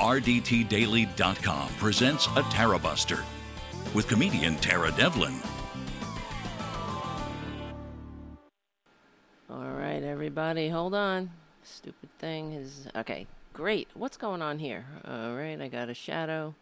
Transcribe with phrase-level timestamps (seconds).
[0.00, 3.18] RDTDaily.com presents a Tara Buster
[3.94, 5.34] with comedian Tara Devlin.
[9.50, 11.30] All right, everybody, hold on.
[11.62, 12.88] Stupid thing is.
[12.96, 13.88] Okay, great.
[13.92, 14.86] What's going on here?
[15.06, 16.54] All right, I got a shadow.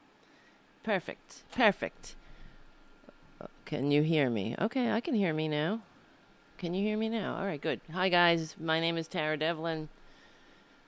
[0.83, 1.45] Perfect.
[1.53, 2.17] Perfect.
[3.65, 4.57] Can you hear me?
[4.61, 5.83] Okay, I can hear me now.
[6.59, 7.37] Can you hear me now?
[7.37, 7.81] All right, good.
[7.93, 8.57] Hi, guys.
[8.59, 9.91] My name is Tara Devlin.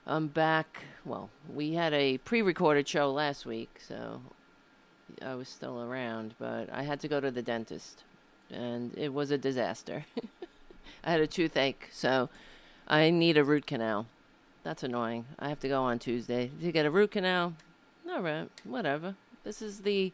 [0.07, 0.83] I'm back.
[1.05, 4.21] Well, we had a pre recorded show last week, so
[5.23, 8.03] I was still around, but I had to go to the dentist,
[8.49, 10.05] and it was a disaster.
[11.03, 12.29] I had a toothache, so
[12.87, 14.07] I need a root canal.
[14.63, 15.25] That's annoying.
[15.37, 17.53] I have to go on Tuesday to get a root canal.
[18.09, 19.15] All right, whatever.
[19.43, 20.11] This is the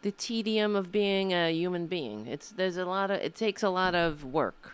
[0.00, 2.26] the tedium of being a human being.
[2.26, 4.72] It's there's a lot of it takes a lot of work.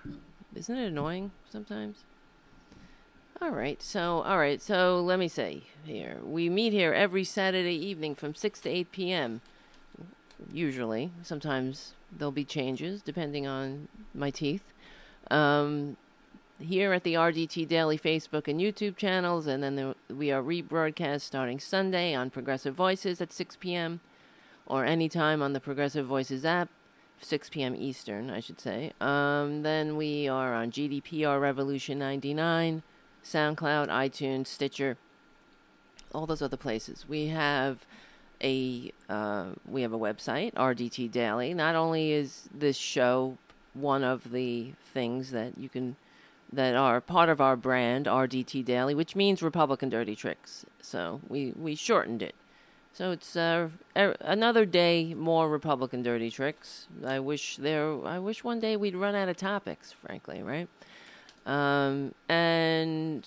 [0.54, 2.04] Isn't it annoying sometimes?
[3.40, 3.80] All right.
[3.80, 4.60] So, all right.
[4.60, 6.18] So, let me say here.
[6.24, 9.40] We meet here every Saturday evening from 6 to 8 p.m.
[10.52, 11.12] Usually.
[11.22, 14.64] Sometimes there'll be changes depending on my teeth.
[15.30, 15.96] Um,
[16.60, 21.60] here at the RDT Daily Facebook and YouTube channels, and then we are rebroadcast starting
[21.60, 24.00] Sunday on Progressive Voices at 6 p.m.
[24.66, 26.68] or anytime on the Progressive Voices app,
[27.20, 27.76] 6 p.m.
[27.76, 28.92] Eastern, I should say.
[29.00, 32.82] Um, then we are on GDPR Revolution 99,
[33.28, 34.96] SoundCloud, iTunes, Stitcher,
[36.14, 37.04] all those other places.
[37.08, 37.84] We have
[38.42, 41.54] a uh, we have a website, RDT Daily.
[41.54, 43.36] Not only is this show
[43.74, 45.96] one of the things that you can
[46.52, 50.64] that are part of our brand, RDT Daily, which means Republican Dirty Tricks.
[50.80, 52.34] So we, we shortened it.
[52.94, 56.88] So it's uh, er, another day more Republican Dirty Tricks.
[57.06, 58.04] I wish there.
[58.06, 59.92] I wish one day we'd run out of topics.
[59.92, 60.68] Frankly, right?
[61.48, 63.26] Um, and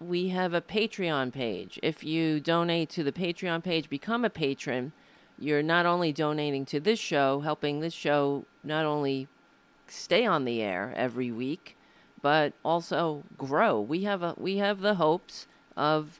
[0.00, 1.78] we have a Patreon page.
[1.82, 4.92] If you donate to the Patreon page, become a patron.
[5.38, 9.28] You're not only donating to this show, helping this show not only
[9.86, 11.76] stay on the air every week,
[12.22, 13.78] but also grow.
[13.78, 16.18] We have a we have the hopes of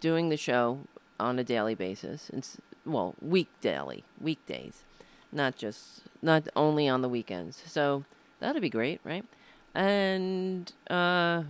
[0.00, 0.80] doing the show
[1.20, 2.30] on a daily basis.
[2.32, 4.82] It's well, week daily, weekdays,
[5.30, 7.62] not just not only on the weekends.
[7.66, 8.04] So
[8.40, 9.26] that'd be great, right?
[9.74, 11.42] And uh,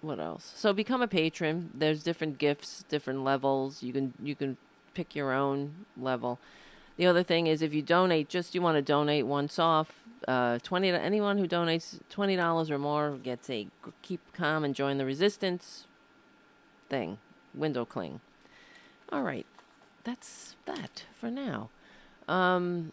[0.00, 0.52] what else?
[0.56, 1.70] So become a patron.
[1.74, 3.82] There's different gifts, different levels.
[3.82, 4.56] You can you can
[4.94, 6.38] pick your own level.
[6.96, 10.00] The other thing is if you donate, just you want to donate once off.
[10.26, 10.90] Uh, twenty.
[10.90, 13.68] Anyone who donates twenty dollars or more gets a
[14.00, 15.86] keep calm and join the resistance
[16.88, 17.18] thing.
[17.54, 18.20] Window cling.
[19.12, 19.46] All right,
[20.04, 21.68] that's that for now.
[22.26, 22.92] Um,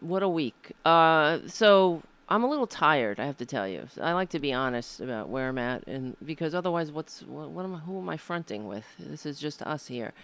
[0.00, 0.72] what a week.
[0.84, 2.02] Uh, so
[2.32, 3.20] I'm a little tired.
[3.20, 3.88] I have to tell you.
[4.00, 7.66] I like to be honest about where I'm at, and because otherwise, what's what, what
[7.66, 8.86] am I, who am I fronting with?
[8.98, 10.14] This is just us here.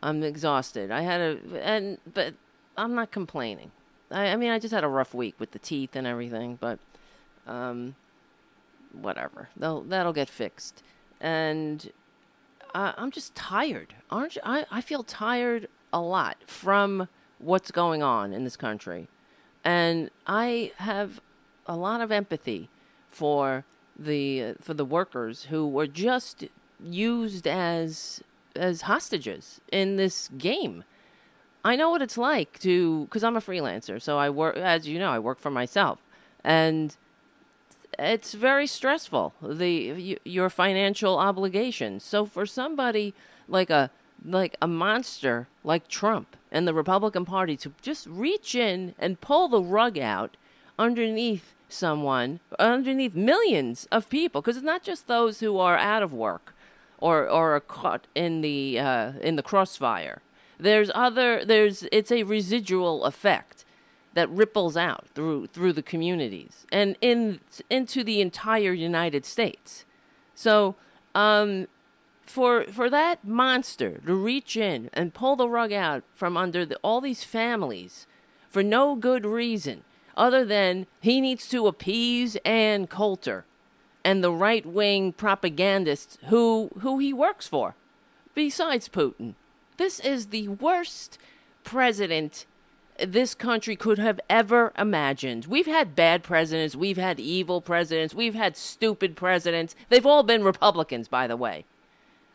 [0.00, 0.92] I'm exhausted.
[0.92, 2.34] I had a and but
[2.76, 3.72] I'm not complaining.
[4.12, 6.78] I, I mean, I just had a rough week with the teeth and everything, but
[7.48, 7.96] um,
[8.92, 9.48] whatever.
[9.56, 10.84] They'll, that'll get fixed.
[11.20, 11.90] And
[12.76, 13.94] uh, I'm just tired.
[14.08, 14.42] Aren't you?
[14.44, 17.08] I, I feel tired a lot from
[17.38, 19.08] what's going on in this country.
[19.64, 21.20] And I have
[21.66, 22.68] a lot of empathy
[23.08, 23.64] for
[23.98, 26.44] the for the workers who were just
[26.82, 28.22] used as
[28.56, 30.84] as hostages in this game.
[31.62, 34.98] I know what it's like to because I'm a freelancer, so I work as you
[34.98, 35.98] know I work for myself,
[36.42, 36.96] and
[37.98, 42.02] it's very stressful the your financial obligations.
[42.02, 43.12] So for somebody
[43.46, 43.90] like a
[44.24, 49.48] like a monster like Trump and the Republican Party to just reach in and pull
[49.48, 50.36] the rug out
[50.80, 56.12] underneath someone, underneath millions of people, because it's not just those who are out of
[56.12, 56.54] work
[56.98, 60.22] or or are caught in the uh, in the crossfire.
[60.58, 63.64] There's other there's it's a residual effect
[64.14, 69.84] that ripples out through through the communities and in into the entire United States.
[70.34, 70.76] So,
[71.14, 71.68] um,
[72.24, 76.76] for for that monster to reach in and pull the rug out from under the,
[76.82, 78.06] all these families
[78.48, 79.84] for no good reason
[80.16, 83.44] other than he needs to appease Ann Coulter
[84.04, 87.74] and the right wing propagandists who who he works for,
[88.34, 89.34] besides Putin.
[89.76, 91.18] This is the worst
[91.64, 92.46] president
[92.98, 95.46] this country could have ever imagined.
[95.46, 99.74] We've had bad presidents, we've had evil presidents, we've had stupid presidents.
[99.88, 101.64] They've all been Republicans, by the way.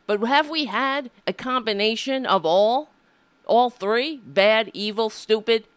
[0.08, 2.90] But have we had a combination of all?
[3.46, 4.18] All three?
[4.18, 5.68] Bad, evil, stupid?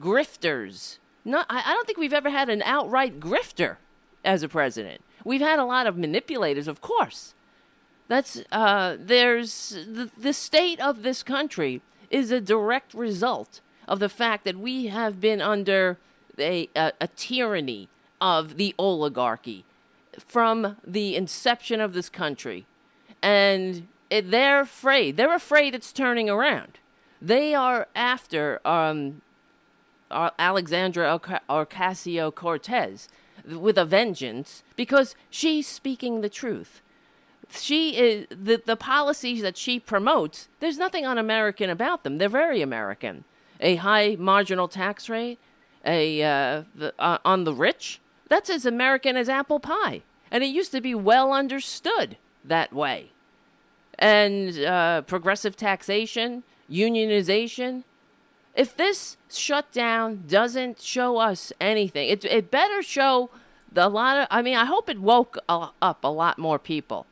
[0.00, 0.98] Grifters.
[1.26, 3.76] Not, I I don't think we've ever had an outright grifter
[4.24, 5.02] as a president.
[5.24, 7.34] We've had a lot of manipulators, of course.
[8.06, 14.08] That's uh, there's the, the state of this country is a direct result of the
[14.08, 15.98] fact that we have been under
[16.38, 17.88] a, a, a tyranny
[18.20, 19.64] of the oligarchy
[20.18, 22.66] from the inception of this country.
[23.20, 25.16] And it, they're afraid.
[25.16, 26.78] They're afraid it's turning around.
[27.20, 29.22] They are after um,
[30.10, 33.08] Alexandria Ocasio Cortez
[33.46, 36.80] with a vengeance because she's speaking the truth.
[37.50, 42.18] She is the, the policies that she promotes, there's nothing un American about them.
[42.18, 43.24] They're very American.
[43.60, 45.38] A high marginal tax rate,
[45.84, 50.02] a uh, the, uh, on the rich, that's as American as apple pie.
[50.30, 53.10] And it used to be well understood that way.
[53.98, 57.84] And uh, progressive taxation, unionization.
[58.56, 63.30] If this shutdown doesn't show us anything, it, it better show
[63.74, 67.06] a lot of, I mean, I hope it woke up a lot more people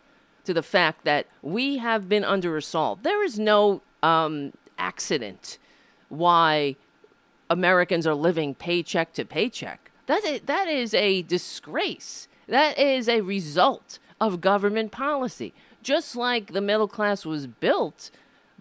[0.44, 3.02] to the fact that we have been under assault.
[3.02, 5.58] There is no um, accident
[6.08, 6.76] why
[7.50, 9.90] Americans are living paycheck to paycheck.
[10.06, 12.28] That is, that is a disgrace.
[12.48, 15.52] That is a result of government policy.
[15.82, 18.10] Just like the middle class was built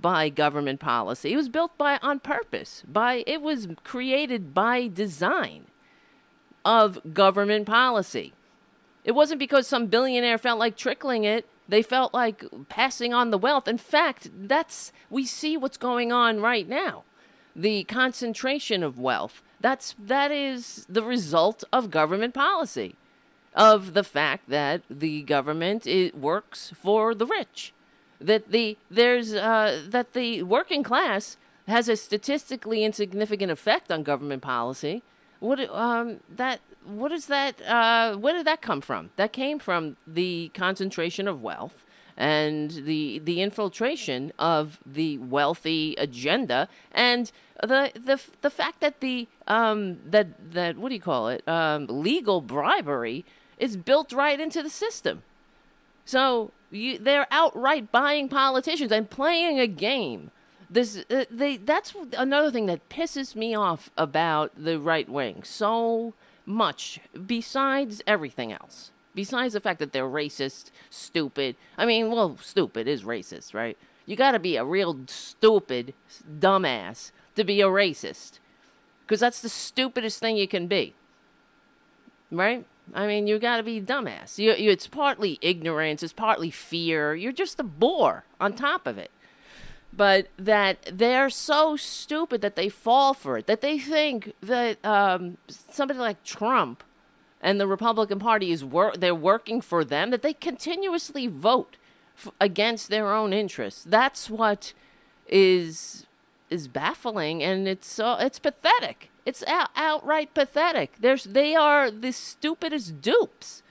[0.03, 2.83] by government policy, it was built by on purpose.
[2.87, 5.65] By it was created by design
[6.63, 8.33] of government policy.
[9.03, 11.47] It wasn't because some billionaire felt like trickling it.
[11.67, 13.67] They felt like passing on the wealth.
[13.67, 17.03] In fact, that's we see what's going on right now.
[17.55, 19.41] The concentration of wealth.
[19.61, 22.95] That's that is the result of government policy
[23.55, 27.73] of the fact that the government it works for the rich,
[28.23, 31.37] that the there's uh, that the working class
[31.67, 35.03] has a statistically insignificant effect on government policy.
[35.39, 37.61] What um, that what is that?
[37.61, 39.11] Uh, where did that come from?
[39.15, 41.83] That came from the concentration of wealth
[42.15, 47.31] and the the infiltration of the wealthy agenda and
[47.61, 51.87] the the the fact that the um that that what do you call it um
[51.89, 53.25] legal bribery
[53.57, 55.23] is built right into the system.
[56.05, 60.31] So you, they're outright buying politicians and playing a game.
[60.69, 66.13] This, uh, they, that's another thing that pisses me off about the right wing so
[66.45, 68.91] much, besides everything else.
[69.15, 71.55] Besides the fact that they're racist, stupid.
[71.77, 73.77] I mean, well, stupid is racist, right?
[74.05, 75.93] You gotta be a real stupid
[76.39, 78.39] dumbass to be a racist.
[79.05, 80.95] Because that's the stupidest thing you can be.
[82.31, 82.65] Right?
[82.93, 84.37] I mean, you got to be dumbass.
[84.37, 87.15] You, you, it's partly ignorance, it's partly fear.
[87.15, 89.11] You're just a bore on top of it.
[89.95, 95.37] But that they're so stupid that they fall for it, that they think that um,
[95.47, 96.83] somebody like Trump
[97.41, 101.77] and the Republican Party is wor- they're working for them, that they continuously vote
[102.17, 103.83] f- against their own interests.
[103.87, 104.73] That's what
[105.27, 106.07] is
[106.49, 109.09] is baffling, and it's so it's pathetic.
[109.25, 110.93] It's out, outright pathetic.
[110.99, 113.63] There's, they are the stupidest dupes.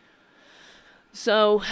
[1.12, 1.62] So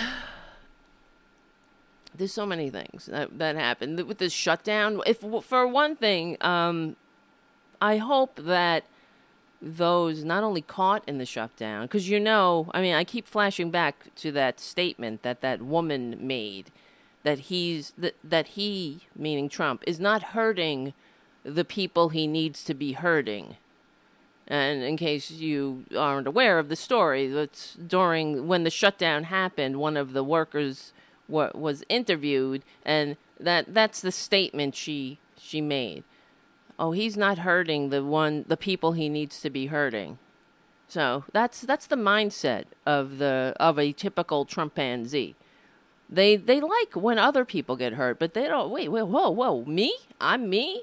[2.14, 5.00] there's so many things that, that happen with this shutdown.
[5.06, 6.96] If for one thing, um,
[7.80, 8.84] I hope that
[9.62, 13.70] those not only caught in the shutdown, because you know, I mean, I keep flashing
[13.70, 16.70] back to that statement that that woman made
[17.22, 20.94] that he's that that he, meaning Trump, is not hurting
[21.44, 23.56] the people he needs to be hurting.
[24.50, 29.76] And in case you aren't aware of the story, that's during when the shutdown happened,
[29.76, 30.92] one of the workers
[31.28, 36.02] wa- was interviewed, and that that's the statement she she made.
[36.80, 40.18] Oh, he's not hurting the one the people he needs to be hurting.
[40.88, 45.36] So that's that's the mindset of the of a typical Trumpanzee.
[46.08, 48.70] They they like when other people get hurt, but they don't.
[48.70, 49.94] Wait, wait, whoa, whoa, me?
[50.20, 50.82] I'm me.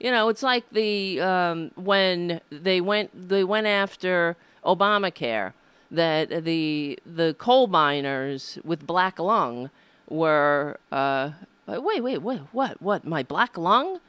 [0.00, 5.52] You know, it's like the um, when they went they went after Obamacare
[5.90, 9.70] that the the coal miners with black lung
[10.08, 11.30] were uh,
[11.66, 14.00] wait wait wait what what my black lung?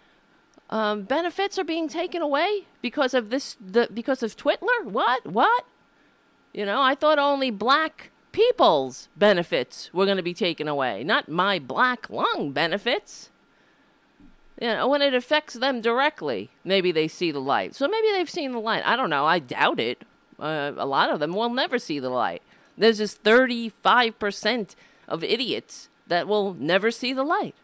[0.71, 4.83] Um, benefits are being taken away because of this the because of Twitler?
[4.83, 5.65] What what?
[6.53, 11.29] You know I thought only black people's benefits were going to be taken away not
[11.29, 13.29] my black lung benefits
[14.61, 17.75] you know, when it affects them directly, maybe they see the light.
[17.75, 18.83] So maybe they've seen the light.
[18.85, 19.25] I don't know.
[19.25, 20.03] I doubt it.
[20.39, 22.41] Uh, a lot of them will never see the light.
[22.77, 24.75] There's this 35%
[25.07, 27.55] of idiots that will never see the light.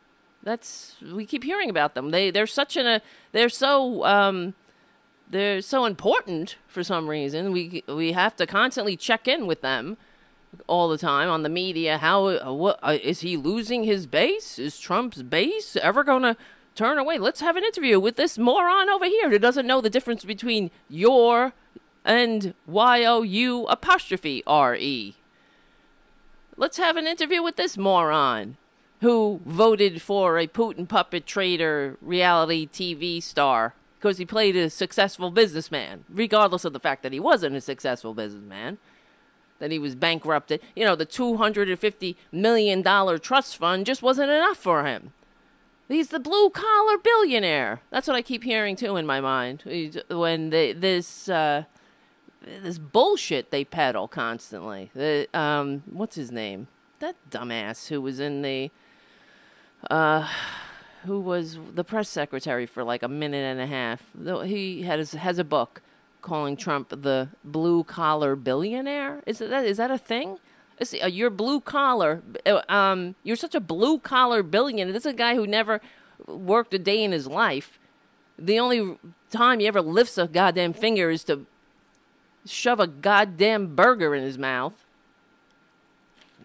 [0.43, 2.09] That's we keep hearing about them.
[2.09, 4.55] They they're such an a they're so um
[5.29, 7.51] they're so important for some reason.
[7.51, 9.97] We we have to constantly check in with them
[10.67, 11.99] all the time on the media.
[11.99, 14.57] How uh, what uh, is he losing his base?
[14.57, 16.35] Is Trump's base ever going to
[16.75, 17.17] turn away?
[17.17, 20.71] Let's have an interview with this moron over here who doesn't know the difference between
[20.89, 21.53] your
[22.03, 25.15] and Y O U apostrophe R E.
[26.57, 28.57] Let's have an interview with this moron
[29.01, 35.31] who voted for a Putin puppet trader reality TV star because he played a successful
[35.31, 38.77] businessman, regardless of the fact that he wasn't a successful businessman,
[39.59, 40.59] that he was bankrupted.
[40.75, 42.83] You know, the $250 million
[43.19, 45.13] trust fund just wasn't enough for him.
[45.91, 47.81] He's the blue collar billionaire.
[47.89, 49.63] That's what I keep hearing too in my mind.
[50.09, 51.65] When they, this uh,
[52.41, 54.89] this bullshit they peddle constantly.
[54.93, 56.67] The um, what's his name?
[56.99, 58.71] That dumbass who was in the
[59.89, 60.29] uh,
[61.05, 64.03] who was the press secretary for like a minute and a half.
[64.45, 65.81] He has has a book
[66.21, 69.21] calling Trump the blue collar billionaire.
[69.25, 70.37] Is that is that a thing?
[70.81, 72.23] Is, uh, you're blue collar.
[72.45, 74.91] Uh, um, you're such a blue collar billionaire.
[74.91, 75.79] This is a guy who never
[76.27, 77.79] worked a day in his life.
[78.37, 78.97] The only
[79.29, 81.45] time he ever lifts a goddamn finger is to
[82.45, 84.73] shove a goddamn burger in his mouth.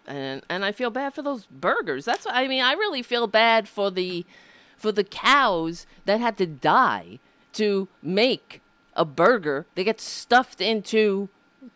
[0.05, 2.05] And and I feel bad for those burgers.
[2.05, 4.23] That's I mean I really feel bad for the
[4.77, 7.17] for the cows that had to die
[7.53, 8.61] to make
[8.95, 11.29] a burger They get stuffed into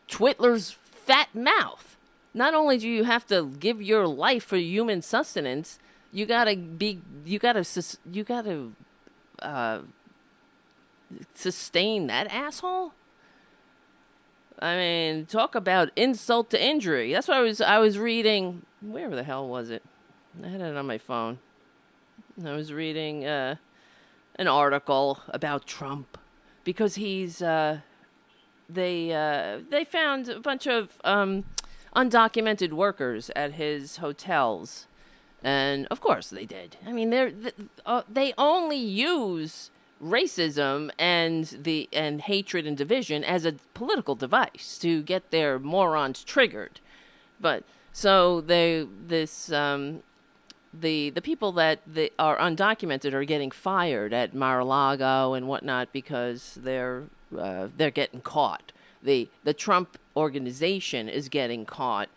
[0.08, 1.91] Twitler's fat mouth.
[2.34, 5.80] Not only do you have to give your life for human sustenance,
[6.12, 7.66] you gotta be you gotta
[8.12, 8.70] you gotta
[9.42, 9.80] uh,
[11.34, 12.94] sustain that asshole.
[14.60, 17.12] I mean, talk about insult to injury.
[17.12, 18.64] That's what I was I was reading.
[18.82, 19.84] Where the hell was it?
[20.44, 21.40] I had it on my phone.
[22.46, 23.56] I was reading uh,
[24.36, 26.18] an article about Trump
[26.64, 27.80] because he's uh,
[28.70, 31.44] they uh, they found a bunch of um,
[31.96, 34.88] undocumented workers at his hotels,
[35.44, 36.78] and of course they did.
[36.86, 37.34] I mean, they
[37.86, 39.72] uh, they only use
[40.02, 46.24] racism and the and hatred and division as a political device to get their morons
[46.24, 46.80] triggered.
[47.40, 50.04] But so they this um,
[50.74, 56.58] the the people that they are undocumented are getting fired at Mar-a-Lago and whatnot because
[56.62, 57.04] they're
[57.38, 58.72] uh, they're getting caught.
[59.04, 62.10] The the Trump organization is getting caught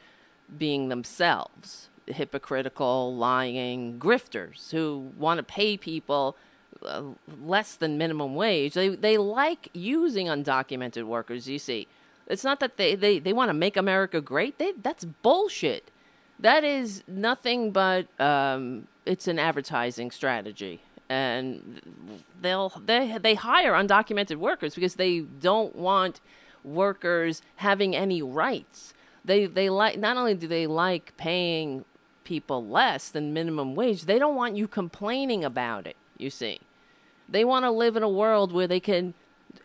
[0.58, 6.36] being themselves hypocritical, lying grifters who want to pay people
[6.84, 7.02] uh,
[7.42, 8.74] less than minimum wage.
[8.74, 11.48] They they like using undocumented workers.
[11.48, 11.86] You see,
[12.26, 14.58] it's not that they they, they want to make America great.
[14.58, 15.90] They that's bullshit.
[16.38, 21.80] That is nothing but um, it's an advertising strategy, and
[22.40, 26.20] they'll they they hire undocumented workers because they don't want
[26.64, 28.94] workers having any rights.
[29.25, 31.85] They they like not only do they like paying
[32.25, 35.97] people less than minimum wage, they don't want you complaining about it.
[36.18, 36.61] You see.
[37.28, 39.14] They want to live in a world where they can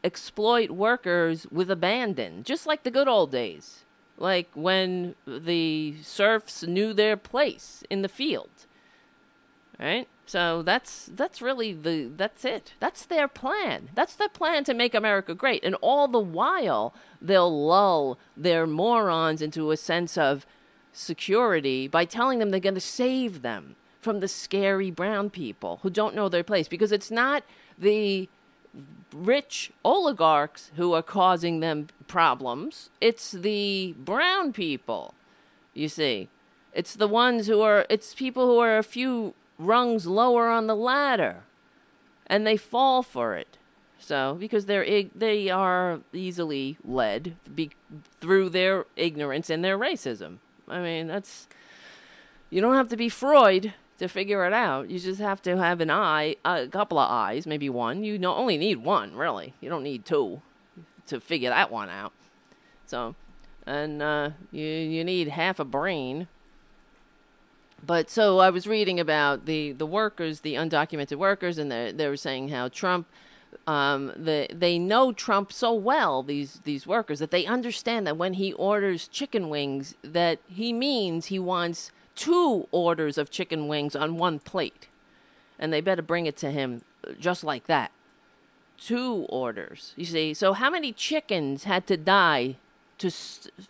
[0.03, 3.83] exploit workers with abandon, just like the good old days,
[4.17, 8.49] like when the serfs knew their place in the field.
[9.79, 10.07] Right?
[10.29, 12.73] So that's that's really the that's it.
[12.79, 13.89] That's their plan.
[13.95, 15.63] That's their plan to make America great.
[15.63, 20.45] And all the while they'll lull their morons into a sense of
[20.93, 25.89] security by telling them they're going to save them from the scary brown people who
[25.89, 27.43] don't know their place because it's not
[27.79, 28.29] the
[29.11, 35.15] rich oligarchs who are causing them problems, it's the brown people,
[35.73, 36.29] you see.
[36.71, 40.75] It's the ones who are, it's people who are a few rungs lower on the
[40.75, 41.43] ladder
[42.25, 43.57] and they fall for it.
[44.01, 47.71] So, because they're they are easily led be,
[48.21, 50.37] through their ignorance and their racism.
[50.69, 51.47] I mean, that's
[52.49, 54.89] you don't have to be Freud to figure it out.
[54.89, 58.05] You just have to have an eye, a couple of eyes, maybe one.
[58.05, 59.53] You don't only need one, really.
[59.59, 60.41] You don't need two
[61.07, 62.13] to figure that one out.
[62.85, 63.15] So,
[63.67, 66.29] and uh, you you need half a brain.
[67.85, 72.17] But so I was reading about the, the workers, the undocumented workers, and they were
[72.17, 73.07] saying how Trump,
[73.67, 78.33] um, the, they know Trump so well these these workers that they understand that when
[78.33, 84.17] he orders chicken wings, that he means he wants two orders of chicken wings on
[84.17, 84.87] one plate.
[85.57, 86.83] And they better bring it to him
[87.19, 87.91] just like that.
[88.77, 89.93] Two orders.
[89.97, 92.55] You see, so how many chickens had to die
[92.97, 93.09] to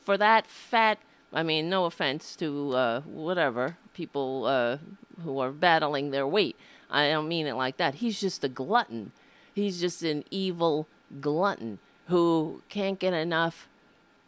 [0.03, 0.99] for that fat
[1.31, 4.77] I mean, no offense to uh, whatever people uh,
[5.25, 6.55] who are battling their weight.
[6.89, 7.95] I don't mean it like that.
[7.95, 9.11] He's just a glutton.
[9.53, 10.87] He's just an evil
[11.19, 13.67] glutton who can't get enough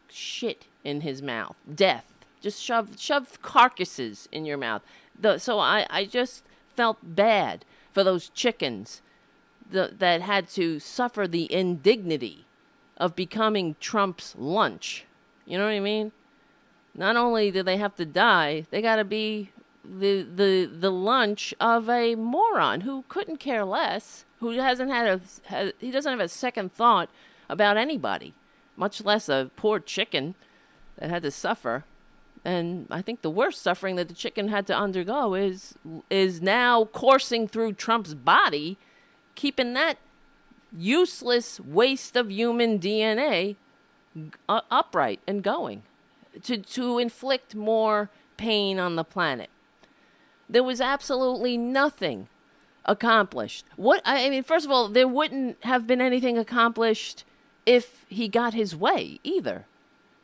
[0.10, 1.56] shit in his mouth.
[1.74, 2.04] Death
[2.42, 4.82] Just shove shove carcasses in your mouth.
[5.18, 6.44] The, so I, I just
[6.76, 7.64] felt bad
[7.94, 9.02] for those chickens
[9.72, 12.46] the, that had to suffer the indignity
[12.98, 15.06] of becoming Trump's lunch.
[15.46, 16.12] You know what I mean?
[16.94, 19.52] Not only do they have to die, they got to be
[19.84, 25.22] the the the lunch of a moron who couldn't care less, who hasn't had a
[25.48, 27.10] has, he doesn't have a second thought
[27.50, 28.34] about anybody,
[28.76, 30.36] much less a poor chicken
[30.98, 31.84] that had to suffer.
[32.44, 35.76] And I think the worst suffering that the chicken had to undergo is
[36.10, 38.78] is now coursing through Trump's body,
[39.36, 39.98] keeping that
[40.76, 43.58] useless waste of human DNA
[44.48, 45.84] uh, upright and going
[46.44, 49.50] to to inflict more pain on the planet.
[50.52, 52.28] There was absolutely nothing
[52.86, 53.66] accomplished.
[53.78, 57.24] What I mean, first of all, there wouldn't have been anything accomplished
[57.66, 59.66] if he got his way either.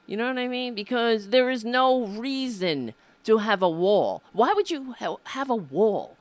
[0.06, 0.76] You know what I mean?
[0.76, 2.94] Because there is no reason
[3.24, 4.24] to have a wall.
[4.34, 6.18] Why would you ha- have a wall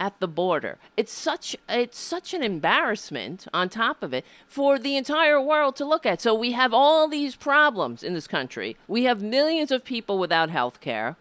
[0.00, 0.78] at the border?
[0.96, 5.84] It's such it's such an embarrassment on top of it for the entire world to
[5.84, 6.20] look at.
[6.20, 8.76] So we have all these problems in this country.
[8.88, 11.16] We have millions of people without health care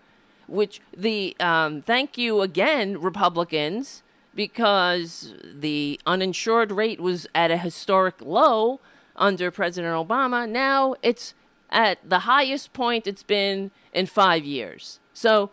[0.48, 4.04] which the um, thank you again, Republicans,
[4.36, 8.80] because the uninsured rate was at a historic low
[9.16, 10.48] under President Obama.
[10.50, 11.34] Now it's
[11.70, 15.00] at the highest point it's been in five years.
[15.14, 15.50] So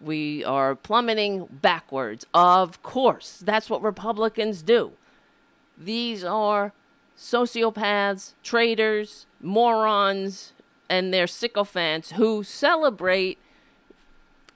[0.00, 2.26] we are plummeting backwards.
[2.34, 4.92] Of course, that's what Republicans do.
[5.78, 6.72] These are
[7.16, 10.52] sociopaths, traitors, morons,
[10.88, 13.38] and their sycophants who celebrate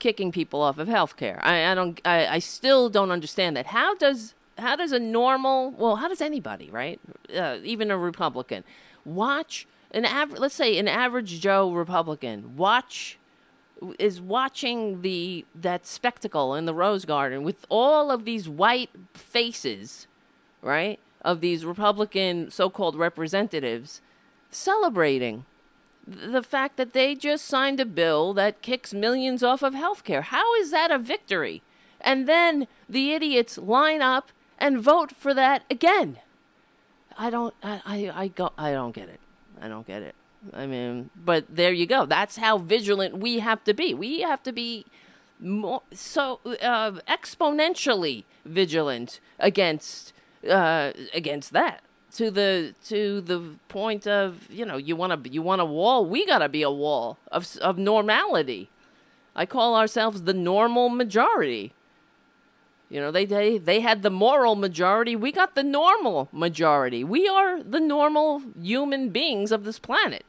[0.06, 1.40] kicking people off of health care.
[1.42, 3.66] I, I don't I, I still don't understand that.
[3.66, 7.00] How does how does a normal well how does anybody right
[7.36, 8.62] uh, even a Republican
[9.04, 13.18] watch an average let's say an average Joe Republican watch
[13.98, 20.06] is watching the that spectacle in the Rose Garden with all of these white faces,
[20.62, 24.00] right, of these Republican so-called representatives
[24.52, 25.44] celebrating
[26.06, 30.22] the fact that they just signed a bill that kicks millions off of health care.
[30.22, 31.62] How is that a victory?
[32.00, 36.18] And then the idiots line up and vote for that again.
[37.18, 39.20] I don't I, I, I go I don't get it.
[39.60, 40.14] I don't get it.
[40.52, 42.06] I mean, but there you go.
[42.06, 43.94] That's how vigilant we have to be.
[43.94, 44.84] We have to be
[45.40, 50.12] more so uh, exponentially vigilant against
[50.48, 51.82] uh, against that
[52.16, 56.06] to the to the point of you know you want to you want a wall.
[56.06, 58.70] We got to be a wall of of normality.
[59.34, 61.72] I call ourselves the normal majority.
[62.88, 65.14] You know they they they had the moral majority.
[65.14, 67.04] We got the normal majority.
[67.04, 70.24] We are the normal human beings of this planet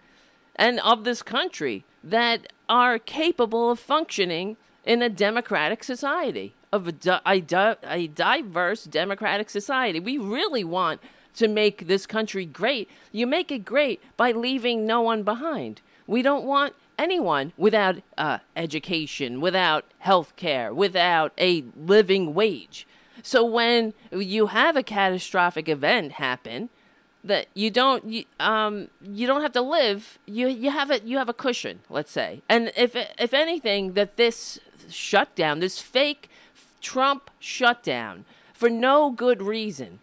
[0.56, 6.92] and of this country that are capable of functioning in a democratic society of a,
[6.92, 10.00] di- a, di- a diverse democratic society.
[10.00, 11.00] We really want
[11.38, 15.82] to make this country great, you make it great by leaving no one behind.
[16.06, 22.88] We don't want anyone without uh, education, without health care, without a living wage.
[23.24, 26.70] So when you have a catastrophic event happen,
[27.24, 31.18] that you don't you, um you don't have to live you you have it you
[31.18, 36.30] have a cushion let's say and if if anything that this shutdown this fake
[36.80, 38.24] Trump shutdown
[38.54, 40.00] for no good reason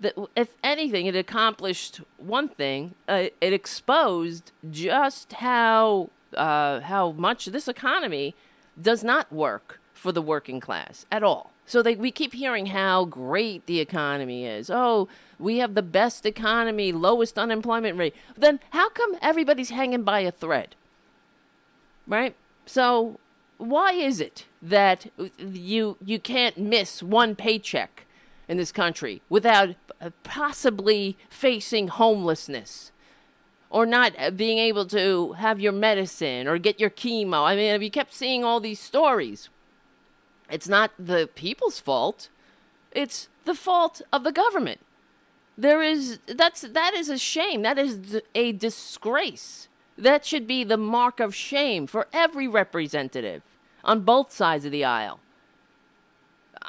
[0.00, 2.94] that if anything, it accomplished one thing.
[3.08, 8.34] Uh, it exposed just how uh, how much this economy
[8.80, 11.50] does not work for the working class at all.
[11.66, 14.70] So they, we keep hearing how great the economy is.
[14.70, 15.08] Oh,
[15.38, 18.14] we have the best economy, lowest unemployment rate.
[18.36, 20.74] Then how come everybody's hanging by a thread?
[22.06, 22.34] Right?
[22.64, 23.18] So
[23.58, 28.06] why is it that you you can't miss one paycheck
[28.48, 29.74] in this country without
[30.22, 32.92] possibly facing homelessness
[33.70, 37.44] or not uh, being able to have your medicine or get your chemo.
[37.44, 39.48] I mean, you kept seeing all these stories,
[40.48, 42.28] it's not the people's fault.
[42.92, 44.80] It's the fault of the government.
[45.56, 47.62] There is that's that is a shame.
[47.62, 49.68] That is a disgrace.
[49.96, 53.42] That should be the mark of shame for every representative
[53.84, 55.20] on both sides of the aisle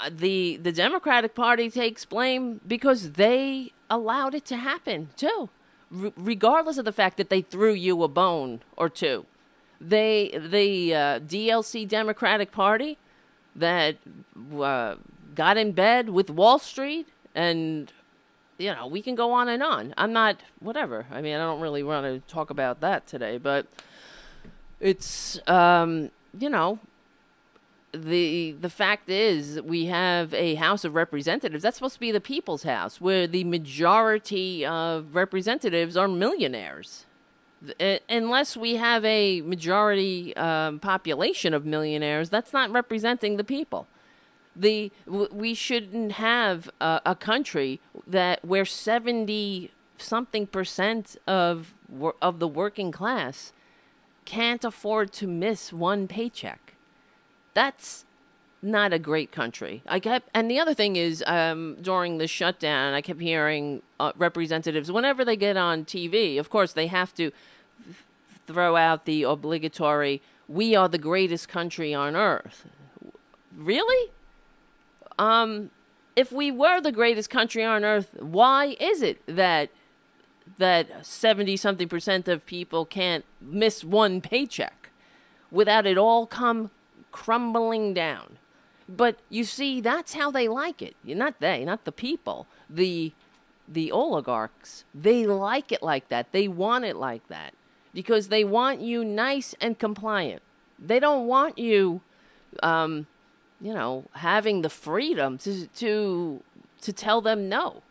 [0.10, 5.50] the the Democratic Party takes blame because they allowed it to happen too,
[5.94, 9.26] R- regardless of the fact that they threw you a bone or two.
[9.82, 12.98] They the uh, DLC Democratic Party
[13.56, 13.98] that
[14.58, 14.96] uh,
[15.36, 17.92] got in bed with Wall Street and
[18.58, 19.94] you know we can go on and on.
[19.98, 21.06] I'm not whatever.
[21.12, 23.66] I mean I don't really want to talk about that today, but
[24.80, 26.80] it's um, you know,
[27.92, 31.64] the the fact is we have a House of Representatives.
[31.64, 37.06] That's supposed to be the people's house, where the majority of representatives are millionaires.
[37.80, 43.88] Uh, unless we have a majority um, population of millionaires, that's not representing the people.
[44.56, 51.74] The we shouldn't have a, a country that where seventy something percent of
[52.22, 53.52] of the working class
[54.26, 56.76] can't afford to miss one paycheck.
[57.60, 58.06] That's
[58.62, 59.84] not a great country.
[59.86, 64.14] I kept, and the other thing is, um, during the shutdown, I kept hearing uh,
[64.16, 66.40] representatives whenever they get on TV.
[66.40, 67.32] Of course, they have to
[68.48, 72.66] throw out the obligatory "We are the greatest country on earth."
[73.54, 74.10] Really?
[75.18, 75.72] Um,
[76.16, 79.70] if we were the greatest country on earth, why is it that
[80.58, 84.92] that 70 something percent of people can't miss one paycheck
[85.52, 86.72] without it all come
[87.12, 88.38] crumbling down.
[88.88, 90.96] But you see, that's how they like it.
[91.04, 92.48] Not they, not the people.
[92.70, 93.14] The
[93.72, 96.32] the oligarchs, they like it like that.
[96.32, 97.54] They want it like that
[97.94, 100.42] because they want you nice and compliant.
[100.80, 102.02] They don't want you,
[102.64, 103.06] um,
[103.62, 106.42] you know, having the freedom to to
[106.82, 107.84] to tell them no,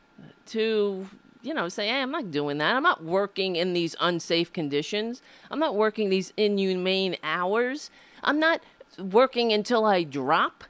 [0.46, 1.06] to
[1.42, 2.74] you know, say, hey, I'm not doing that.
[2.74, 5.22] I'm not working in these unsafe conditions.
[5.50, 7.90] I'm not working these inhumane hours.
[8.24, 8.60] I'm not
[8.98, 10.64] working until I drop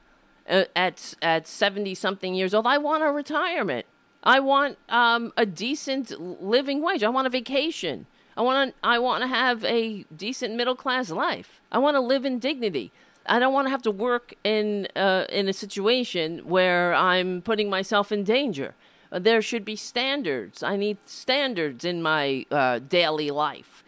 [0.49, 2.67] uh, at at 70 something years old.
[2.67, 3.85] I want a retirement.
[4.23, 7.03] I want um, a decent living wage.
[7.03, 8.05] I want a vacation.
[8.35, 11.61] I want to I want to have a decent middle class life.
[11.71, 12.91] I want to live in dignity.
[13.25, 17.69] I don't want to have to work in uh, in a situation where I'm putting
[17.69, 18.75] myself in danger.
[19.11, 20.61] There should be standards.
[20.61, 23.83] I need standards in my uh, daily life.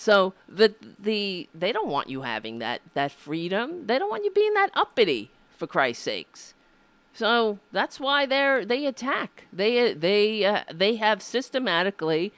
[0.00, 3.86] So the the they don't want you having that that freedom.
[3.86, 6.54] They don't want you being that uppity for Christ's sakes.
[7.12, 9.44] So that's why they're they attack.
[9.52, 12.32] They they uh, they have systematically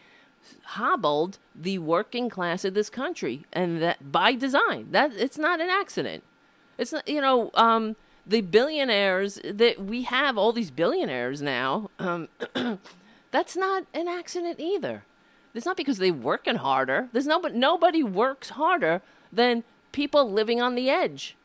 [0.75, 4.89] hobbled the working class of this country, and that by design.
[4.91, 6.25] That it's not an accident.
[6.79, 7.95] It's not you know um,
[8.27, 12.29] the billionaires that we have all these billionaires now um,
[13.31, 15.05] that's not an accident either
[15.55, 20.61] it's not because they're working harder there's no but nobody works harder than people living
[20.61, 21.37] on the edge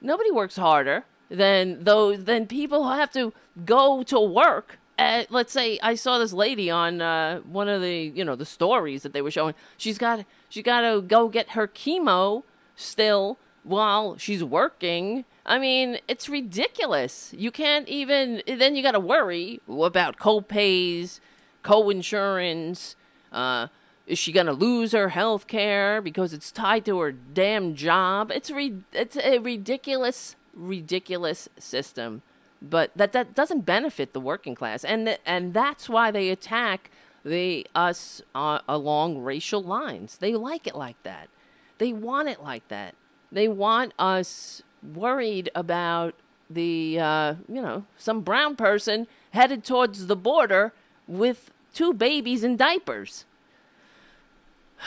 [0.00, 3.32] nobody works harder than those than people who have to
[3.64, 8.12] go to work at, let's say I saw this lady on uh, one of the
[8.14, 9.54] you know the stories that they were showing.
[9.76, 12.44] She's got she got to go get her chemo
[12.76, 17.34] still while she's working I mean, it's ridiculous.
[17.36, 18.42] You can't even.
[18.46, 21.20] Then you got to worry about co-pays,
[21.62, 22.96] co-insurance.
[23.34, 23.68] Uh,
[24.06, 28.30] is she gonna lose her health care because it's tied to her damn job?
[28.30, 32.22] It's re- it's a ridiculous, ridiculous system.
[32.62, 36.90] But that that doesn't benefit the working class, and th- and that's why they attack
[37.24, 40.18] the us uh, along racial lines.
[40.18, 41.28] They like it like that.
[41.78, 42.94] They want it like that.
[43.32, 46.14] They want us worried about
[46.48, 50.72] the, uh, you know, some brown person headed towards the border
[51.08, 53.24] with two babies in diapers.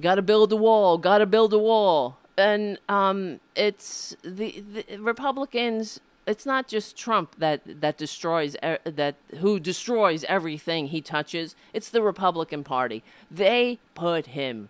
[0.00, 2.18] gotta build a wall, gotta build a wall.
[2.36, 9.60] And um, it's the, the Republicans it's not just Trump that that destroys that who
[9.60, 11.54] destroys everything he touches.
[11.72, 13.04] It's the Republican Party.
[13.30, 14.68] They put him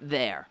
[0.00, 0.48] there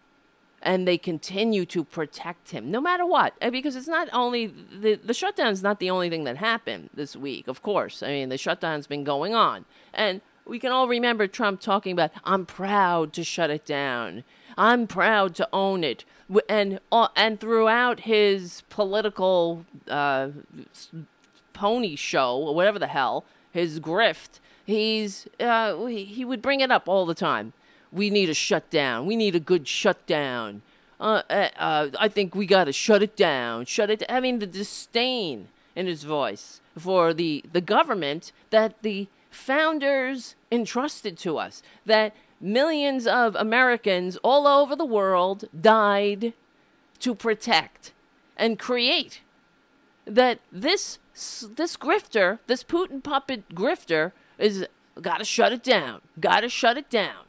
[0.65, 3.34] and they continue to protect him no matter what.
[3.51, 7.15] Because it's not only the the shutdown is not the only thing that happened this
[7.15, 8.01] week of course.
[8.04, 9.65] I mean the shutdown's been going on.
[9.93, 14.23] And we can all remember trump talking about i'm proud to shut it down.
[14.58, 16.04] I'm proud to own it.
[16.49, 20.30] And uh, and throughout his political uh,
[21.54, 26.89] pony show or whatever the hell his grift he's uh, he would bring it up
[26.89, 27.54] all the time
[27.95, 29.05] we need a shutdown.
[29.05, 30.62] We need a good shutdown.
[30.99, 33.65] Uh, uh, uh, I think we got to shut it down.
[33.65, 34.03] Shut it.
[34.10, 41.17] I mean, the disdain in his voice for the, the government that the founders entrusted
[41.19, 46.34] to us, that millions of Americans all over the world died
[46.99, 47.93] to protect
[48.38, 49.21] and create.
[50.05, 50.99] That this
[51.55, 54.67] this grifter, this Putin puppet grifter, is
[55.01, 56.01] got to shut it down.
[56.19, 57.24] Got to shut it down.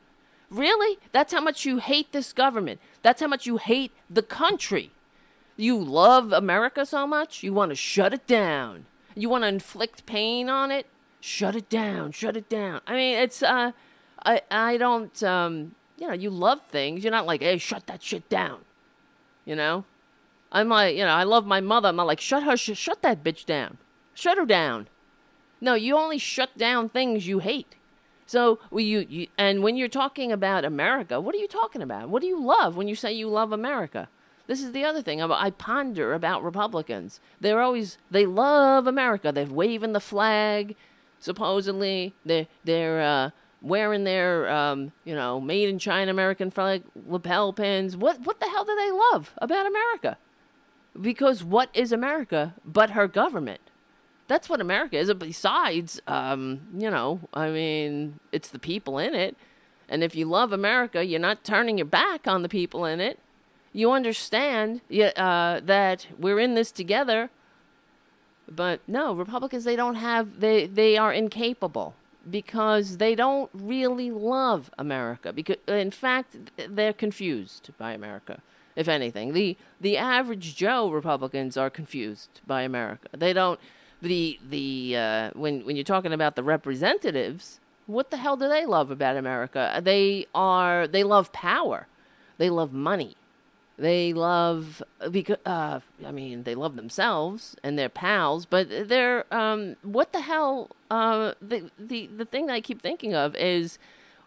[0.50, 0.98] Really?
[1.12, 2.80] That's how much you hate this government.
[3.02, 4.92] That's how much you hate the country.
[5.56, 8.87] You love America so much, you want to shut it down.
[9.14, 10.87] You want to inflict pain on it?
[11.20, 12.12] Shut it down.
[12.12, 12.82] Shut it down.
[12.87, 13.72] I mean, it's uh
[14.24, 17.02] I I don't um you know, you love things.
[17.02, 18.61] You're not like, hey, shut that shit down.
[19.44, 19.85] You know?
[20.52, 21.88] I'm like, you know, I love my mother.
[21.88, 23.78] I'm not like, shut her, sh- shut that bitch down.
[24.14, 24.88] Shut her down.
[25.61, 27.75] No, you only shut down things you hate.
[28.26, 32.08] So you, you and when you're talking about America, what are you talking about?
[32.08, 34.08] What do you love when you say you love America?
[34.48, 37.20] This is the other thing I ponder about Republicans.
[37.40, 39.32] They're always they love America.
[39.32, 40.76] They're waving the flag,
[41.20, 42.14] supposedly.
[42.24, 43.30] They're they're uh,
[43.62, 47.96] wearing their um, you know made in China American flag lapel pins.
[47.96, 50.18] What what the hell do they love about America?
[51.00, 53.60] Because what is America but her government?
[54.28, 55.12] That's what America is.
[55.14, 59.36] Besides, um, you know, I mean, it's the people in it.
[59.88, 63.18] And if you love America, you're not turning your back on the people in it.
[63.72, 67.30] You understand uh, that we're in this together.
[68.48, 71.94] But no, Republicans, they don't have, they, they are incapable
[72.28, 75.32] because they don't really love America.
[75.32, 78.40] Because, in fact, they're confused by America
[78.76, 79.32] if anything.
[79.32, 83.08] The the average Joe Republicans are confused by America.
[83.16, 83.58] They don't
[84.02, 88.66] the the uh, when when you're talking about the representatives, what the hell do they
[88.66, 89.80] love about America?
[89.82, 91.87] They are they love power,
[92.38, 93.16] they love money,
[93.78, 99.76] they love because uh, I mean they love themselves and their pals, but they're um,
[99.82, 100.70] what the hell?
[100.90, 103.78] Uh, the the the thing that I keep thinking of is.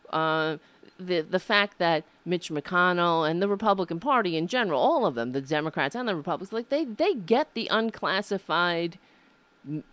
[0.10, 0.58] Uh,
[1.02, 5.32] the the fact that Mitch McConnell and the Republican Party in general, all of them,
[5.32, 8.98] the Democrats and the Republicans, like they they get the unclassified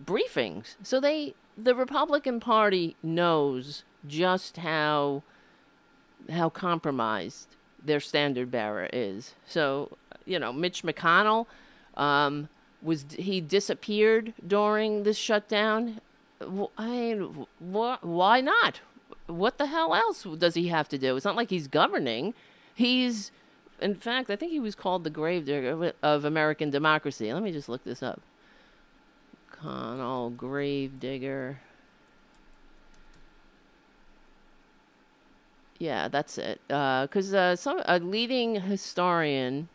[0.05, 0.77] briefings.
[0.83, 5.23] So they the Republican Party knows just how
[6.31, 9.35] how compromised their standard bearer is.
[9.47, 11.47] So, you know, Mitch McConnell
[11.97, 12.49] um,
[12.83, 16.01] was he disappeared during this shutdown.
[16.41, 18.81] I mean, wh- why not?
[19.27, 21.17] What the hell else does he have to do?
[21.17, 22.35] It's not like he's governing.
[22.75, 23.31] He's,
[23.81, 27.33] in fact, I think he was called the gravedigger of American democracy.
[27.33, 28.21] Let me just look this up.
[29.67, 31.61] McConnell, Gravedigger.
[35.79, 36.61] Yeah, that's it.
[36.69, 39.69] Because uh, uh, some a leading historian.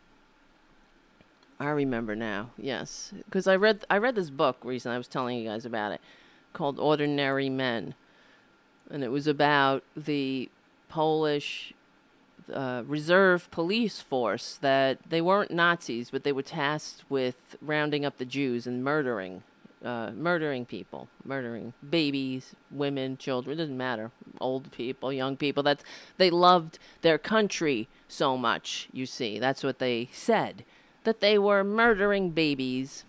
[1.60, 2.50] I remember now.
[2.58, 4.96] Yes, because I read I read this book recently.
[4.96, 6.00] I was telling you guys about it,
[6.52, 7.94] called Ordinary Men,
[8.90, 10.50] and it was about the
[10.88, 11.72] Polish
[12.52, 18.18] uh, reserve police force that they weren't Nazis, but they were tasked with rounding up
[18.18, 19.44] the Jews and murdering
[19.84, 23.58] uh, murdering people, murdering babies, women, children.
[23.58, 24.10] It doesn't matter.
[24.40, 25.62] Old people, young people.
[25.62, 25.84] That's
[26.18, 28.88] they loved their country so much.
[28.92, 30.64] You see, that's what they said
[31.04, 33.04] that they were murdering babies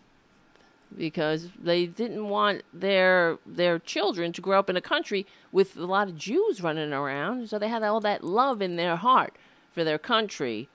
[0.96, 5.86] because they didn't want their their children to grow up in a country with a
[5.86, 7.50] lot of Jews running around.
[7.50, 9.36] So they had all that love in their heart
[9.72, 10.70] for their country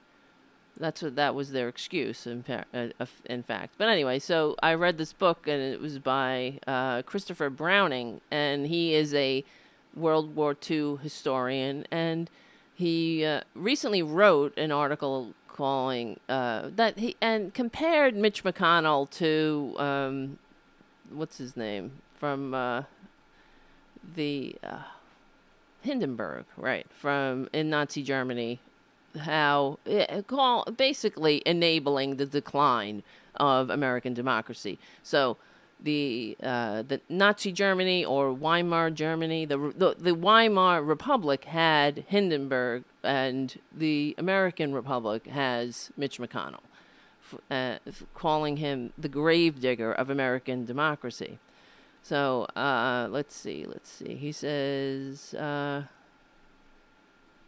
[0.79, 3.75] that's what that was their excuse, in, uh, in fact.
[3.79, 8.67] But anyway, so I read this book, and it was by uh, Christopher Browning, and
[8.67, 9.45] he is a
[9.95, 12.31] World War II historian, and
[12.75, 19.75] he uh, recently wrote an article calling uh, that he and compared Mitch McConnell to
[19.79, 20.39] um,
[21.11, 22.85] what's his name from uh,
[24.15, 24.83] the uh,
[25.83, 26.87] Hindenburg, right?
[26.91, 28.61] From in Nazi Germany,
[29.19, 33.03] how eh, call basically enabling the decline
[33.37, 34.79] of American democracy.
[35.03, 35.37] So
[35.81, 42.85] the uh, the Nazi Germany or Weimar Germany, the, the the Weimar Republic had Hindenburg,
[43.03, 46.65] and the American Republic has Mitch McConnell,
[47.51, 47.79] uh,
[48.15, 51.39] calling him the gravedigger of American democracy.
[52.03, 54.15] So uh, let's see, let's see.
[54.15, 55.35] He says.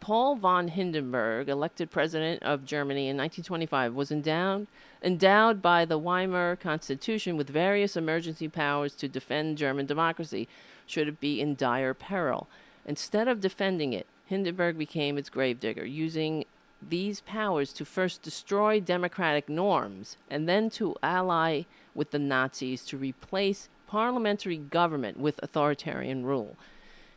[0.01, 4.65] Paul von Hindenburg, elected president of Germany in 1925, was endowed,
[5.03, 10.47] endowed by the Weimar Constitution with various emergency powers to defend German democracy
[10.87, 12.47] should it be in dire peril.
[12.83, 16.45] Instead of defending it, Hindenburg became its gravedigger, using
[16.81, 22.97] these powers to first destroy democratic norms and then to ally with the Nazis to
[22.97, 26.55] replace parliamentary government with authoritarian rule.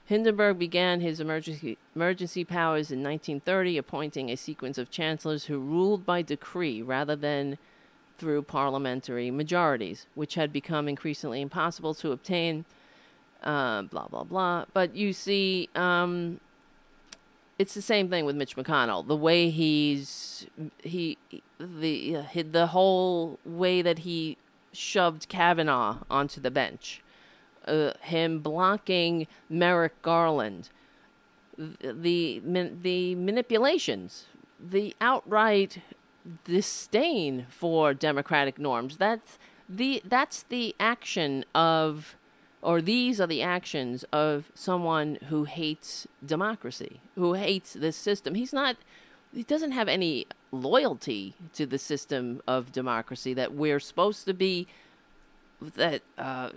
[0.07, 6.05] Hindenburg began his emergency, emergency powers in 1930, appointing a sequence of chancellors who ruled
[6.05, 7.57] by decree rather than
[8.17, 12.65] through parliamentary majorities, which had become increasingly impossible to obtain.
[13.43, 14.65] Uh, blah blah blah.
[14.73, 16.41] But you see, um,
[17.59, 19.07] it's the same thing with Mitch McConnell.
[19.07, 20.47] The way he's
[20.83, 21.19] he
[21.59, 24.39] the the whole way that he
[24.73, 27.04] shoved Kavanaugh onto the bench
[27.67, 30.69] uh, him blocking Merrick Garland.
[31.57, 34.27] the the manipulations,
[34.59, 35.79] the outright
[36.45, 38.97] disdain for democratic norms.
[38.97, 42.17] That's the that's the action of
[42.63, 48.35] or these are the actions of someone who hates democracy, who hates this system.
[48.35, 48.77] He's not
[49.35, 54.67] he doesn't have any loyalty to the system of democracy that we're supposed to be
[55.61, 56.51] that uh,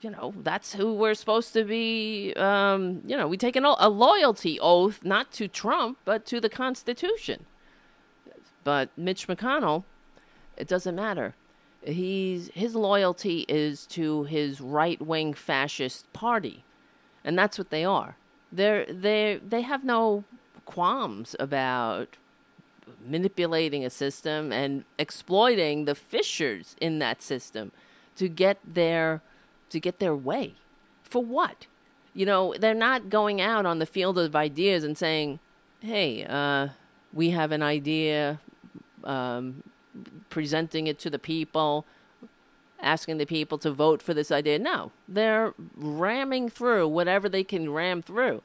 [0.00, 3.88] you know that's who we're supposed to be um, you know we take an, a
[3.88, 7.46] loyalty oath not to trump but to the constitution.
[8.64, 9.84] But mitch mcconnell
[10.56, 11.34] it doesn't matter.
[11.82, 16.64] He's his loyalty is to his right-wing fascist party
[17.24, 18.16] and that's what they are.
[18.52, 20.24] They're they they have no
[20.64, 22.16] qualms about
[23.06, 27.72] manipulating a system and exploiting the fissures in that system
[28.16, 29.22] to get their
[29.70, 30.54] to get their way.
[31.02, 31.66] For what?
[32.14, 35.38] You know, they're not going out on the field of ideas and saying,
[35.80, 36.68] "Hey, uh,
[37.12, 38.40] we have an idea,"
[39.04, 39.62] um,
[40.30, 41.84] presenting it to the people,
[42.80, 44.58] asking the people to vote for this idea.
[44.58, 48.42] No, they're ramming through whatever they can ram through,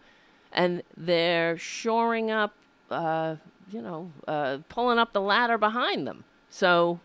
[0.51, 2.53] and they're shoring up,
[2.91, 3.37] uh,
[3.71, 6.99] you know, uh, pulling up the ladder behind them, so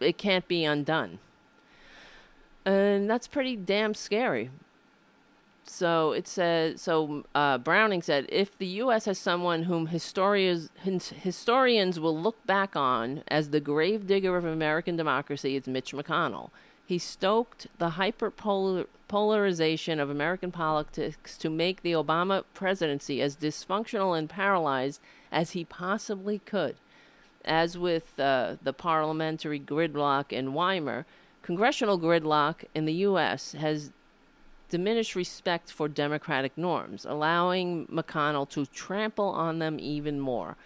[0.00, 1.18] it can't be undone
[2.64, 4.50] and that's pretty damn scary.
[5.66, 6.82] So it says.
[6.82, 9.06] So uh, Browning said, if the U.S.
[9.06, 15.56] has someone whom historians historians will look back on as the gravedigger of American democracy,
[15.56, 16.50] it's Mitch McConnell.
[16.86, 24.28] He stoked the hyperpolarization of American politics to make the Obama presidency as dysfunctional and
[24.28, 25.00] paralyzed
[25.32, 26.76] as he possibly could.
[27.42, 31.06] As with uh, the parliamentary gridlock in Weimar,
[31.44, 33.52] Congressional gridlock in the U.S.
[33.52, 33.92] has
[34.70, 40.56] diminished respect for democratic norms, allowing McConnell to trample on them even more.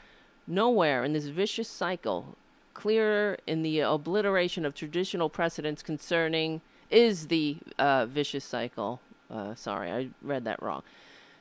[0.46, 2.36] Nowhere in this vicious cycle,
[2.74, 6.60] clearer in the obliteration of traditional precedents concerning,
[6.90, 9.00] is the uh, vicious cycle.
[9.28, 10.84] Uh, sorry, I read that wrong.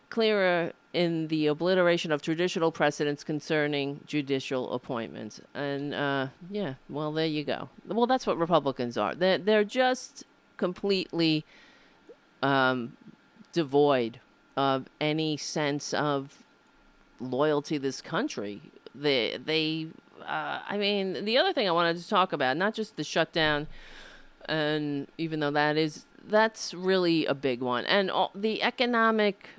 [0.10, 5.39] Clearer in the obliteration of traditional precedents concerning judicial appointments.
[5.54, 7.70] And uh, yeah, well, there you go.
[7.86, 9.13] Well, that's what Republicans are.
[9.13, 10.24] They're, they're just
[10.56, 11.46] completely
[12.41, 12.98] um,
[13.52, 14.20] devoid
[14.56, 16.43] of any sense of
[17.20, 18.62] loyalty to this country.
[18.96, 19.88] They, they,
[20.22, 23.67] uh, I mean, the other thing I wanted to talk about, not just the shutdown,
[24.46, 29.50] and even though that is, that's really a big one, and all, the economic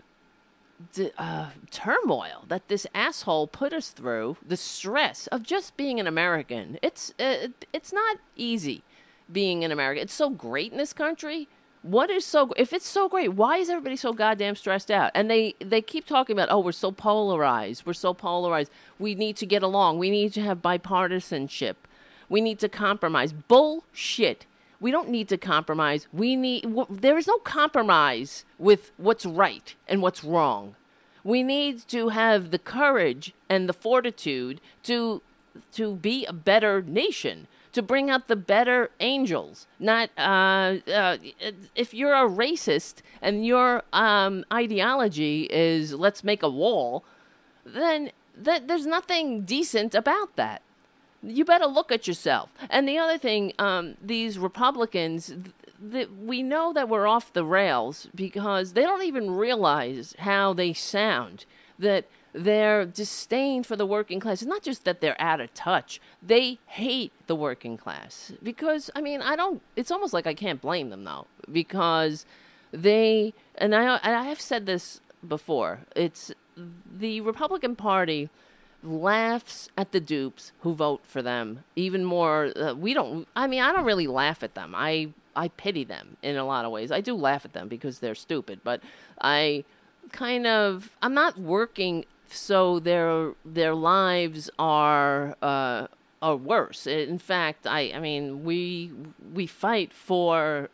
[1.16, 6.78] uh, turmoil that this asshole put us through, the stress of just being an American.
[6.82, 8.82] It's uh, it's not easy
[9.30, 10.02] being an American.
[10.04, 11.48] It's so great in this country.
[11.82, 15.10] What is so if it's so great, why is everybody so goddamn stressed out?
[15.14, 17.86] And they they keep talking about, "Oh, we're so polarized.
[17.86, 18.70] We're so polarized.
[18.98, 19.98] We need to get along.
[19.98, 21.74] We need to have bipartisanship.
[22.28, 24.46] We need to compromise." Bullshit.
[24.80, 26.06] We don't need to compromise.
[26.12, 30.76] We need w- there is no compromise with what's right and what's wrong.
[31.24, 35.22] We need to have the courage and the fortitude to
[35.72, 39.66] to be a better nation, to bring out the better angels.
[39.80, 41.16] Not uh, uh,
[41.74, 47.04] if you're a racist and your um, ideology is let's make a wall,
[47.64, 50.62] then that there's nothing decent about that
[51.22, 52.50] you better look at yourself.
[52.70, 55.34] And the other thing, um, these Republicans,
[55.90, 60.72] th- we know that we're off the rails because they don't even realize how they
[60.72, 61.44] sound.
[61.78, 64.42] That their disdain for the working class.
[64.42, 68.32] It's not just that they're out of touch, they hate the working class.
[68.42, 72.26] Because, I mean, I don't, it's almost like I can't blame them though, because
[72.72, 78.28] they, and I, I have said this before, it's the Republican Party
[78.82, 83.60] laughs at the dupes who vote for them even more uh, we don't i mean
[83.60, 84.72] i don't really laugh at them.
[84.76, 86.92] I i pity them in a lot of ways.
[86.92, 88.80] I do laugh at them because they're stupid but
[89.20, 89.64] i
[90.12, 95.88] kind of i'm not working so their their lives are uh
[96.22, 96.86] are worse.
[96.86, 98.92] In fact i i mean we
[99.34, 100.68] we fight for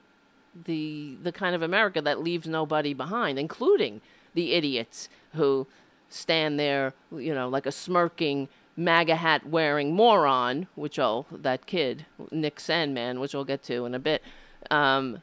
[0.66, 4.00] the the kind of america that leaves nobody behind including
[4.34, 5.66] the idiots who
[6.14, 12.06] stand there, you know, like a smirking MAGA hat wearing moron, which oh, that kid,
[12.30, 14.22] Nick Sandmann, which we'll get to in a bit,
[14.70, 15.22] um,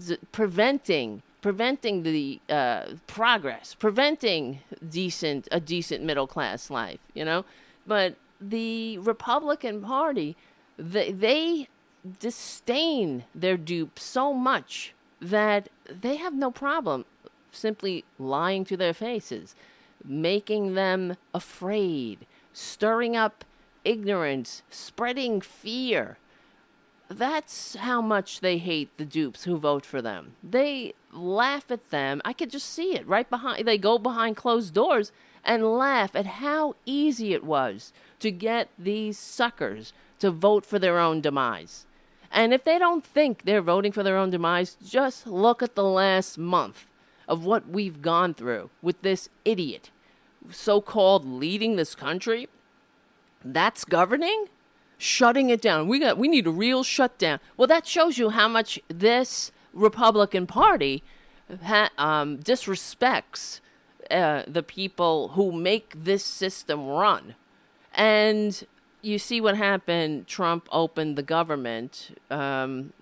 [0.00, 7.44] z- preventing preventing the uh, progress, preventing decent a decent middle class life, you know.
[7.86, 10.36] But the Republican Party,
[10.78, 11.68] they, they
[12.20, 17.04] disdain their dupe so much that they have no problem
[17.50, 19.54] simply lying to their faces
[20.04, 23.44] making them afraid, stirring up
[23.84, 26.18] ignorance, spreading fear.
[27.08, 30.34] That's how much they hate the dupes who vote for them.
[30.42, 32.22] They laugh at them.
[32.24, 33.66] I could just see it right behind.
[33.66, 35.12] They go behind closed doors
[35.44, 40.98] and laugh at how easy it was to get these suckers to vote for their
[40.98, 41.86] own demise.
[42.30, 45.84] And if they don't think they're voting for their own demise, just look at the
[45.84, 46.86] last month
[47.28, 49.90] of what we've gone through with this idiot,
[50.50, 52.48] so called leading this country.
[53.44, 54.46] That's governing?
[54.98, 55.88] Shutting it down.
[55.88, 57.40] We got we need a real shutdown.
[57.56, 61.02] Well, that shows you how much this Republican Party
[61.64, 63.60] ha- um, disrespects
[64.10, 67.34] uh, the people who make this system run.
[67.94, 68.64] And
[69.02, 70.26] you see what happened.
[70.26, 72.92] Trump opened the government um,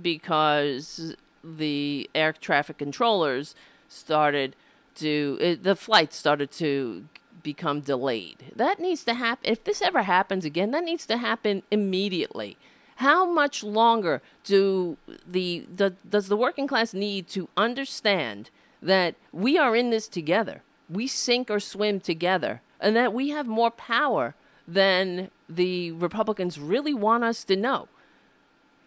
[0.00, 3.54] because the air traffic controllers
[3.88, 4.54] started
[4.96, 7.04] to it, the flight started to
[7.42, 8.52] become delayed.
[8.54, 9.50] That needs to happen.
[9.50, 12.56] If this ever happens again, that needs to happen immediately.
[12.96, 19.58] How much longer do the, the does the working class need to understand that we
[19.58, 20.62] are in this together?
[20.88, 24.34] We sink or swim together, and that we have more power
[24.68, 27.88] than the Republicans really want us to know.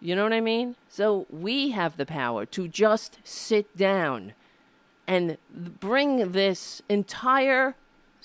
[0.00, 0.76] You know what I mean?
[0.88, 4.34] So we have the power to just sit down
[5.06, 7.74] and bring this entire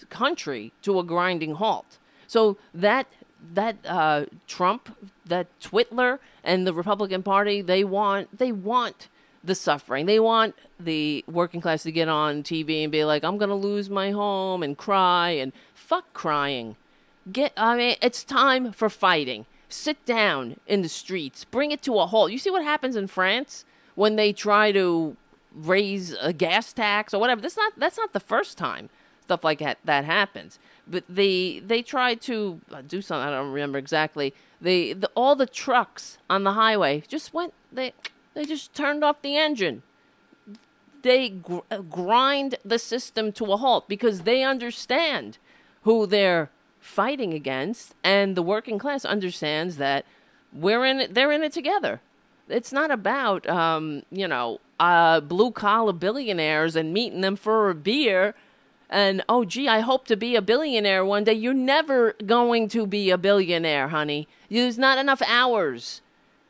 [0.10, 1.98] country to a grinding halt.
[2.28, 3.08] So that
[3.54, 9.10] that uh, Trump, that Twitler, and the Republican Party, they want they want
[9.44, 10.06] the suffering.
[10.06, 13.90] They want the working class to get on TV and be like, "I'm gonna lose
[13.90, 16.76] my home" and cry and fuck crying.
[17.32, 19.46] Get, I mean, it's time for fighting.
[19.70, 21.46] Sit down in the streets.
[21.46, 22.32] Bring it to a halt.
[22.32, 23.64] You see what happens in France
[23.96, 25.16] when they try to
[25.54, 27.42] raise a gas tax or whatever.
[27.42, 28.90] That's not that's not the first time
[29.32, 30.60] stuff like that that happens.
[30.86, 33.28] But they they try to uh, do something.
[33.28, 34.34] I don't remember exactly.
[34.60, 37.54] They the, all the trucks on the highway just went.
[37.72, 37.94] They
[38.34, 39.84] they just turned off the engine.
[41.02, 45.38] They gr- uh, grind the system to a halt because they understand
[45.84, 46.50] who they're
[46.80, 50.06] fighting against, and the working class understands that
[50.52, 51.08] we're in.
[51.14, 52.02] They're in it together.
[52.50, 57.76] It's not about um, you know uh, blue collar billionaires and meeting them for a
[57.76, 58.34] beer.
[58.90, 61.34] And oh, gee, I hope to be a billionaire one day.
[61.34, 64.28] You're never going to be a billionaire, honey.
[64.50, 66.02] There's not enough hours.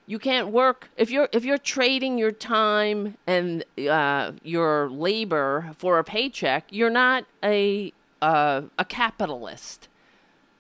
[0.08, 6.00] You can't work if you're if you're trading your time and uh, your labor for
[6.00, 6.66] a paycheck.
[6.70, 9.88] You're not a uh, a capitalist.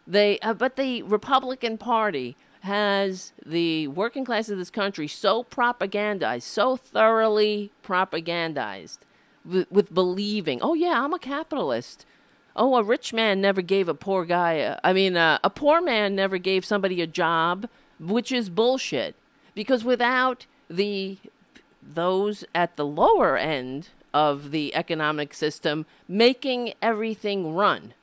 [0.05, 6.43] They, uh, but the Republican Party has the working class of this country so propagandized,
[6.43, 8.99] so thoroughly propagandized
[9.43, 12.05] with, with believing, oh yeah, I'm a capitalist.
[12.55, 14.53] Oh, a rich man never gave a poor guy.
[14.53, 17.67] A, I mean, uh, a poor man never gave somebody a job,
[17.99, 19.15] which is bullshit.
[19.55, 21.17] Because without the
[21.81, 27.93] those at the lower end of the economic system making everything run,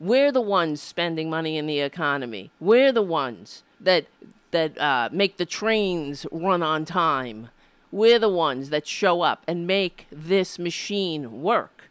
[0.00, 2.50] we're the ones spending money in the economy.
[2.58, 4.06] We're the ones that
[4.50, 7.50] that uh, make the trains run on time.
[7.90, 11.90] We're the ones that show up and make this machine work.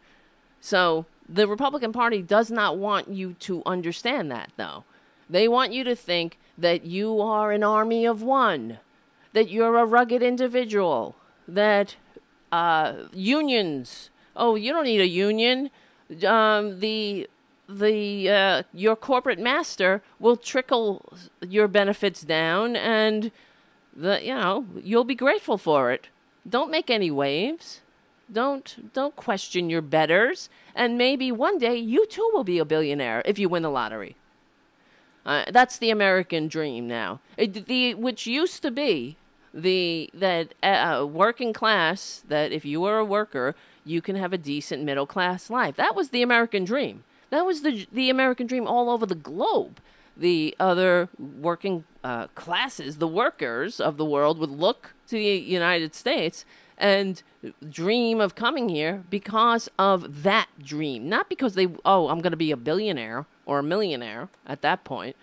[0.59, 4.83] So the Republican Party does not want you to understand that, though.
[5.29, 8.79] They want you to think that you are an army of one,
[9.33, 11.15] that you're a rugged individual,
[11.47, 11.95] that
[12.51, 14.09] uh, unions.
[14.35, 15.69] Oh, you don't need a union.
[16.25, 17.29] Um, the
[17.69, 23.31] the uh, your corporate master will trickle your benefits down, and
[23.95, 26.07] the you know you'll be grateful for it.
[26.47, 27.81] Don't make any waves.
[28.31, 33.21] Don't don't question your betters, and maybe one day you too will be a billionaire
[33.25, 34.15] if you win the lottery.
[35.25, 37.19] Uh, that's the American dream now.
[37.35, 39.17] It, the which used to be
[39.53, 43.55] the that uh, working class that if you were a worker
[43.87, 45.75] you can have a decent middle class life.
[45.77, 47.03] That was the American dream.
[47.29, 49.79] That was the the American dream all over the globe.
[50.15, 55.93] The other working uh, classes, the workers of the world, would look to the United
[55.93, 56.43] States
[56.77, 57.21] and
[57.69, 62.37] dream of coming here because of that dream, not because they oh I'm going to
[62.37, 65.15] be a billionaire or a millionaire at that point.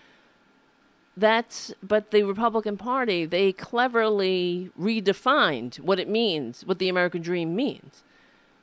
[1.17, 7.55] That's but the Republican Party they cleverly redefined what it means, what the American dream
[7.55, 8.03] means.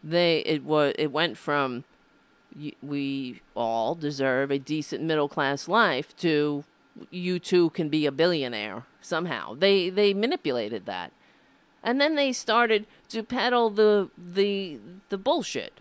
[0.04, 1.86] They it was it went from
[2.82, 6.64] we all deserve a decent middle class life to
[7.10, 9.54] you too can be a billionaire somehow.
[9.54, 11.12] They they manipulated that.
[11.84, 14.80] And then they started to peddle the the
[15.10, 15.80] the bullshit.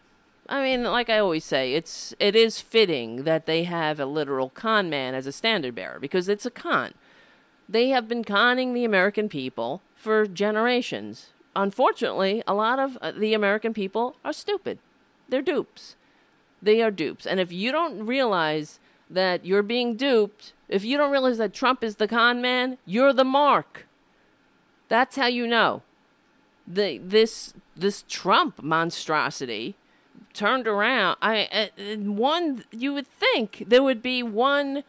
[0.48, 4.50] I mean, like I always say, it's it is fitting that they have a literal
[4.50, 6.92] con man as a standard bearer because it's a con.
[7.68, 11.28] They have been conning the American people for generations.
[11.54, 14.78] Unfortunately, a lot of uh, the American people are stupid.
[15.28, 15.94] They're dupes.
[16.62, 17.26] They are dupes.
[17.26, 21.82] And if you don't realize that you're being duped, if you don't realize that Trump
[21.82, 23.86] is the con man, you're the mark.
[24.88, 25.82] That's how you know.
[26.66, 29.74] The this this Trump monstrosity
[30.32, 31.16] turned around.
[31.20, 34.84] I uh, one you would think there would be one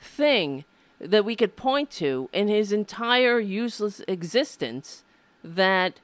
[0.00, 0.64] thing
[0.98, 5.04] that we could point to in his entire useless existence
[5.42, 6.00] that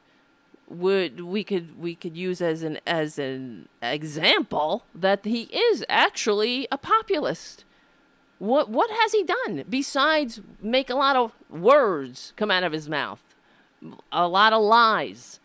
[0.69, 6.69] would we could we could use as an as an example that he is actually
[6.71, 7.65] a populist.
[8.39, 12.89] What what has he done besides make a lot of words come out of his
[12.89, 13.23] mouth?
[14.13, 15.41] A lot of lies.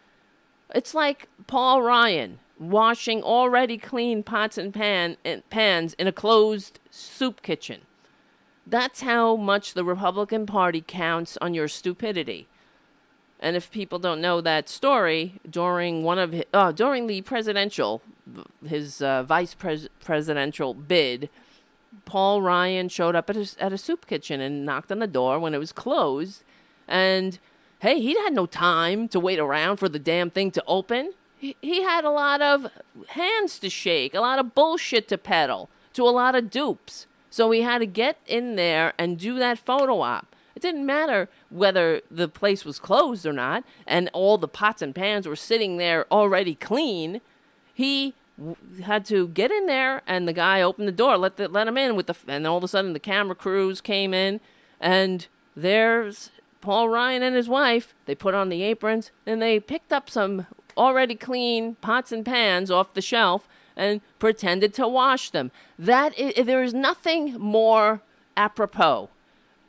[0.74, 6.80] It's like Paul Ryan washing already clean pots and pan and pans in a closed
[6.90, 7.82] soup kitchen.
[8.66, 12.48] That's how much the Republican Party counts on your stupidity.
[13.44, 18.02] And if people don't know that story, during one of his, uh, during the presidential,
[18.66, 21.30] his uh, vice pres- presidential bid,
[22.06, 25.39] Paul Ryan showed up at a, at a soup kitchen and knocked on the door
[25.39, 26.44] when it was closed.
[26.88, 27.38] And
[27.80, 31.14] hey, he had no time to wait around for the damn thing to open.
[31.38, 32.68] He, he had a lot of
[33.10, 37.08] hands to shake, a lot of bullshit to peddle to a lot of dupes.
[37.30, 40.33] So he had to get in there and do that photo op.
[40.56, 44.93] It didn't matter whether the place was closed or not, and all the pots and
[44.93, 47.22] pans were sitting there already clean.
[47.74, 48.14] He
[48.84, 51.78] had to get in there, and the guy opened the door, let the, let him
[51.78, 54.39] in with the, and all of a sudden the camera crews came in,
[54.80, 56.32] and there's
[56.62, 57.93] Paul Ryan and his wife.
[58.06, 60.47] They put on the aprons, and they picked up some
[60.78, 65.51] already clean pots and pans off the shelf and pretended to wash them.
[65.78, 68.01] That is, there is nothing more
[68.38, 69.10] apropos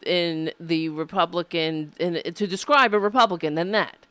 [0.05, 4.07] in the Republican in, to describe a Republican than that.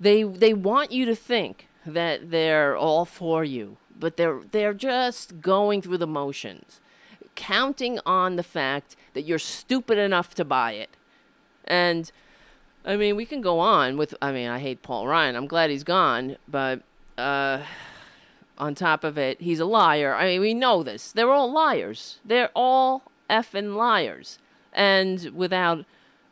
[0.00, 5.40] They they want you to think that they're all for you, but they're they're just
[5.40, 6.80] going through the motions,
[7.34, 10.90] counting on the fact that you're stupid enough to buy it.
[11.64, 12.10] And
[12.84, 15.36] I mean, we can go on with I mean, I hate Paul Ryan.
[15.36, 16.82] I'm glad he's gone, but
[17.16, 17.62] uh
[18.58, 20.14] on top of it, he's a liar.
[20.14, 21.12] I mean, we know this.
[21.12, 22.18] They're all liars.
[22.24, 24.38] They're all effing liars.
[24.78, 25.84] And without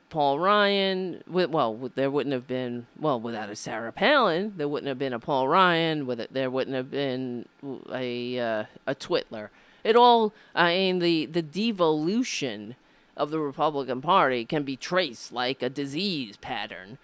[0.09, 4.87] Paul Ryan, with, well, there wouldn't have been, well, without a Sarah Palin, there wouldn't
[4.87, 7.47] have been a Paul Ryan, with it, there wouldn't have been
[7.93, 9.49] a, uh, a Twitler.
[9.83, 12.77] It all, I mean, the, the devolution
[13.17, 16.99] of the Republican Party can be traced like a disease pattern.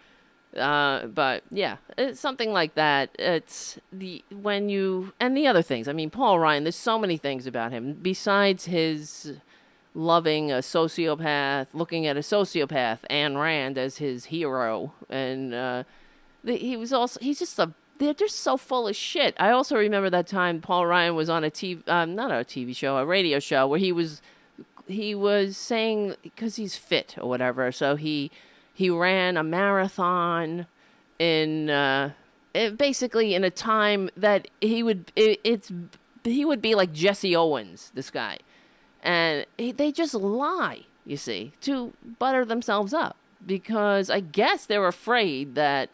[0.57, 3.11] Uh, but yeah, it's something like that.
[3.19, 5.89] It's the when you and the other things.
[5.89, 6.65] I mean, Paul Ryan.
[6.65, 9.39] There's so many things about him besides his
[9.95, 15.85] loving a sociopath, looking at a sociopath, Ayn Rand as his hero, and uh,
[16.45, 19.35] he was also he's just a they're just so full of shit.
[19.39, 22.75] I also remember that time Paul Ryan was on a TV, um, not a TV
[22.75, 24.23] show, a radio show where he was
[24.87, 28.31] he was saying because he's fit or whatever, so he
[28.73, 30.67] he ran a marathon
[31.19, 32.13] in uh,
[32.55, 35.71] it, basically in a time that he would it, it's
[36.25, 38.39] he would be like Jesse Owens, this guy
[39.03, 45.55] and they just lie, you see, to butter themselves up because I guess they're afraid
[45.55, 45.91] that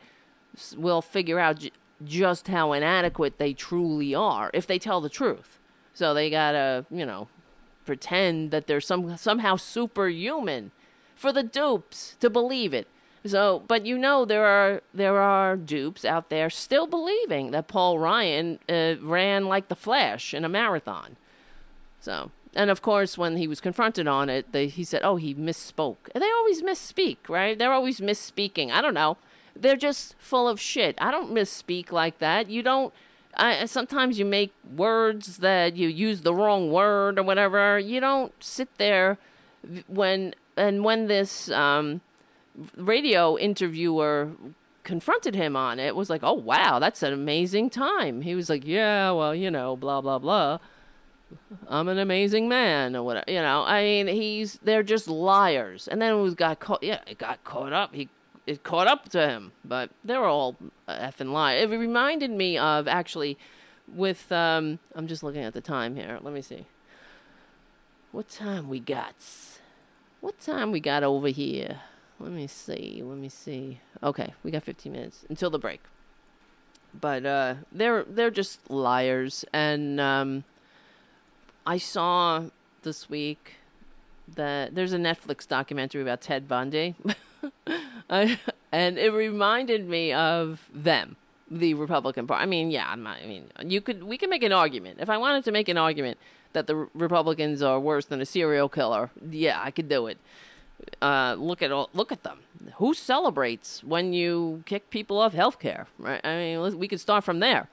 [0.77, 1.67] we'll figure out
[2.05, 5.59] just how inadequate they truly are if they tell the truth.
[5.95, 7.29] So they gotta, you know,
[7.85, 10.71] pretend that they're some somehow superhuman
[11.17, 12.87] for the dupes to believe it.
[13.27, 17.99] So, but you know there are there are dupes out there still believing that Paul
[17.99, 21.17] Ryan uh, ran like the Flash in a marathon.
[22.01, 25.33] So and of course, when he was confronted on it, they, he said, "Oh, he
[25.33, 27.57] misspoke." They always misspeak, right?
[27.57, 28.73] They're always misspeaking.
[28.73, 29.17] I don't know.
[29.55, 30.99] They're just full of shit.
[31.01, 32.51] I don't misspeak like that.
[32.51, 32.93] You don't.
[33.37, 37.79] I, sometimes you make words that you use the wrong word or whatever.
[37.79, 39.19] You don't sit there
[39.87, 42.01] when and when this um,
[42.77, 44.33] radio interviewer
[44.83, 48.67] confronted him on it was like, "Oh wow, that's an amazing time." He was like,
[48.67, 50.59] "Yeah, well, you know, blah blah blah."
[51.69, 53.31] I'm an amazing man or whatever.
[53.31, 55.89] You know, I mean, he's they're just liars.
[55.89, 56.83] And then we got caught.
[56.83, 57.95] Yeah, it got caught up.
[57.95, 58.09] He
[58.47, 60.57] it caught up to him, but they're all
[60.89, 61.65] effing liars.
[61.65, 63.39] It reminded me of actually
[63.87, 64.79] with um.
[64.95, 66.19] I'm just looking at the time here.
[66.23, 66.67] Let me see.
[68.13, 69.15] What time we got?
[70.21, 71.81] What time we got over here?
[72.19, 73.03] Let me see.
[73.05, 73.81] Let me see.
[74.03, 75.81] Okay, we got 15 minutes until the break.
[76.99, 79.45] but uh, they're they're just liars.
[79.53, 80.45] And um,
[81.69, 82.45] I saw
[82.83, 83.57] this week
[84.37, 86.95] that there's a Netflix documentary about Ted Bundy,
[88.11, 88.41] I,
[88.73, 91.17] and it reminded me of them,
[91.51, 92.43] the Republican Party.
[92.43, 95.19] I mean, yeah, not, I mean, you could we can make an argument if I
[95.19, 96.17] wanted to make an argument
[96.55, 99.11] that the Republicans are worse than a serial killer.
[99.31, 100.17] Yeah, I could do it.
[101.03, 102.39] Uh, look at all, look at them.
[102.77, 105.87] Who celebrates when you kick people off health care?
[105.99, 106.23] Right?
[106.25, 107.69] I mean, we could start from there.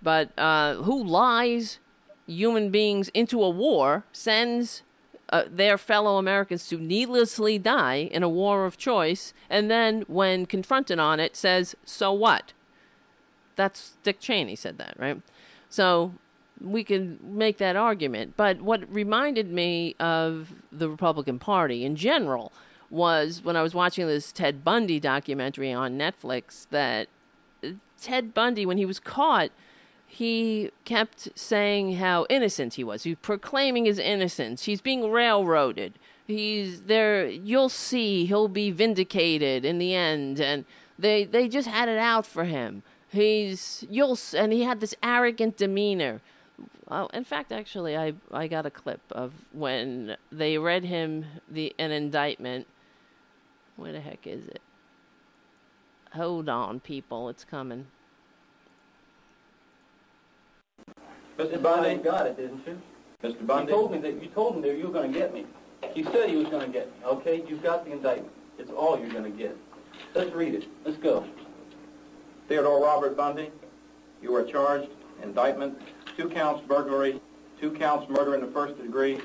[0.00, 1.80] But uh, who lies
[2.30, 4.82] human beings into a war, sends
[5.30, 10.46] uh, their fellow Americans to needlessly die in a war of choice, and then, when
[10.46, 12.52] confronted on it, says, "So what?"
[13.56, 15.20] That's Dick Cheney said that, right?
[15.68, 16.14] So
[16.60, 18.34] we can make that argument.
[18.36, 22.52] But what reminded me of the Republican Party in general
[22.90, 27.08] was when I was watching this Ted Bundy documentary on Netflix that
[28.00, 29.50] Ted Bundy, when he was caught,
[30.10, 33.04] he kept saying how innocent he was.
[33.04, 34.64] He's proclaiming his innocence.
[34.64, 35.94] He's being railroaded.
[36.26, 37.28] He's there.
[37.28, 38.26] You'll see.
[38.26, 40.40] He'll be vindicated in the end.
[40.40, 40.64] And
[40.98, 42.82] they they just had it out for him.
[43.08, 46.20] He's you'll and he had this arrogant demeanor.
[46.90, 51.72] Oh, in fact, actually, I I got a clip of when they read him the
[51.78, 52.66] an indictment.
[53.76, 54.60] Where the heck is it?
[56.14, 57.86] Hold on, people, it's coming.
[61.40, 61.62] Mr.
[61.62, 62.78] Bundy got it, didn't you?
[63.24, 63.46] Mr.
[63.46, 63.72] Bundy?
[63.72, 65.46] You told me that you told him that you were going to get me.
[65.94, 67.06] He said he was going to get me.
[67.06, 68.32] Okay, you've got the indictment.
[68.58, 69.56] It's all you're going to get.
[70.14, 70.64] Let's read it.
[70.84, 71.24] Let's go.
[72.46, 73.50] Theodore Robert Bundy,
[74.20, 74.90] you are charged,
[75.22, 75.80] indictment,
[76.14, 77.20] two counts burglary,
[77.58, 79.18] two counts murder in the first degree,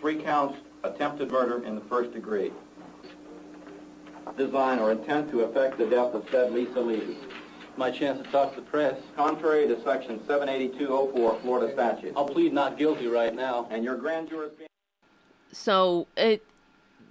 [0.00, 2.50] three counts attempted murder in the first degree.
[4.36, 7.16] Design or intent to effect the death of said Lisa Levy.
[7.76, 8.98] My chance to talk to the press.
[9.16, 12.12] Contrary to section 78204 Florida statute.
[12.16, 13.66] I'll plead not guilty right now.
[13.70, 14.50] And your grand jury...
[15.52, 16.44] So it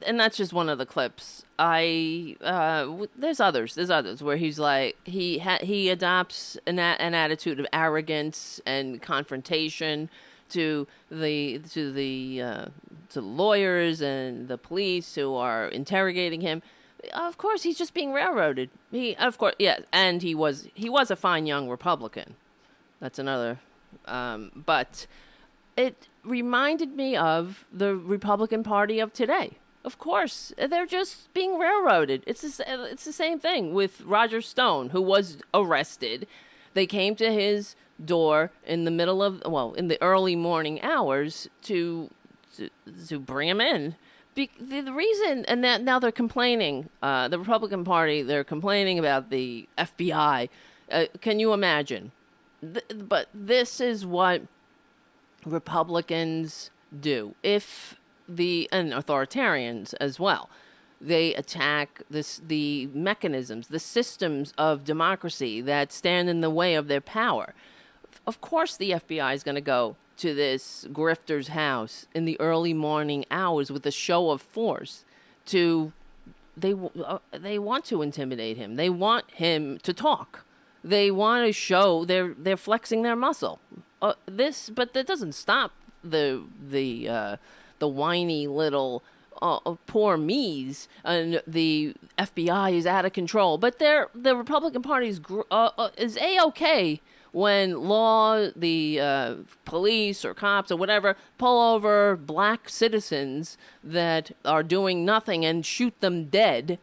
[0.06, 1.46] and that's just one of the clips.
[1.58, 3.76] I uh, w- there's others.
[3.76, 8.60] There's others where he's like he ha- he adopts an a- an attitude of arrogance
[8.66, 10.10] and confrontation
[10.50, 12.66] to the to the uh,
[13.12, 16.62] to lawyers and the police who are interrogating him.
[17.14, 18.70] Of course, he's just being railroaded.
[18.92, 22.36] He of course yeah, and he was he was a fine young Republican.
[23.00, 23.60] That's another.
[24.06, 25.08] Um, but
[25.76, 32.24] it reminded me of the Republican Party of today of course, they're just being railroaded.
[32.26, 36.28] It's the, it's the same thing with Roger Stone, who was arrested.
[36.74, 41.50] They came to his door in the middle of well, in the early morning hours
[41.64, 42.10] to
[42.58, 42.70] to,
[43.08, 43.96] to bring him in.
[44.36, 46.90] Be, the, the, reason, and that now they're complaining.
[47.02, 50.50] Uh, the Republican Party, they're complaining about the FBI.
[50.92, 52.12] Uh, can you imagine?
[52.62, 54.42] Th- but this is what
[55.46, 57.36] Republicans do.
[57.44, 57.96] If
[58.28, 60.50] the and authoritarians as well.
[61.02, 66.88] They attack this the mechanisms, the systems of democracy that stand in the way of
[66.88, 67.54] their power.
[68.26, 72.74] Of course, the FBI is going to go to this grifter's house in the early
[72.74, 75.06] morning hours with a show of force
[75.48, 75.92] to
[76.56, 78.76] they uh, they want to intimidate him.
[78.76, 80.46] They want him to talk.
[80.84, 83.60] They want to show they're they're flexing their muscle.
[84.02, 85.72] Uh, this, but that doesn't stop
[86.04, 87.38] the the uh,
[87.80, 89.04] the whiny little
[89.42, 93.58] uh, poor me's and the FBI is out of control.
[93.58, 95.20] But they're, the Republican Party is,
[95.52, 97.02] uh, uh, is a-okay
[97.34, 104.64] when law, the uh, police or cops or whatever pull over black citizens that are
[104.64, 106.80] doing nothing and shoot them dead.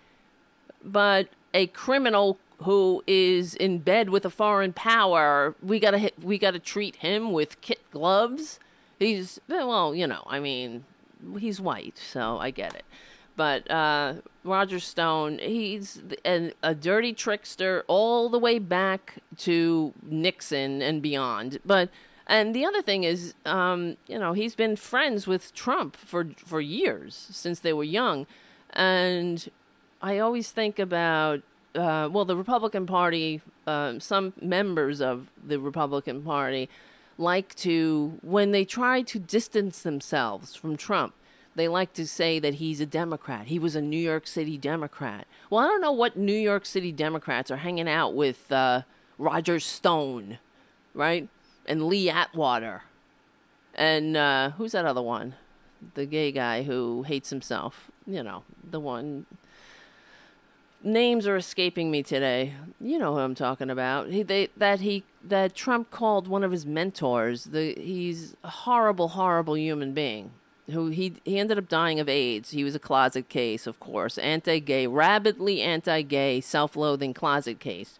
[0.85, 6.59] But a criminal who is in bed with a foreign power, we gotta we gotta
[6.59, 8.59] treat him with kit gloves.
[8.99, 10.85] He's well, you know, I mean,
[11.39, 12.85] he's white, so I get it.
[13.41, 20.83] But uh, Roger Stone, he's an, a dirty trickster all the way back to Nixon
[20.83, 21.59] and beyond.
[21.65, 21.89] But
[22.27, 26.61] and the other thing is, um, you know, he's been friends with Trump for for
[26.61, 28.27] years since they were young,
[28.75, 29.51] and
[30.03, 31.41] I always think about
[31.75, 33.41] uh, well, the Republican Party.
[33.67, 36.69] Uh, some members of the Republican Party
[37.17, 41.15] like to, when they try to distance themselves from Trump,
[41.55, 43.47] they like to say that he's a Democrat.
[43.47, 45.27] He was a New York City Democrat.
[45.49, 48.83] Well, I don't know what New York City Democrats are hanging out with uh,
[49.19, 50.39] Roger Stone,
[50.95, 51.29] right?
[51.67, 52.83] And Lee Atwater.
[53.75, 55.35] And uh, who's that other one?
[55.95, 57.91] The gay guy who hates himself.
[58.07, 59.27] You know, the one
[60.83, 62.55] names are escaping me today.
[62.81, 64.09] You know who I'm talking about.
[64.09, 67.45] He they that he that Trump called one of his mentors.
[67.45, 70.33] The he's a horrible, horrible human being.
[70.71, 72.51] Who he he ended up dying of AIDS.
[72.51, 77.99] He was a closet case, of course, anti-gay, rabidly anti-gay, self-loathing closet case.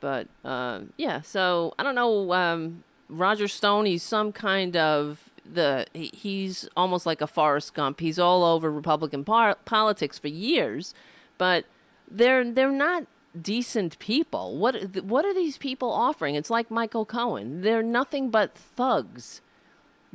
[0.00, 2.32] But um, yeah, so I don't know.
[2.32, 8.00] Um, Roger Stone, he's some kind of the he, he's almost like a Forrest Gump.
[8.00, 10.92] He's all over Republican par- politics for years,
[11.38, 11.66] but
[12.10, 13.06] they're they're not
[13.40, 14.56] decent people.
[14.56, 16.34] What what are these people offering?
[16.34, 17.62] It's like Michael Cohen.
[17.62, 19.40] They're nothing but thugs.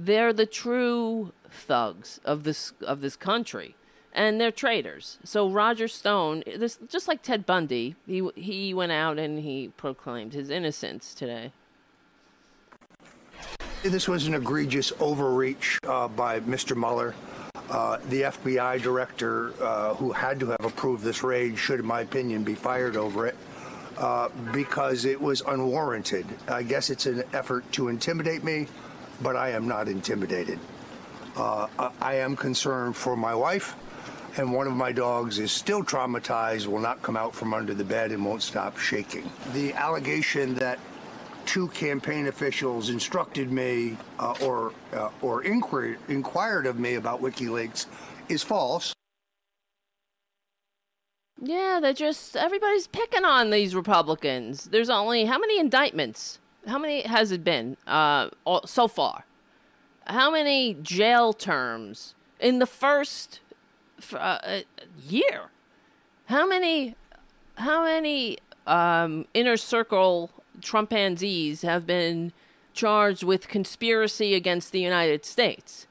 [0.01, 3.75] They're the true thugs of this of this country,
[4.13, 5.17] and they're traitors.
[5.25, 10.31] So Roger Stone, this just like Ted Bundy, he he went out and he proclaimed
[10.31, 11.51] his innocence today.
[13.83, 16.77] This was an egregious overreach uh, by Mr.
[16.77, 17.13] Mueller.
[17.69, 22.01] Uh, the FBI director, uh, who had to have approved this raid, should, in my
[22.01, 23.35] opinion, be fired over it
[23.97, 26.25] uh, because it was unwarranted.
[26.47, 28.67] I guess it's an effort to intimidate me,
[29.21, 30.59] but I am not intimidated.
[31.35, 31.67] Uh,
[32.01, 33.75] I am concerned for my wife,
[34.37, 37.83] and one of my dogs is still traumatized, will not come out from under the
[37.83, 39.29] bed, and won't stop shaking.
[39.53, 40.79] The allegation that
[41.45, 47.87] two campaign officials instructed me uh, or uh, or inquired inquired of me about WikiLeaks
[48.27, 48.93] is false.
[51.41, 54.65] Yeah, they're just everybody's picking on these Republicans.
[54.65, 56.39] There's only how many indictments?
[56.67, 58.29] How many has it been uh,
[58.65, 59.25] so far?
[60.07, 63.41] How many jail terms in the first
[64.13, 64.61] uh,
[65.07, 65.49] year?
[66.25, 66.95] How many?
[67.55, 68.37] How many
[68.67, 70.31] um, inner circle
[70.61, 72.31] Trumpanzees have been
[72.73, 75.87] charged with conspiracy against the United States.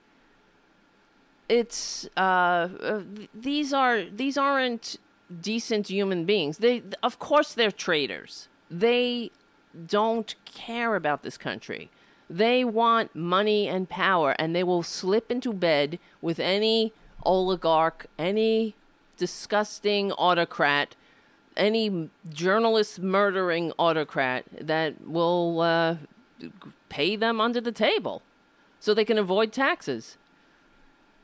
[1.48, 3.02] It's uh, uh,
[3.34, 4.96] these are these aren't
[5.40, 6.58] decent human beings.
[6.58, 8.48] They of course they're traitors.
[8.70, 9.30] They
[9.86, 11.90] don't care about this country.
[12.30, 16.92] They want money and power, and they will slip into bed with any
[17.24, 18.74] oligarch, any
[19.16, 20.94] disgusting autocrat
[21.58, 25.96] any journalist murdering autocrat that will uh,
[26.88, 28.22] pay them under the table
[28.80, 30.16] so they can avoid taxes.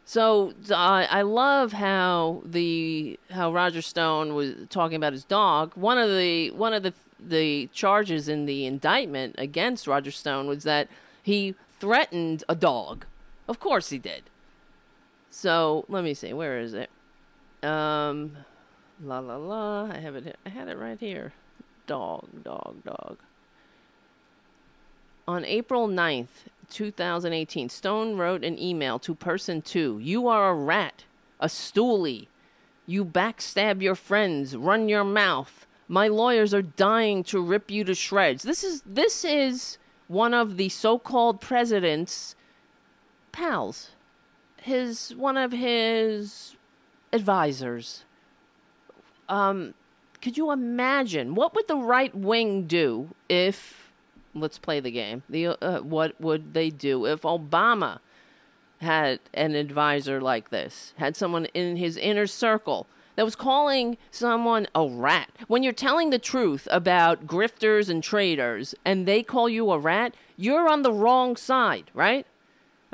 [0.05, 5.73] So uh, I love how the how Roger Stone was talking about his dog.
[5.77, 6.93] One of the one of the
[7.29, 10.89] the charges in the indictment against Roger Stone was that
[11.23, 13.07] he threatened a dog.
[13.49, 14.25] Of course he did.
[15.31, 16.91] So let me see, where is it?
[17.63, 18.37] Um,
[19.03, 19.91] La la la.
[19.91, 20.37] I have it.
[20.47, 21.33] I had it right here.
[21.87, 23.19] Dog, dog, dog.
[25.27, 29.99] On April 9th, 2018, Stone wrote an email to person two.
[29.99, 31.05] You are a rat,
[31.41, 32.29] a stoolie.
[32.87, 35.67] You backstab your friends, run your mouth.
[35.87, 38.43] My lawyers are dying to rip you to shreds.
[38.43, 39.79] This is this is
[40.09, 42.35] one of the so-called president's
[43.33, 43.91] pals.
[44.57, 46.57] His one of his
[47.13, 48.05] advisors
[49.29, 49.75] um,
[50.21, 53.93] could you imagine what would the right wing do if
[54.35, 58.01] let's play the game the uh, what would they do if obama
[58.81, 62.87] had an advisor like this had someone in his inner circle
[63.17, 68.75] that was calling someone a rat when you're telling the truth about grifters and traitors
[68.85, 72.27] and they call you a rat you're on the wrong side right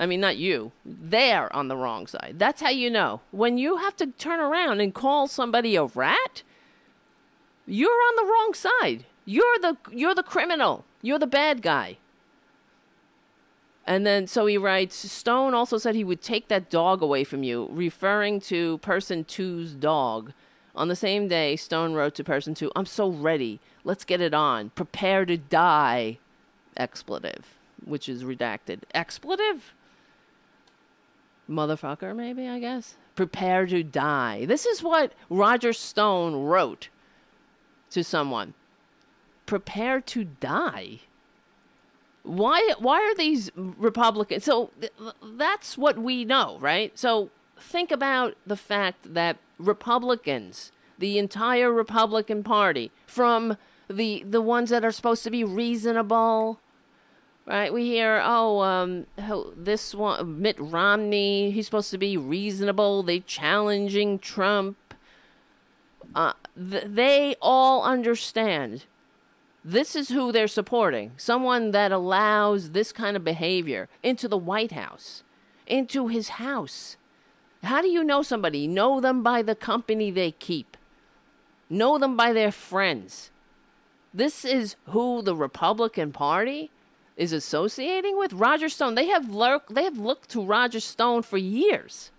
[0.01, 0.73] I mean, not you.
[0.83, 2.37] They're on the wrong side.
[2.39, 3.21] That's how you know.
[3.33, 6.43] When you have to turn around and call somebody a rat,
[7.67, 9.05] you're on the wrong side.
[9.27, 10.87] You're the you're the criminal.
[11.03, 11.99] You're the bad guy.
[13.87, 17.43] And then so he writes, Stone also said he would take that dog away from
[17.43, 20.33] you, referring to person two's dog.
[20.77, 23.59] On the same day, Stone wrote to person two, I'm so ready.
[23.83, 24.71] Let's get it on.
[24.71, 26.19] Prepare to die.
[26.77, 28.81] Expletive, which is redacted.
[28.95, 29.75] Expletive?
[31.51, 32.95] motherfucker, maybe, I guess.
[33.17, 34.47] Prepare to die.
[34.47, 36.89] This is what Roger Stone wrote
[37.91, 38.55] to someone.
[39.47, 41.01] Prepare to die.
[42.23, 44.93] Why why are these Republicans so th-
[45.23, 46.97] that's what we know, right?
[46.99, 53.57] So think about the fact that Republicans, the entire Republican Party, from
[53.89, 56.61] the the ones that are supposed to be reasonable,
[57.47, 57.73] right?
[57.73, 59.07] We hear, oh, um,
[59.57, 63.03] this one, Mitt Romney, he's supposed to be reasonable.
[63.03, 64.77] They challenging Trump.
[66.15, 68.85] Uh, th- they all understand.
[69.65, 71.13] This is who they're supporting.
[71.17, 75.23] Someone that allows this kind of behavior into the White House,
[75.67, 76.97] into his house.
[77.63, 78.67] How do you know somebody?
[78.67, 80.77] Know them by the company they keep.
[81.69, 83.31] know them by their friends.
[84.13, 86.71] This is who the Republican Party
[87.17, 88.97] is associating with Roger Stone.
[88.97, 92.11] They have lurk, they have looked to Roger Stone for years.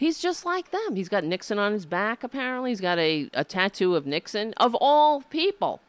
[0.00, 0.96] He's just like them.
[0.96, 2.70] He's got Nixon on his back, apparently.
[2.70, 5.82] He's got a, a tattoo of Nixon, of all people.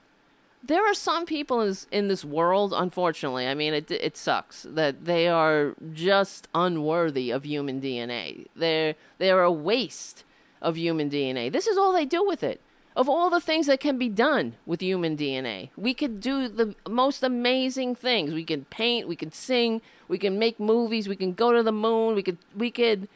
[0.62, 5.30] There are some people in this, world, unfortunately, I mean, it, it sucks, that they
[5.30, 8.48] are just unworthy of human DNA.
[8.54, 10.26] They're, they're a waste
[10.62, 11.50] of human DNA.
[11.50, 12.60] This is all they do with it.
[12.98, 16.76] Of all the things that can be done with human DNA, we could do the
[16.86, 18.34] most amazing things.
[18.34, 21.72] We can paint, we can sing, we can make movies, we can go to the
[21.72, 23.08] moon, we could we could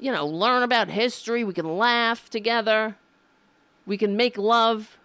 [0.00, 2.96] you know, learn about history, we can laugh together.
[3.86, 4.98] We can make love.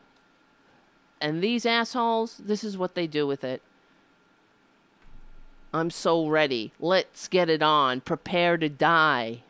[1.19, 3.61] And these assholes, this is what they do with it.
[5.73, 6.73] I'm so ready.
[6.79, 8.01] Let's get it on.
[8.01, 9.43] Prepare to die.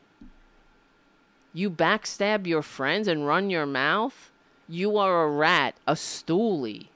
[1.54, 4.32] You backstab your friends and run your mouth?
[4.70, 6.88] You are a rat, a stoolie.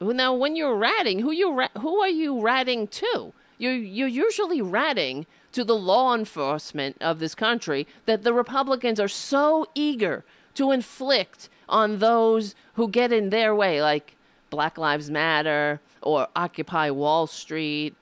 [0.00, 3.32] Now, when you're ratting, who you ra- who are you ratting to?
[3.58, 9.08] You're you're usually ratting to the law enforcement of this country that the Republicans are
[9.08, 10.24] so eager
[10.54, 14.16] to inflict on those who get in their way, like
[14.50, 17.94] Black Lives Matter or Occupy Wall Street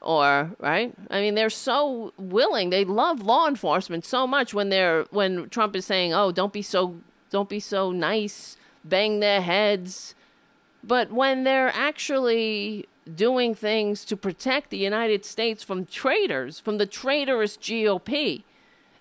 [0.00, 0.94] or right?
[1.10, 2.70] I mean they're so willing.
[2.70, 6.62] They love law enforcement so much when they're when trump is saying oh don't be
[6.62, 7.00] so
[7.30, 10.14] don't be so nice bang their heads.
[10.84, 16.86] But when they're actually doing things to protect the united states from traitors from the
[16.86, 18.44] traitorous gop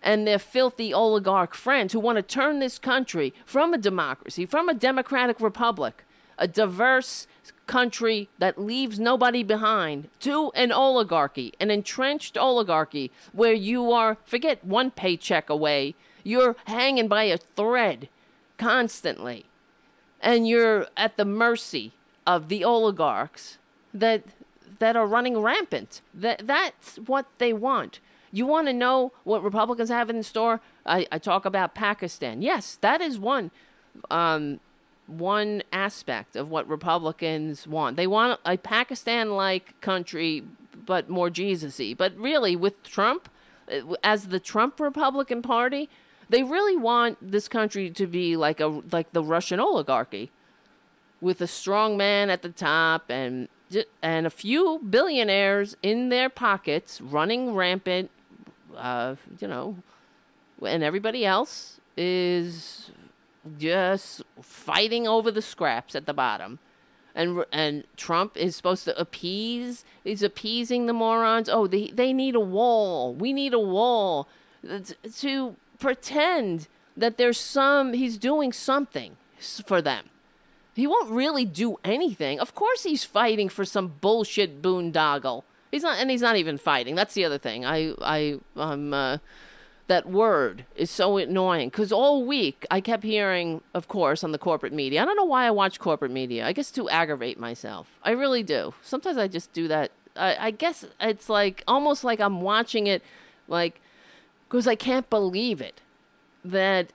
[0.01, 4.69] and their filthy oligarch friends who want to turn this country from a democracy from
[4.69, 6.03] a democratic republic
[6.37, 7.27] a diverse
[7.65, 14.63] country that leaves nobody behind to an oligarchy, an entrenched oligarchy where you are, forget
[14.63, 18.09] one paycheck away, you're hanging by a thread
[18.57, 19.45] constantly.
[20.21, 21.93] And you're at the mercy
[22.25, 23.57] of the oligarchs
[23.99, 24.23] that
[24.79, 26.01] that are running rampant.
[26.13, 27.99] That that's what they want.
[28.31, 30.59] You want to know what Republicans have in store?
[30.85, 32.41] I, I talk about Pakistan.
[32.41, 33.51] Yes, that is one
[34.11, 34.59] um,
[35.07, 37.95] one aspect of what Republicans want.
[37.95, 40.43] They want a Pakistan like country,
[40.85, 41.95] but more Jesus y.
[41.97, 43.29] But really, with Trump,
[43.71, 45.89] uh, as the Trump Republican Party,
[46.29, 50.29] they really want this country to be like a like the Russian oligarchy,
[51.21, 53.47] with a strong man at the top and
[54.01, 58.09] and a few billionaires in their pockets running rampant.
[58.75, 59.77] Uh, you know,
[60.63, 62.91] and everybody else is
[63.57, 66.59] just fighting over the scraps at the bottom.
[67.15, 71.49] And, and Trump is supposed to appease, he's appeasing the morons.
[71.49, 73.15] Oh, they, they need a wall.
[73.15, 74.27] We need a wall
[75.15, 79.17] to pretend that there's some, he's doing something
[79.65, 80.05] for them.
[80.77, 82.39] He won't really do anything.
[82.39, 85.41] Of course, he's fighting for some bullshit boondoggle.
[85.71, 86.93] He's not, and he's not even fighting.
[86.93, 87.65] That's the other thing.
[87.65, 89.17] I, I, I'm, uh,
[89.87, 94.37] that word is so annoying because all week I kept hearing, of course, on the
[94.37, 95.01] corporate media.
[95.01, 96.45] I don't know why I watch corporate media.
[96.45, 97.87] I guess to aggravate myself.
[98.03, 98.75] I really do.
[98.83, 99.89] Sometimes I just do that.
[100.15, 103.01] I, I guess it's like almost like I'm watching it,
[103.47, 103.81] like
[104.47, 105.81] because I can't believe it
[106.45, 106.93] that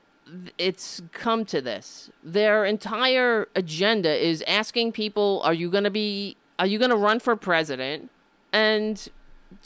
[0.59, 2.11] it's come to this.
[2.23, 6.37] Their entire agenda is asking people, "Are you going to be?
[6.59, 8.11] Are you going to run for president?"
[8.55, 9.09] and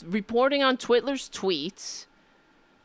[0.05, 2.05] reporting on Twitler's tweets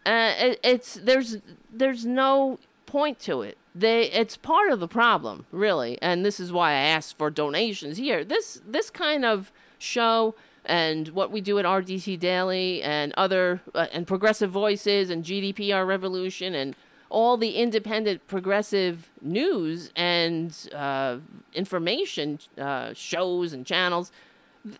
[0.05, 1.39] uh, it, it's there's
[1.73, 3.57] there's no point to it.
[3.75, 7.99] They it's part of the problem, really, and this is why I asked for donations
[7.99, 8.25] here.
[8.25, 13.87] This this kind of show and what we do at RDT Daily and other uh,
[13.93, 16.75] and Progressive Voices and GDPR Revolution and
[17.13, 21.19] all the independent progressive news and uh,
[21.53, 24.11] information uh, shows and channels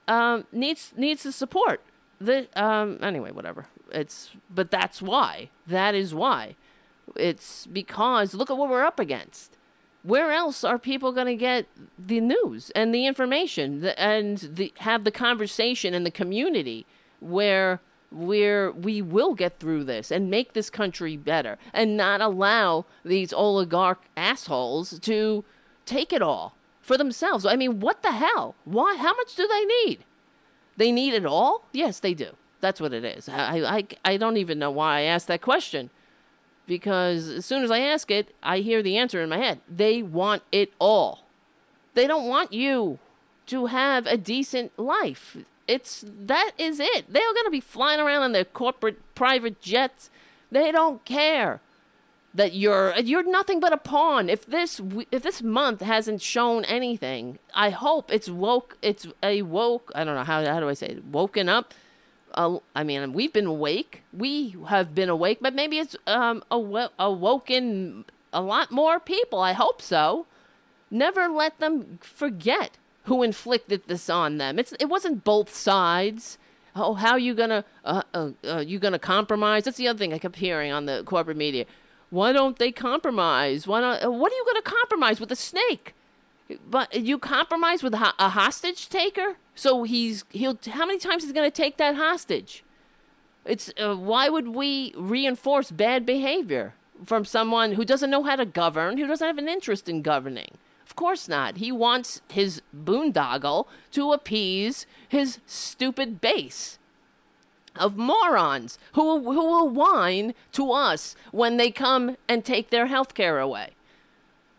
[0.09, 1.83] um, needs needs the support.
[2.21, 3.67] The um, anyway, whatever.
[3.93, 5.51] It's but that's why.
[5.67, 6.57] That is why.
[7.17, 9.59] It's because look at what we're up against.
[10.03, 11.67] Where else are people going to get
[11.97, 16.87] the news and the information and the, have the conversation in the community
[17.21, 17.81] where
[18.13, 23.33] where we will get through this and make this country better and not allow these
[23.33, 25.45] oligarch assholes to
[25.87, 27.47] take it all for themselves.
[27.47, 28.55] I mean, what the hell?
[28.65, 28.97] Why?
[28.97, 30.05] How much do they need?
[30.77, 31.65] They need it all?
[31.73, 32.31] Yes, they do.
[32.61, 33.29] That's what it is.
[33.29, 35.91] I, I, I don't even know why I asked that question.
[36.67, 39.61] Because as soon as I ask it, I hear the answer in my head.
[39.69, 41.25] They want it all.
[41.95, 42.99] They don't want you
[43.47, 45.37] to have a decent life.
[45.69, 47.07] It's that is it.
[47.13, 50.11] They're going to be flying around in their corporate private jets.
[50.51, 51.61] They don't care.
[52.35, 54.29] that you're you're nothing but a pawn.
[54.31, 58.77] If this if this month hasn't shown anything, I hope it's woke.
[58.83, 59.93] It's a woke.
[59.95, 61.05] I don't know how how do I say it?
[61.05, 61.75] Woken up.
[62.35, 64.03] Uh, I mean, we've been awake.
[64.13, 69.41] We have been awake, but maybe it's um aw- awoken a lot more people.
[69.41, 70.27] I hope so.
[70.91, 74.59] Never let them forget who inflicted this on them.
[74.59, 76.39] It's it wasn't both sides.
[76.75, 79.65] Oh, how you gonna uh, uh, uh, you gonna compromise?
[79.65, 81.67] That's the other thing I kept hearing on the corporate media.
[82.11, 83.67] Why don't they compromise?
[83.67, 84.05] Why not?
[84.05, 85.95] Uh, what are you gonna compromise with a snake?
[86.69, 90.59] But you compromise with a, hostage taker, so he's he'll.
[90.67, 92.65] How many times is he gonna take that hostage?
[93.45, 96.75] It's uh, why would we reinforce bad behavior
[97.05, 100.59] from someone who doesn't know how to govern, who doesn't have an interest in governing?
[100.93, 101.57] Of course not.
[101.57, 106.79] He wants his boondoggle to appease his stupid base
[107.75, 113.15] of morons who who will whine to us when they come and take their health
[113.15, 113.71] care away.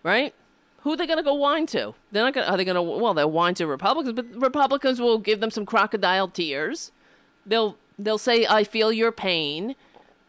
[0.02, 0.34] Right?
[0.82, 1.94] Who are they going to go whine to?
[2.12, 2.48] They're not gonna.
[2.48, 2.82] Are they going to?
[2.82, 6.92] Well, they'll whine to Republicans, but Republicans will give them some crocodile tears.
[7.46, 9.76] They'll they'll say, "I feel your pain,"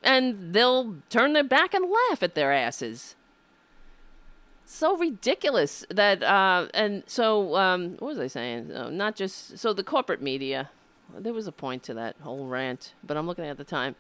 [0.03, 3.17] and they'll turn their back and laugh at their asses.
[4.67, 8.73] So ridiculous that, uh, and so um, what was I saying?
[8.73, 10.71] Uh, not just so the corporate media.
[11.17, 13.95] There was a point to that whole rant, but I'm looking at the time.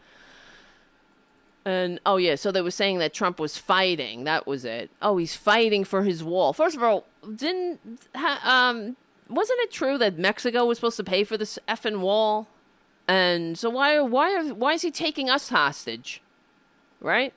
[1.64, 4.24] And oh yeah, so they were saying that Trump was fighting.
[4.24, 4.90] That was it.
[5.00, 6.52] Oh, he's fighting for his wall.
[6.52, 8.96] First of all, didn't ha, um
[9.28, 12.48] wasn't it true that Mexico was supposed to pay for this effing wall?
[13.06, 16.22] And so why why why is he taking us hostage?
[17.00, 17.32] Right?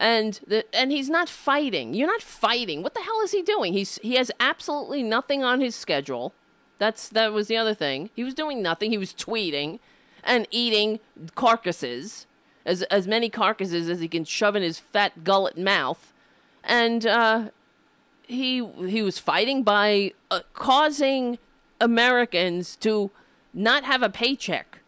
[0.00, 1.92] And the and he's not fighting.
[1.92, 2.82] You're not fighting.
[2.84, 3.72] What the hell is he doing?
[3.72, 6.32] He's he has absolutely nothing on his schedule.
[6.78, 8.10] That's that was the other thing.
[8.14, 8.92] He was doing nothing.
[8.92, 9.80] He was tweeting
[10.22, 11.00] and eating
[11.34, 12.26] carcasses
[12.64, 16.12] as as many carcasses as he can shove in his fat gullet mouth,
[16.62, 17.48] and uh,
[18.26, 21.38] he he was fighting by uh, causing
[21.80, 23.10] Americans to
[23.52, 24.78] not have a paycheck.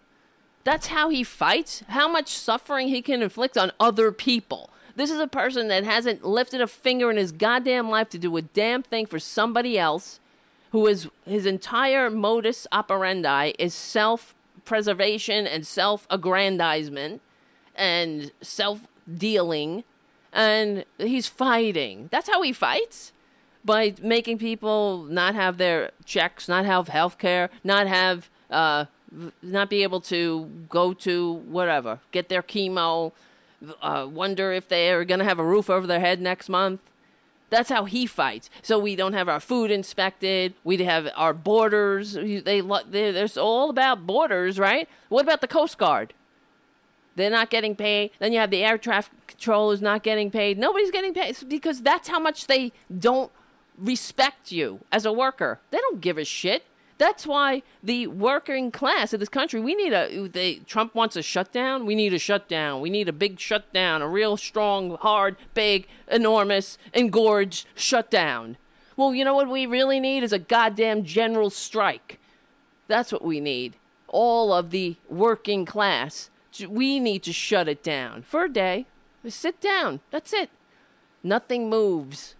[0.62, 1.82] That's how he fights.
[1.88, 4.69] How much suffering he can inflict on other people.
[4.96, 8.36] This is a person that hasn't lifted a finger in his goddamn life to do
[8.36, 10.20] a damn thing for somebody else,
[10.72, 14.34] who is his entire modus operandi is self
[14.64, 17.20] preservation and self aggrandizement
[17.74, 18.80] and self
[19.12, 19.84] dealing
[20.32, 22.08] and he's fighting.
[22.12, 23.12] That's how he fights
[23.64, 28.86] by making people not have their checks, not have health care, not have uh
[29.42, 33.12] not be able to go to whatever, get their chemo,
[33.82, 36.80] uh, wonder if they're going to have a roof over their head next month.
[37.50, 38.48] That's how he fights.
[38.62, 40.54] So we don't have our food inspected.
[40.62, 42.14] We have our borders.
[42.14, 42.62] They they
[43.12, 44.88] there's all about borders, right?
[45.08, 46.14] What about the Coast Guard?
[47.16, 48.12] They're not getting paid.
[48.20, 50.58] Then you have the air traffic controllers not getting paid.
[50.58, 53.32] Nobody's getting paid because that's how much they don't
[53.76, 55.58] respect you as a worker.
[55.70, 56.64] They don't give a shit.
[57.00, 60.28] That's why the working class of this country, we need a.
[60.28, 61.86] They, Trump wants a shutdown.
[61.86, 62.82] We need a shutdown.
[62.82, 68.58] We need a big shutdown, a real strong, hard, big, enormous, engorged shutdown.
[68.98, 72.20] Well, you know what we really need is a goddamn general strike.
[72.86, 73.76] That's what we need.
[74.06, 76.28] All of the working class.
[76.68, 78.84] We need to shut it down for a day.
[79.26, 80.00] Sit down.
[80.10, 80.50] That's it.
[81.22, 82.34] Nothing moves.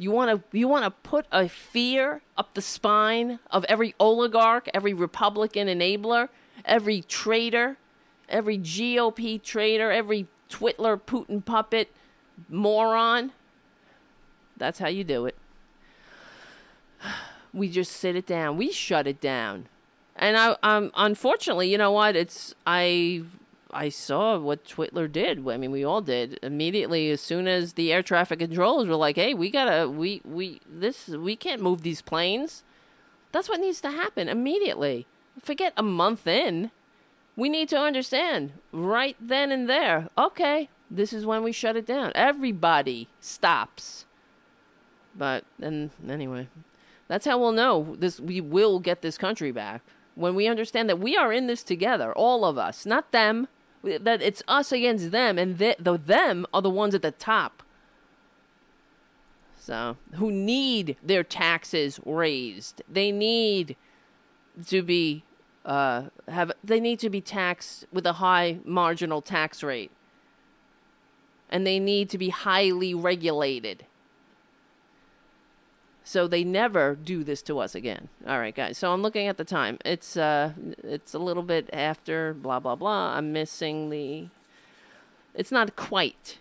[0.00, 4.66] You want to you want to put a fear up the spine of every oligarch,
[4.72, 6.30] every Republican enabler,
[6.64, 7.76] every traitor,
[8.26, 11.92] every GOP traitor, every Twitler Putin puppet
[12.48, 13.32] moron.
[14.56, 15.36] That's how you do it.
[17.52, 18.56] We just sit it down.
[18.56, 19.66] We shut it down.
[20.14, 22.16] And I um unfortunately, you know what?
[22.16, 23.24] It's I
[23.72, 25.46] I saw what Twitler did.
[25.48, 29.16] I mean, we all did immediately as soon as the air traffic controllers were like,
[29.16, 32.62] "Hey, we gotta, we, we, this, we can't move these planes."
[33.32, 35.06] That's what needs to happen immediately.
[35.40, 36.70] Forget a month in.
[37.36, 40.08] We need to understand right then and there.
[40.18, 42.12] Okay, this is when we shut it down.
[42.14, 44.04] Everybody stops.
[45.16, 46.48] But then, anyway,
[47.08, 48.20] that's how we'll know this.
[48.20, 49.82] We will get this country back
[50.14, 53.48] when we understand that we are in this together, all of us, not them
[53.82, 57.62] that it's us against them, and the, the them are the ones at the top.
[59.58, 62.82] So who need their taxes raised?
[62.88, 63.76] They need
[64.66, 65.24] to be
[65.64, 69.90] uh, have they need to be taxed with a high marginal tax rate,
[71.50, 73.84] and they need to be highly regulated.
[76.02, 78.08] So they never do this to us again.
[78.26, 78.78] All right, guys.
[78.78, 79.78] So I'm looking at the time.
[79.84, 83.16] It's uh, it's a little bit after blah blah blah.
[83.16, 84.28] I'm missing the.
[85.34, 86.38] It's not quite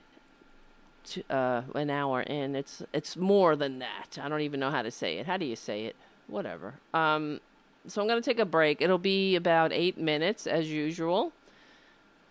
[1.30, 2.56] uh, an hour in.
[2.56, 4.18] It's it's more than that.
[4.22, 5.26] I don't even know how to say it.
[5.26, 5.96] How do you say it?
[6.28, 6.76] Whatever.
[6.94, 7.40] Um,
[7.88, 8.82] so I'm gonna take a break.
[8.82, 11.32] It'll be about eight minutes as usual.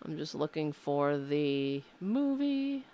[0.05, 2.85] I'm just looking for the movie.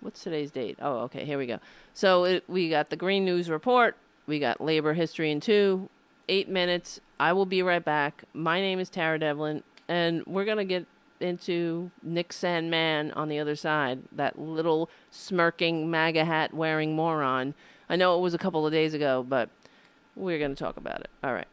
[0.00, 0.78] What's today's date?
[0.80, 1.58] Oh, okay, here we go.
[1.94, 3.96] So it, we got the Green News Report.
[4.26, 5.88] We got Labor History in Two.
[6.28, 7.00] Eight minutes.
[7.18, 8.24] I will be right back.
[8.32, 10.86] My name is Tara Devlin, and we're gonna get
[11.20, 17.54] into Nick Sandmann on the other side, that little smirking MAGA hat wearing moron.
[17.88, 19.50] I know it was a couple of days ago, but
[20.16, 21.10] we're going to talk about it.
[21.22, 21.48] All right.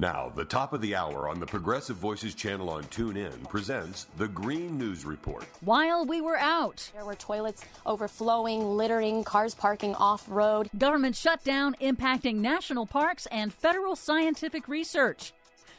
[0.00, 4.28] Now, the top of the hour on the Progressive Voices channel on TuneIn presents the
[4.28, 5.44] Green News Report.
[5.60, 10.70] While we were out, there were toilets overflowing, littering, cars parking off road.
[10.78, 15.32] Government shutdown impacting national parks and federal scientific research.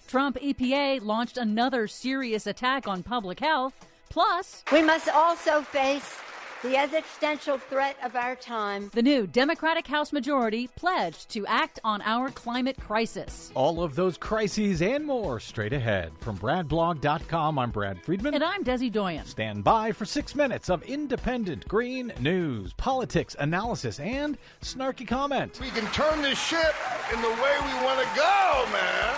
[0.06, 3.74] Trump EPA launched another serious attack on public health.
[4.10, 6.20] Plus, we must also face
[6.64, 8.90] the existential threat of our time.
[8.94, 13.52] The new Democratic House majority pledged to act on our climate crisis.
[13.56, 16.12] All of those crises and more straight ahead.
[16.20, 18.34] From BradBlog.com, I'm Brad Friedman.
[18.34, 19.26] And I'm Desi Doyen.
[19.26, 25.60] Stand by for six minutes of independent green news, politics, analysis, and snarky comment.
[25.62, 26.76] We can turn this ship
[27.14, 29.16] in the way we want to go, man.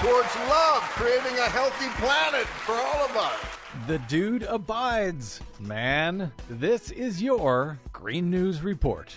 [0.00, 3.57] Towards love, creating a healthy planet for all of us.
[3.86, 5.40] The dude abides.
[5.60, 9.14] Man, this is your Green News Report.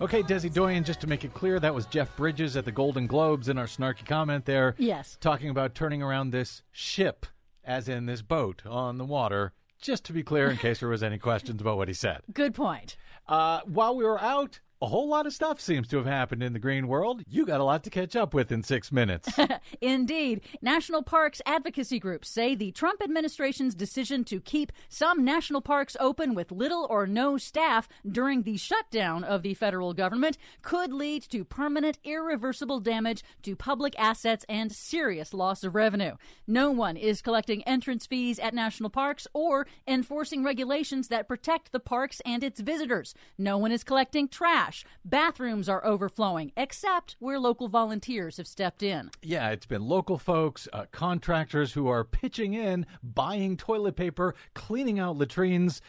[0.00, 3.06] Okay, Desi Doyen, just to make it clear, that was Jeff Bridges at the Golden
[3.08, 4.76] Globes in our snarky comment there.
[4.78, 5.18] Yes.
[5.20, 7.26] Talking about turning around this ship,
[7.64, 11.02] as in this boat on the water, just to be clear in case there was
[11.02, 12.22] any questions about what he said.
[12.32, 12.96] Good point.
[13.26, 16.52] Uh, while we were out, a whole lot of stuff seems to have happened in
[16.52, 17.22] the green world.
[17.28, 19.28] You got a lot to catch up with in six minutes.
[19.80, 20.42] Indeed.
[20.62, 26.32] National parks advocacy groups say the Trump administration's decision to keep some national parks open
[26.32, 31.44] with little or no staff during the shutdown of the federal government could lead to
[31.44, 36.14] permanent, irreversible damage to public assets and serious loss of revenue.
[36.46, 41.80] No one is collecting entrance fees at national parks or enforcing regulations that protect the
[41.80, 43.12] parks and its visitors.
[43.36, 44.84] No one is collecting trash trash.
[45.04, 49.10] Bathrooms are overflowing, except where local volunteers have stepped in.
[49.22, 54.98] Yeah, it's been local folks, uh, contractors who are pitching in, buying toilet paper, cleaning
[54.98, 55.80] out latrines.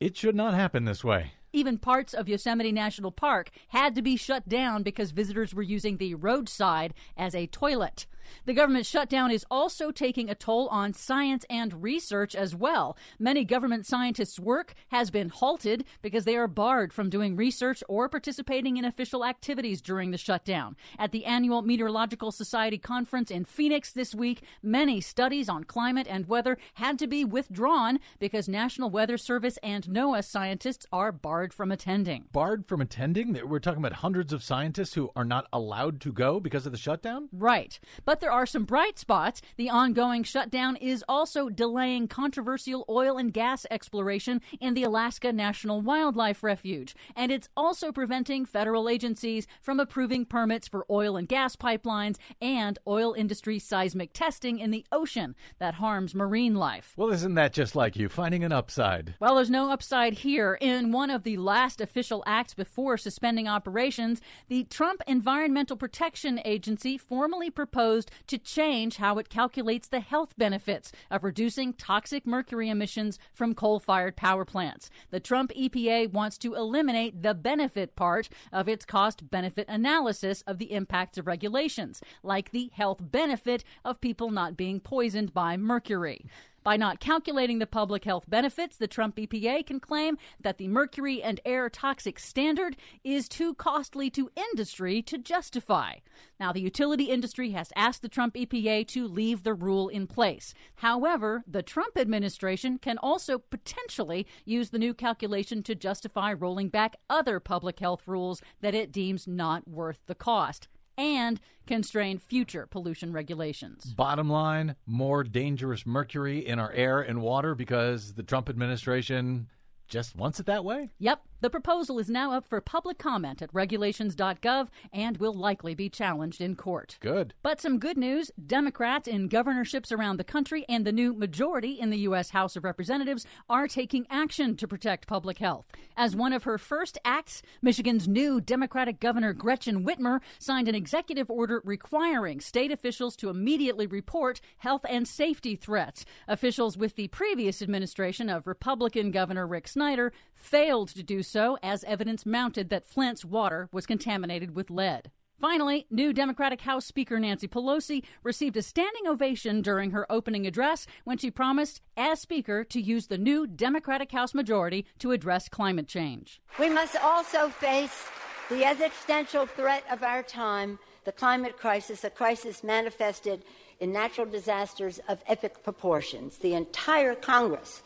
[0.00, 1.32] It should not happen this way.
[1.52, 5.98] Even parts of Yosemite National Park had to be shut down because visitors were using
[5.98, 8.06] the roadside as a toilet.
[8.46, 12.96] The government shutdown is also taking a toll on science and research as well.
[13.18, 18.08] Many government scientists' work has been halted because they are barred from doing research or
[18.08, 20.76] participating in official activities during the shutdown.
[20.98, 26.26] At the annual Meteorological Society conference in Phoenix this week, many studies on climate and
[26.26, 31.72] weather had to be withdrawn because National Weather Service and NOAA scientists are barred from
[31.72, 32.24] attending.
[32.32, 33.38] Barred from attending?
[33.48, 36.78] We're talking about hundreds of scientists who are not allowed to go because of the
[36.78, 37.28] shutdown?
[37.32, 37.78] Right.
[38.04, 39.42] But there are some bright spots.
[39.56, 45.80] The ongoing shutdown is also delaying controversial oil and gas exploration in the Alaska National
[45.80, 46.94] Wildlife Refuge.
[47.16, 52.78] And it's also preventing federal agencies from approving permits for oil and gas pipelines and
[52.86, 56.94] oil industry seismic testing in the ocean that harms marine life.
[56.96, 59.14] Well, isn't that just like you, finding an upside?
[59.20, 60.58] Well, there's no upside here.
[60.60, 66.98] In one of the last official acts before suspending operations, the Trump Environmental Protection Agency
[66.98, 73.18] formally proposed to change how it calculates the health benefits of reducing toxic mercury emissions
[73.32, 74.90] from coal fired power plants.
[75.10, 80.58] The Trump EPA wants to eliminate the benefit part of its cost benefit analysis of
[80.58, 86.26] the impacts of regulations, like the health benefit of people not being poisoned by mercury.
[86.64, 91.22] By not calculating the public health benefits, the Trump EPA can claim that the mercury
[91.22, 92.74] and air toxic standard
[93.04, 95.96] is too costly to industry to justify.
[96.40, 100.54] Now, the utility industry has asked the Trump EPA to leave the rule in place.
[100.76, 106.96] However, the Trump administration can also potentially use the new calculation to justify rolling back
[107.10, 113.12] other public health rules that it deems not worth the cost and constrain future pollution
[113.12, 113.92] regulations.
[113.94, 119.48] Bottom line more dangerous mercury in our air and water because the Trump administration
[119.88, 120.90] just wants it that way?
[120.98, 125.90] Yep, The proposal is now up for public comment at regulations.gov and will likely be
[125.90, 126.96] challenged in court.
[127.00, 127.34] Good.
[127.42, 131.90] But some good news Democrats in governorships around the country and the new majority in
[131.90, 132.30] the U.S.
[132.30, 135.66] House of Representatives are taking action to protect public health.
[135.98, 141.30] As one of her first acts, Michigan's new Democratic Governor Gretchen Whitmer signed an executive
[141.30, 146.06] order requiring state officials to immediately report health and safety threats.
[146.26, 150.10] Officials with the previous administration of Republican Governor Rick Snyder
[150.44, 155.10] failed to do so as evidence mounted that Flint's water was contaminated with lead.
[155.40, 160.86] Finally, new Democratic House Speaker Nancy Pelosi received a standing ovation during her opening address
[161.04, 165.88] when she promised, as Speaker, to use the new Democratic House majority to address climate
[165.88, 166.40] change.
[166.58, 168.06] We must also face
[168.48, 173.44] the existential threat of our time, the climate crisis, a crisis manifested
[173.80, 176.38] in natural disasters of epic proportions.
[176.38, 177.82] The entire Congress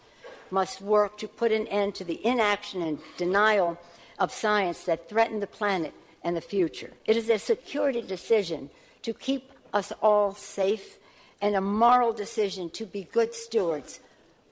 [0.51, 3.79] must work to put an end to the inaction and denial
[4.19, 6.93] of science that threaten the planet and the future.
[7.07, 8.71] It is a security decision
[9.03, 10.99] to keep us all safe
[11.41, 14.01] and a moral decision to be good stewards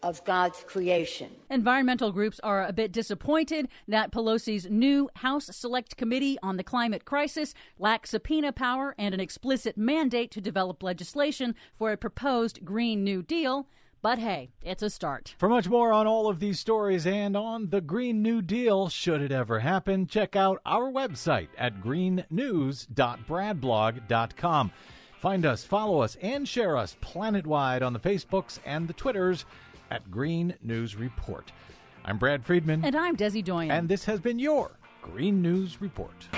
[0.03, 1.31] of God's creation.
[1.51, 7.05] Environmental groups are a bit disappointed that Pelosi's new House Select Committee on the Climate
[7.05, 13.03] Crisis lacks subpoena power and an explicit mandate to develop legislation for a proposed Green
[13.03, 13.67] New Deal.
[14.07, 15.35] But hey, it's a start.
[15.37, 19.21] For much more on all of these stories and on the Green New Deal, should
[19.21, 24.73] it ever happen, check out our website at greennews.bradblog.com.
[25.19, 29.45] Find us, follow us, and share us planet-wide on the Facebooks and the Twitters
[29.91, 31.51] at Green News Report.
[32.05, 32.85] I'm Brad Friedman.
[32.85, 33.73] And I'm Desi Doyen.
[33.73, 34.71] And this has been your
[35.03, 36.29] Green News Report.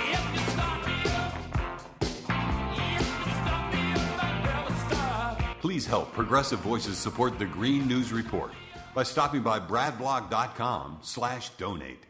[5.79, 8.51] Please help Progressive Voices support the Green News Report
[8.97, 12.03] by stopping by bradblog.com slash donate.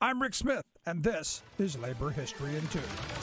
[0.00, 2.80] I'm Rick Smith, and this is Labor History in Two.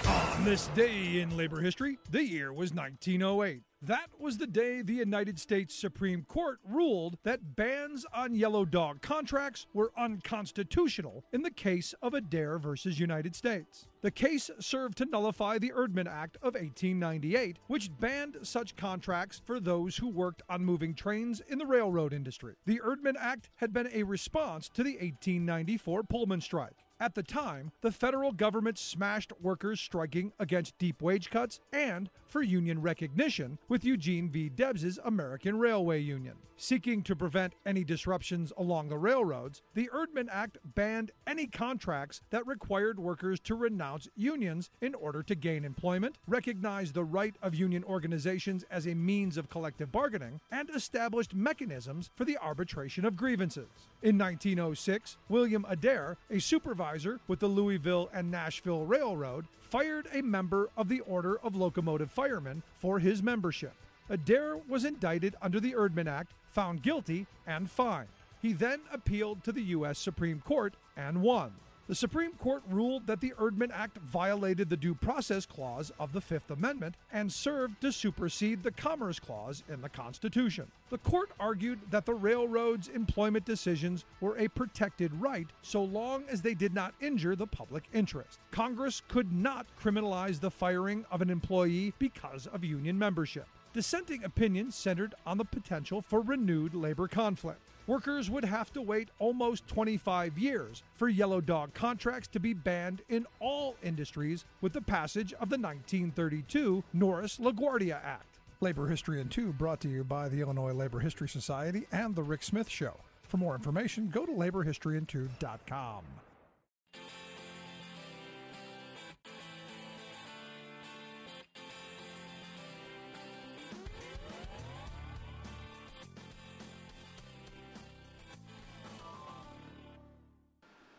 [0.07, 3.63] On this day in labor history, the year was 1908.
[3.85, 9.03] That was the day the United States Supreme Court ruled that bans on yellow dog
[9.03, 13.85] contracts were unconstitutional in the case of Adair versus United States.
[14.01, 19.59] The case served to nullify the Erdman Act of 1898, which banned such contracts for
[19.59, 22.55] those who worked on moving trains in the railroad industry.
[22.65, 26.84] The Erdman Act had been a response to the 1894 Pullman strike.
[26.97, 32.41] At the time, the federal government smashed workers striking against deep wage cuts and for
[32.41, 34.47] union recognition with Eugene V.
[34.47, 36.35] Debs's American Railway Union.
[36.57, 42.47] Seeking to prevent any disruptions along the railroads, the Erdman Act banned any contracts that
[42.47, 47.83] required workers to renounce unions in order to gain employment, recognize the right of union
[47.83, 53.67] organizations as a means of collective bargaining, and established mechanisms for the arbitration of grievances.
[54.01, 60.69] In 1906, William Adair, a supervisor with the Louisville and Nashville Railroad, fired a member
[60.77, 63.73] of the Order of Locomotive Firemen for his membership.
[64.09, 68.07] Adair was indicted under the Erdman Act, found guilty, and fined.
[68.41, 69.99] He then appealed to the U.S.
[69.99, 71.51] Supreme Court and won.
[71.87, 76.21] The Supreme Court ruled that the Erdman Act violated the Due Process Clause of the
[76.21, 80.71] Fifth Amendment and served to supersede the Commerce Clause in the Constitution.
[80.89, 86.41] The court argued that the railroad's employment decisions were a protected right so long as
[86.41, 88.39] they did not injure the public interest.
[88.49, 93.45] Congress could not criminalize the firing of an employee because of union membership.
[93.75, 99.09] Dissenting opinions centered on the potential for renewed labor conflict workers would have to wait
[99.19, 104.79] almost 25 years for yellow dog contracts to be banned in all industries with the
[104.79, 108.39] passage of the 1932 Norris LaGuardia Act.
[108.61, 112.23] Labor History in Two brought to you by the Illinois Labor History Society and The
[112.23, 112.95] Rick Smith Show.
[113.23, 116.03] For more information, go to laborhistoryin2.com.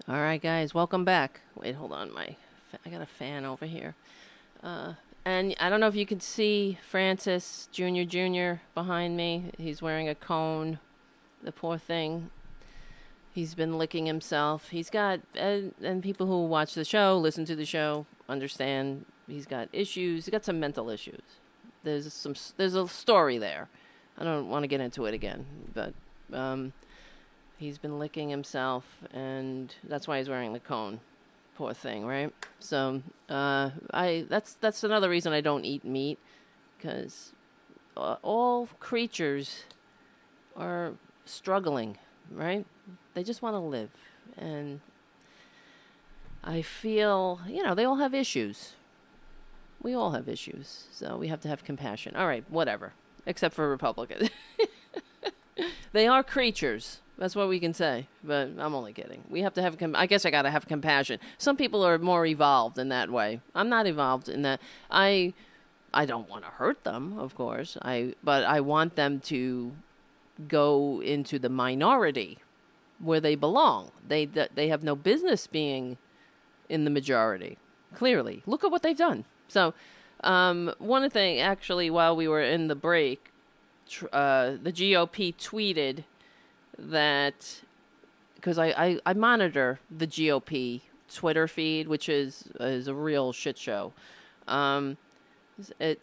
[0.09, 1.41] All right, guys, welcome back.
[1.57, 2.37] Wait, hold on, my
[2.85, 3.97] I got a fan over here.
[4.63, 4.93] Uh,
[5.25, 9.51] and I don't know if you can see Francis Junior Junior behind me.
[9.59, 10.79] He's wearing a cone.
[11.43, 12.31] The poor thing.
[13.33, 14.69] He's been licking himself.
[14.69, 19.47] He's got and, and people who watch the show, listen to the show, understand he's
[19.47, 20.27] got issues.
[20.27, 21.23] He's got some mental issues.
[21.83, 23.69] There's some there's a story there.
[24.17, 25.95] I don't want to get into it again, but
[26.33, 26.75] um,
[27.59, 31.01] he's been licking himself, and that's why he's wearing the cone.
[31.57, 32.33] Poor thing, right?
[32.61, 36.19] So, uh, I that's that's another reason I don't eat meat,
[36.77, 37.33] because
[37.97, 39.65] uh, all creatures
[40.55, 40.93] are
[41.25, 41.99] struggling,
[42.31, 42.67] right?
[43.15, 43.91] They just want to live,
[44.37, 44.81] and
[46.45, 48.75] I feel, you know, they all have issues.
[49.83, 52.17] We all have issues, so we have to have compassion.
[52.17, 52.93] All right, whatever,
[53.25, 54.31] except for Republicans.
[55.93, 57.01] they are creatures.
[57.19, 58.07] That's what we can say.
[58.23, 59.25] But I'm only kidding.
[59.29, 59.79] We have to have.
[59.79, 61.19] Com- I guess I gotta have compassion.
[61.39, 63.41] Some people are more evolved in that way.
[63.55, 64.61] I'm not evolved in that.
[64.91, 65.33] I,
[65.95, 67.79] I don't want to hurt them, of course.
[67.83, 69.73] I, but I want them to
[70.49, 72.39] go into the minority
[72.99, 73.91] where they belong.
[74.07, 75.97] They they have no business being
[76.69, 77.59] in the majority.
[77.95, 79.25] Clearly, look at what they've done.
[79.49, 79.73] So,
[80.23, 83.31] um, one thing actually, while we were in the break,
[83.89, 86.05] tr- uh, the GOP tweeted
[86.79, 87.61] that
[88.35, 90.83] because I, I, I monitor the GOP
[91.13, 93.93] Twitter feed, which is is a real shit show.
[94.47, 94.97] Um,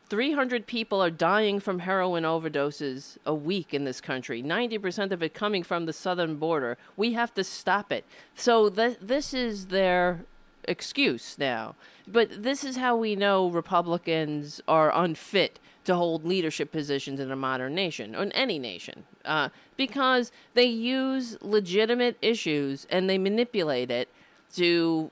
[0.10, 4.42] 300 people are dying from heroin overdoses a week in this country.
[4.42, 6.76] 90% of it coming from the southern border.
[6.98, 8.04] We have to stop it.
[8.34, 10.26] So th- this is their
[10.68, 11.76] excuse now.
[12.08, 17.36] But this is how we know Republicans are unfit to hold leadership positions in a
[17.36, 23.92] modern nation, or in any nation, uh, because they use legitimate issues and they manipulate
[23.92, 24.10] it
[24.54, 25.12] to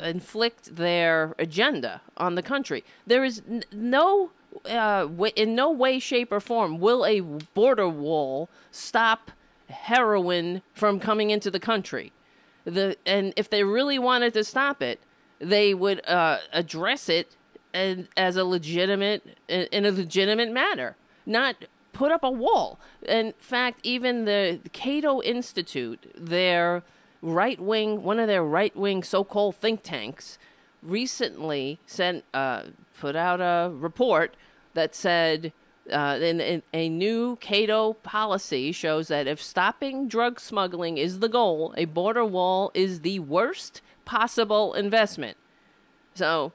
[0.00, 2.84] inflict their agenda on the country.
[3.06, 4.30] There is n- no,
[4.68, 9.30] uh, in no way, shape, or form will a border wall stop
[9.68, 12.12] heroin from coming into the country.
[12.64, 15.00] The and if they really wanted to stop it,
[15.38, 17.36] they would uh, address it
[17.76, 20.96] and as a legitimate in a legitimate manner,
[21.26, 21.56] not
[21.92, 22.80] put up a wall.
[23.06, 26.82] In fact, even the Cato Institute, their
[27.20, 30.38] right wing, one of their right wing so called think tanks,
[30.82, 32.62] recently sent uh,
[32.98, 34.34] put out a report
[34.74, 35.52] that said.
[35.88, 41.28] Uh, in, in a new Cato policy shows that if stopping drug smuggling is the
[41.28, 45.36] goal, a border wall is the worst possible investment.
[46.16, 46.50] So,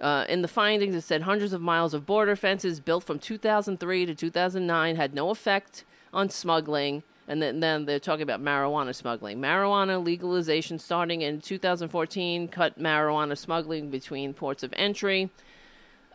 [0.00, 4.06] uh, in the findings, it said hundreds of miles of border fences built from 2003
[4.06, 7.02] to 2009 had no effect on smuggling.
[7.26, 9.38] And then, then they're talking about marijuana smuggling.
[9.38, 15.30] Marijuana legalization starting in 2014 cut marijuana smuggling between ports of entry.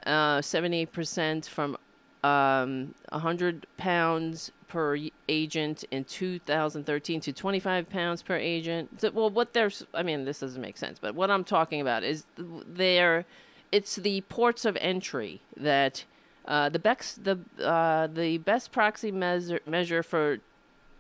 [0.06, 1.78] Uh, 78% from
[2.24, 4.98] um, 100 pounds per
[5.28, 9.02] agent in 2013 to 25 pounds per agent.
[9.02, 12.04] So, well, what there's, I mean, this doesn't make sense, but what I'm talking about
[12.04, 13.26] is there,
[13.72, 16.06] it's the ports of entry that
[16.46, 20.40] uh, the best the uh, the best proxy measure measure for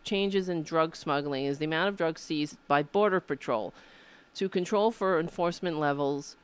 [0.03, 3.73] changes in drug smuggling is the amount of drugs seized by border patrol
[4.35, 6.35] to control for enforcement levels.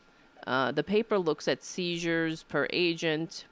[0.45, 3.45] Uh, the paper looks at seizures per agent,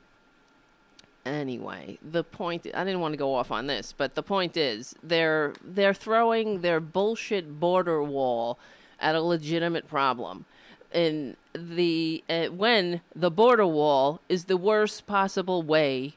[1.25, 4.95] anyway, the point I didn't want to go off on this, but the point is
[5.01, 8.59] they're they're throwing their bullshit border wall
[8.99, 10.45] at a legitimate problem.
[10.93, 16.15] And the uh, when the border wall is the worst possible way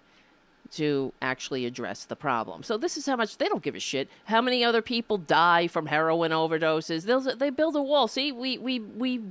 [0.73, 2.63] to actually address the problem.
[2.63, 4.09] So this is how much they don't give a shit.
[4.27, 7.05] How many other people die from heroin overdoses?
[7.05, 8.09] They'll, they build a wall.
[8.09, 9.23] See, we we we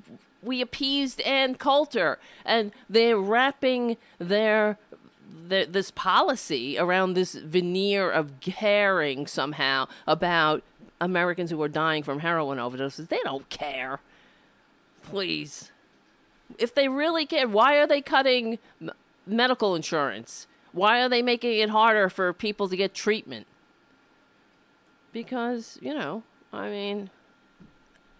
[0.41, 4.77] we appeased Ann Coulter, and they're wrapping their
[5.47, 10.63] the, this policy around this veneer of caring somehow about
[11.01, 13.09] Americans who are dying from heroin overdoses.
[13.09, 13.99] They don't care.
[15.05, 15.71] Please.
[16.57, 18.91] If they really care, why are they cutting m-
[19.25, 20.47] medical insurance?
[20.71, 23.47] Why are they making it harder for people to get treatment?
[25.13, 27.09] Because, you know, I mean,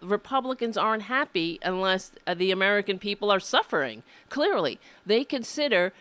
[0.00, 4.02] Republicans aren't happy unless uh, the American people are suffering.
[4.30, 5.92] Clearly, they consider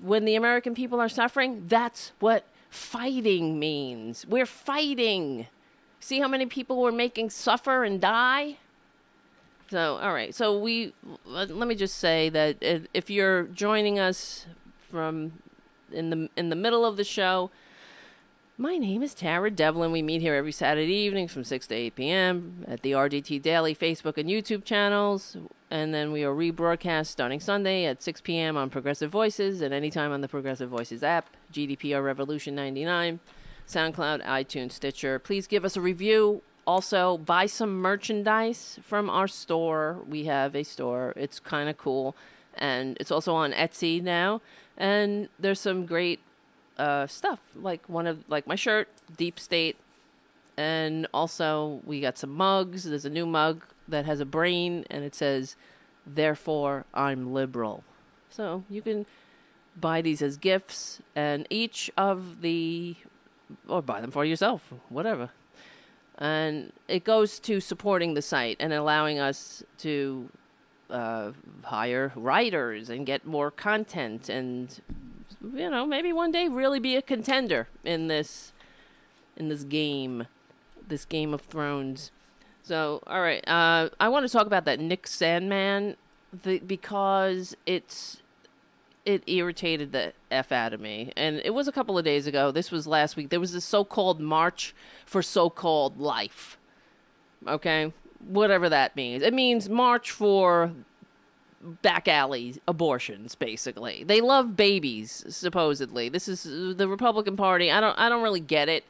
[0.00, 4.26] when the American people are suffering, that's what fighting means.
[4.26, 5.46] We're fighting.
[6.00, 8.58] See how many people we're making suffer and die?
[9.70, 10.34] So, all right.
[10.34, 10.92] So we
[11.24, 14.46] let, me just say that if, if you're joining us
[14.90, 15.32] from
[15.92, 17.50] in the in the middle of the show,
[18.56, 19.90] my name is Tara Devlin.
[19.90, 22.64] We meet here every Saturday evening from 6 to 8 p.m.
[22.68, 25.36] at the RDT Daily Facebook and YouTube channels.
[25.72, 28.56] And then we are rebroadcast starting Sunday at 6 p.m.
[28.56, 33.18] on Progressive Voices and anytime on the Progressive Voices app, GDPR Revolution 99,
[33.66, 35.18] SoundCloud, iTunes, Stitcher.
[35.18, 36.42] Please give us a review.
[36.66, 39.98] Also, buy some merchandise from our store.
[40.08, 42.16] We have a store, it's kind of cool.
[42.56, 44.40] And it's also on Etsy now.
[44.76, 46.20] And there's some great
[46.78, 49.76] uh, stuff like one of like my shirt, Deep State,
[50.56, 52.84] and also we got some mugs.
[52.84, 55.56] There's a new mug that has a brain and it says,
[56.06, 57.84] "Therefore I'm liberal."
[58.30, 59.06] So you can
[59.76, 62.96] buy these as gifts, and each of the
[63.68, 65.30] or buy them for yourself, whatever.
[66.18, 70.28] And it goes to supporting the site and allowing us to
[70.90, 71.32] uh,
[71.64, 74.80] hire writers and get more content and
[75.42, 78.52] you know maybe one day really be a contender in this
[79.36, 80.26] in this game
[80.86, 82.10] this game of thrones.
[82.62, 85.96] So all right uh, i want to talk about that nick sandmann
[86.66, 88.18] because it's
[89.04, 91.12] it irritated the f out of me.
[91.16, 92.50] And it was a couple of days ago.
[92.50, 93.30] This was last week.
[93.30, 94.74] There was this so-called march
[95.04, 96.56] for so-called life.
[97.46, 97.92] Okay?
[98.26, 99.22] Whatever that means.
[99.22, 100.72] It means march for
[101.82, 104.04] back alley abortions basically.
[104.04, 106.08] They love babies supposedly.
[106.10, 106.42] This is
[106.76, 107.70] the republican party.
[107.70, 108.84] I don't i don't really get it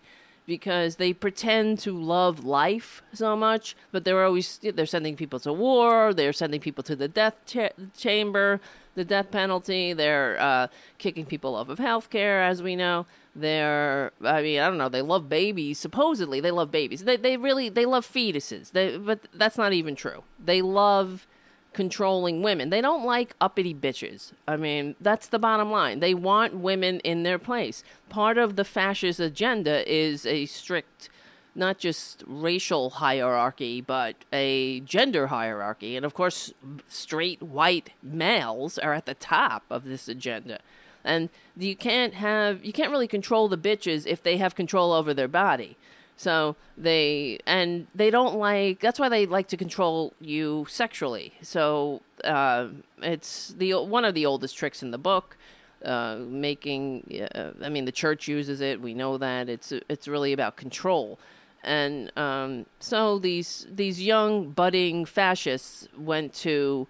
[0.44, 5.52] because they pretend to love life so much but they're always they're sending people to
[5.52, 6.12] war.
[6.12, 8.60] They're sending people to the death cha- chamber
[8.94, 10.66] the death penalty they're uh,
[10.98, 13.06] kicking people off of health care as we know
[13.36, 17.36] they're i mean i don't know they love babies supposedly they love babies they, they
[17.36, 21.26] really they love fetuses they, but that's not even true they love
[21.74, 22.70] controlling women.
[22.70, 24.32] They don't like uppity bitches.
[24.48, 26.00] I mean, that's the bottom line.
[26.00, 27.84] They want women in their place.
[28.08, 31.10] Part of the fascist agenda is a strict,
[31.54, 35.96] not just racial hierarchy, but a gender hierarchy.
[35.96, 36.52] And of course,
[36.88, 40.60] straight white males are at the top of this agenda.
[41.04, 45.12] And you can't have, you can't really control the bitches if they have control over
[45.12, 45.76] their body.
[46.16, 48.80] So they and they don't like.
[48.80, 51.34] That's why they like to control you sexually.
[51.42, 52.68] So uh,
[53.02, 55.36] it's the one of the oldest tricks in the book.
[55.84, 58.80] Uh, making, uh, I mean, the church uses it.
[58.80, 61.18] We know that it's it's really about control,
[61.64, 66.86] and um, so these these young budding fascists went to.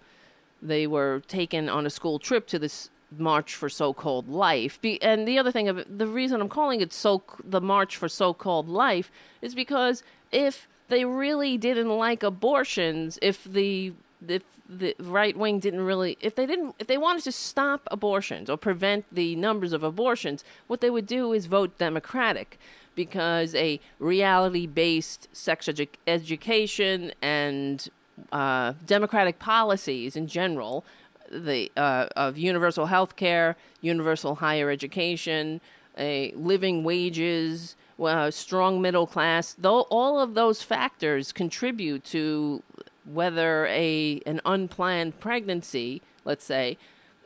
[0.61, 4.81] They were taken on a school trip to this March for So-Called Life.
[4.81, 8.09] Be- and the other thing of the reason I'm calling it so the March for
[8.09, 9.11] So-Called Life
[9.41, 13.93] is because if they really didn't like abortions, if the
[14.27, 18.49] if the right wing didn't really if they didn't if they wanted to stop abortions
[18.49, 22.59] or prevent the numbers of abortions, what they would do is vote Democratic
[22.95, 27.89] because a reality based sex edu- education and
[28.31, 30.85] uh, democratic policies in general
[31.31, 35.61] the uh, of universal health care, universal higher education,
[35.97, 39.55] a living wages, uh, strong middle class.
[39.57, 42.63] Though all of those factors contribute to
[43.05, 46.77] whether a an unplanned pregnancy, let's say,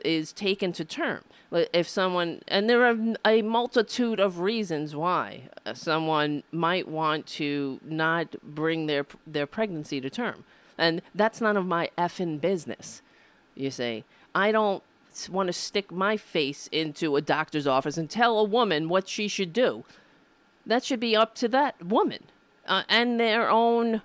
[0.04, 1.22] is taken to term.
[1.52, 8.36] If someone, and there are a multitude of reasons why someone might want to not
[8.42, 10.44] bring their their pregnancy to term,
[10.78, 13.02] and that's none of my effing business.
[13.56, 14.82] You say, I don't
[15.28, 19.26] want to stick my face into a doctor's office and tell a woman what she
[19.26, 19.84] should do.
[20.64, 22.24] That should be up to that woman
[22.66, 24.02] uh, and their own,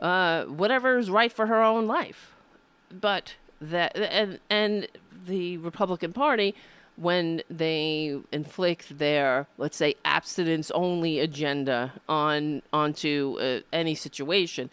[0.00, 2.32] uh, whatever is right for her own life.
[2.90, 4.88] But that, and, and
[5.26, 6.54] the Republican Party,
[6.96, 14.70] when they inflict their, let's say, abstinence only agenda on onto uh, any situation,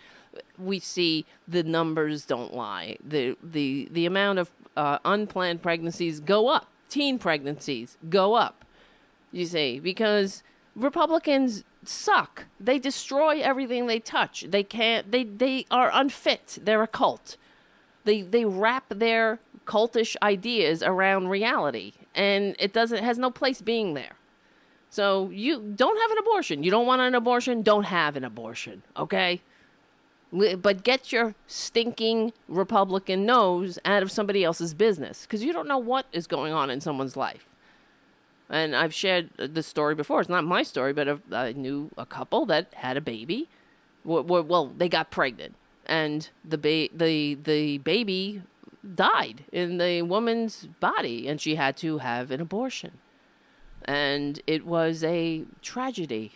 [0.57, 2.97] we see the numbers don't lie.
[3.03, 6.67] The the the amount of uh, unplanned pregnancies go up.
[6.89, 8.65] Teen pregnancies go up.
[9.31, 10.43] You see, because
[10.75, 12.45] Republicans suck.
[12.59, 14.45] They destroy everything they touch.
[14.47, 15.11] They can't.
[15.11, 16.59] They they are unfit.
[16.61, 17.37] They're a cult.
[18.03, 23.93] They they wrap their cultish ideas around reality, and it doesn't has no place being
[23.93, 24.15] there.
[24.89, 26.63] So you don't have an abortion.
[26.63, 27.61] You don't want an abortion.
[27.61, 28.83] Don't have an abortion.
[28.97, 29.41] Okay
[30.31, 35.77] but get your stinking Republican nose out of somebody else's business because you don't know
[35.77, 37.47] what is going on in someone's life.
[38.49, 40.21] And I've shared this story before.
[40.21, 43.49] It's not my story, but I knew a couple that had a baby.
[44.03, 45.55] Well, they got pregnant,
[45.91, 48.41] and the ba- the the baby
[48.95, 52.93] died in the woman's body, and she had to have an abortion.
[53.83, 56.31] And it was a tragedy,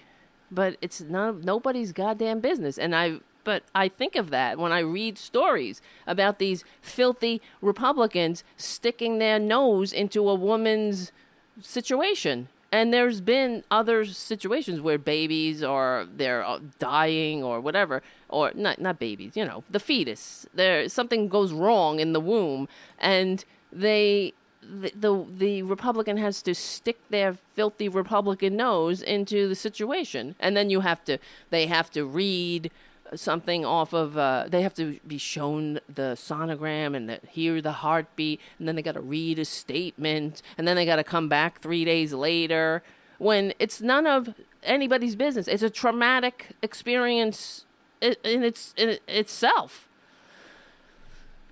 [0.51, 2.77] but it's none nobody's goddamn business.
[2.77, 8.43] And I but I think of that when I read stories about these filthy Republicans
[8.57, 11.13] sticking their nose into a woman's
[11.61, 12.49] situation.
[12.75, 18.81] And there's been other situations where babies are they're uh, dying or whatever, or not
[18.81, 20.45] not babies, you know, the fetus.
[20.53, 22.67] There something goes wrong in the womb,
[22.99, 29.55] and they the, the the Republican has to stick their filthy Republican nose into the
[29.55, 31.17] situation, and then you have to
[31.51, 32.71] they have to read
[33.17, 37.71] something off of uh, they have to be shown the sonogram and the, hear the
[37.71, 41.27] heartbeat and then they got to read a statement and then they got to come
[41.29, 42.83] back three days later
[43.17, 44.33] when it's none of
[44.63, 45.47] anybody's business.
[45.47, 47.65] It's a traumatic experience
[48.01, 49.87] i- in its in itself.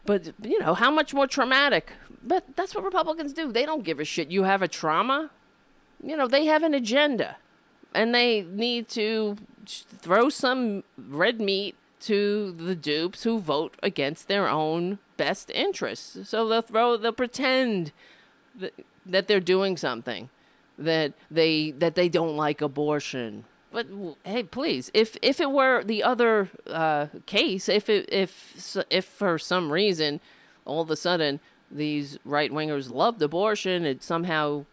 [0.05, 1.93] But you know how much more traumatic.
[2.21, 3.51] But that's what Republicans do.
[3.51, 4.29] They don't give a shit.
[4.29, 5.29] You have a trauma.
[6.03, 7.37] You know they have an agenda,
[7.93, 14.47] and they need to throw some red meat to the dupes who vote against their
[14.47, 16.29] own best interests.
[16.29, 16.97] So they'll throw.
[16.97, 17.91] They'll pretend
[18.59, 18.73] that,
[19.05, 20.29] that they're doing something,
[20.77, 23.45] that they that they don't like abortion.
[23.71, 23.87] But
[24.23, 29.39] hey, please, if if it were the other uh, case, if it, if if for
[29.39, 30.19] some reason
[30.65, 31.39] all of a sudden
[31.71, 34.65] these right wingers loved abortion, it somehow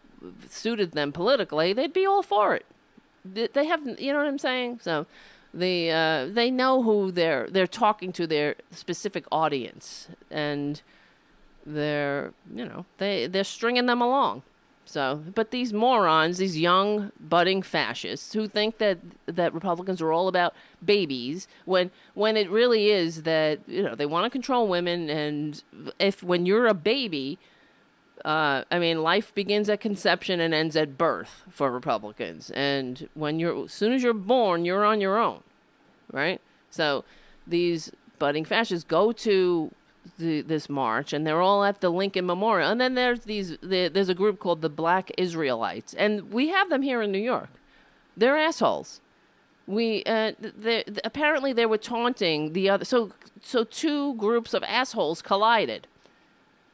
[0.49, 2.65] suited them politically, they'd be all for it.
[3.25, 4.79] They have, you know what I'm saying?
[4.81, 5.05] So
[5.53, 10.81] they uh, they know who they're they're talking to their specific audience, and
[11.65, 14.43] they're you know they they're stringing them along.
[14.85, 20.27] So, but these morons, these young budding fascists who think that that Republicans are all
[20.27, 20.53] about
[20.83, 25.63] babies when when it really is that you know they want to control women and
[25.99, 27.37] if when you're a baby
[28.25, 32.51] uh, I mean, life begins at conception and ends at birth for Republicans.
[32.51, 35.41] And when you're, as soon as you're born, you're on your own,
[36.11, 36.41] right?
[36.69, 37.03] So
[37.47, 39.71] these budding fascists go to
[40.17, 42.69] the, this march, and they're all at the Lincoln Memorial.
[42.69, 46.69] And then there's these, the, there's a group called the Black Israelites, and we have
[46.69, 47.49] them here in New York.
[48.15, 49.01] They're assholes.
[49.67, 50.33] We uh,
[51.03, 52.83] apparently they were taunting the other.
[52.83, 53.11] So
[53.41, 55.87] so two groups of assholes collided.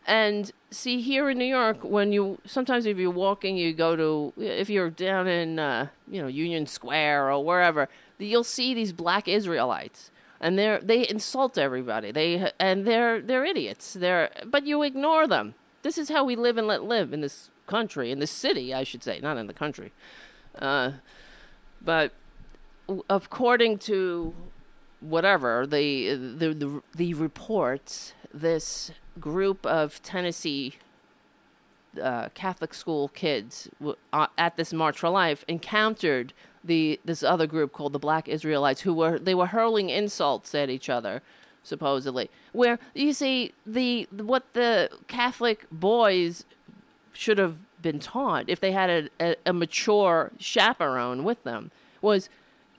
[0.08, 4.34] And see, here in New York, when you sometimes if you're walking, you go to
[4.42, 9.28] if you're down in uh, you know Union Square or wherever, you'll see these black
[9.28, 12.12] Israelites, and they're they insult everybody.
[12.12, 13.94] They and they're they're idiots.
[13.94, 15.56] They're but you ignore them.
[15.84, 18.84] This is how we live and let live in this country, in this city, I
[18.84, 19.92] should say, not in the country.
[20.58, 20.94] Uh,
[21.82, 22.14] but
[23.10, 24.34] according to
[25.00, 30.76] whatever the the the, the reports, this group of Tennessee
[32.02, 36.34] uh, Catholic school kids w- uh, at this March for Life encountered
[36.64, 40.70] the this other group called the Black Israelites, who were they were hurling insults at
[40.70, 41.22] each other,
[41.64, 42.30] supposedly.
[42.52, 46.46] Where you see the what the Catholic boys
[47.14, 51.72] should have been taught if they had a, a, a mature chaperone with them
[52.02, 52.30] was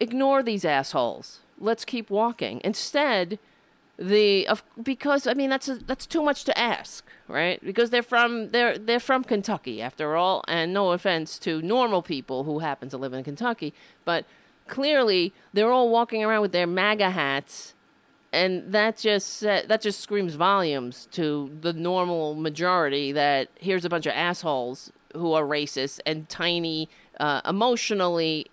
[0.00, 1.40] ignore these assholes.
[1.58, 2.60] Let's keep walking.
[2.62, 3.38] Instead,
[3.98, 7.64] the of because I mean that's a, that's too much to ask, right?
[7.64, 12.44] Because they're from they're they're from Kentucky after all, and no offense to normal people
[12.44, 14.24] who happen to live in Kentucky, but
[14.68, 17.74] clearly they're all walking around with their MAGA hats,
[18.32, 23.88] and that just uh, that just screams volumes to the normal majority that here's a
[23.88, 26.88] bunch of assholes who are racist and tiny,
[27.18, 28.46] uh, emotionally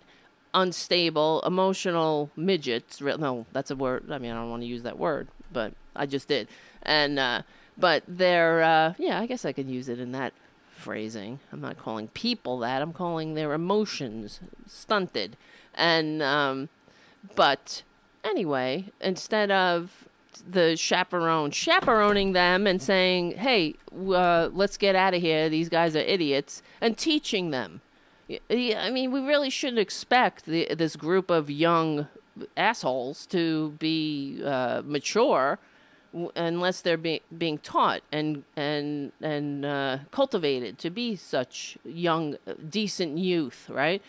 [0.54, 3.00] unstable, emotional midgets.
[3.00, 4.10] No, that's a word.
[4.10, 6.48] I mean, I don't want to use that word, but I just did.
[6.82, 7.40] And uh,
[7.78, 10.34] but they're uh, yeah, I guess I could use it in that
[10.70, 11.40] phrasing.
[11.50, 12.82] I'm not calling people that.
[12.82, 15.38] I'm calling their emotions stunted.
[15.74, 16.68] And um,
[17.34, 17.82] but
[18.22, 20.06] anyway, instead of
[20.46, 25.48] the chaperone chaperoning them and saying, "Hey, uh, let's get out of here.
[25.48, 27.80] These guys are idiots," and teaching them.
[28.50, 32.08] I mean, we really shouldn't expect the, this group of young
[32.56, 35.58] assholes to be uh, mature
[36.34, 42.54] unless they're be- being taught and and and uh, cultivated to be such young, uh,
[42.68, 44.02] decent youth, right?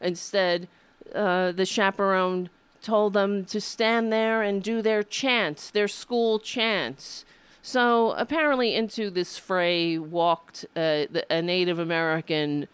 [0.00, 0.68] Instead,
[1.14, 2.50] uh, the chaperone
[2.82, 7.24] told them to stand there and do their chants, their school chants.
[7.62, 12.68] So apparently, into this fray walked uh, the, a Native American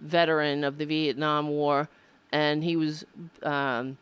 [0.00, 1.90] veteran of the Vietnam War,
[2.32, 3.04] and he was
[3.42, 3.98] um,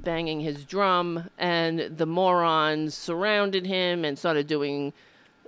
[0.00, 4.92] banging his drum, and the morons surrounded him and started doing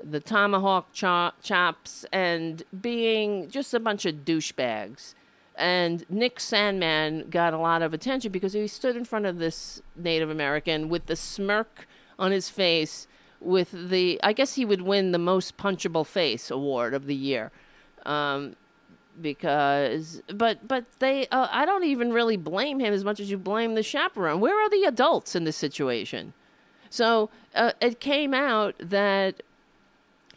[0.02, 5.14] the tomahawk chop- chops and being just a bunch of douchebags.
[5.56, 9.82] And Nick Sandmann got a lot of attention because he stood in front of this
[9.96, 11.86] Native American with the smirk
[12.18, 13.06] on his face,
[13.40, 17.52] with the I guess he would win the most punchable face award of the year.
[18.04, 18.56] Um,
[19.20, 23.38] because but but they uh, I don't even really blame him as much as you
[23.38, 24.40] blame the chaperone.
[24.40, 26.32] Where are the adults in this situation?
[26.90, 29.42] So uh, it came out that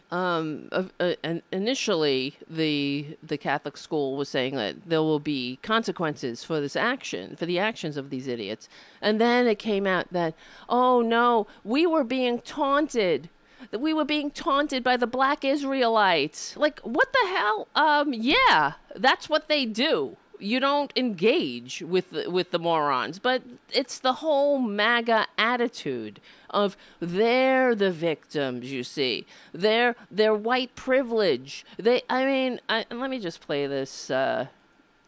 [0.09, 1.13] um, uh, uh,
[1.51, 7.35] initially the the Catholic school was saying that there will be consequences for this action,
[7.35, 8.69] for the actions of these idiots,
[9.01, 10.33] and then it came out that
[10.69, 13.29] oh no, we were being taunted
[13.71, 16.55] that we were being taunted by the black Israelites.
[16.57, 17.67] Like, what the hell?
[17.75, 20.17] Um, yeah, that's what they do.
[20.39, 23.41] you don't engage with with the morons, but
[23.73, 26.19] it's the whole MAGA attitude
[26.49, 28.71] of they're the victims.
[28.71, 31.65] You see, they're they're white privilege.
[31.77, 34.09] They, I mean, I, let me just play this.
[34.09, 34.47] Uh,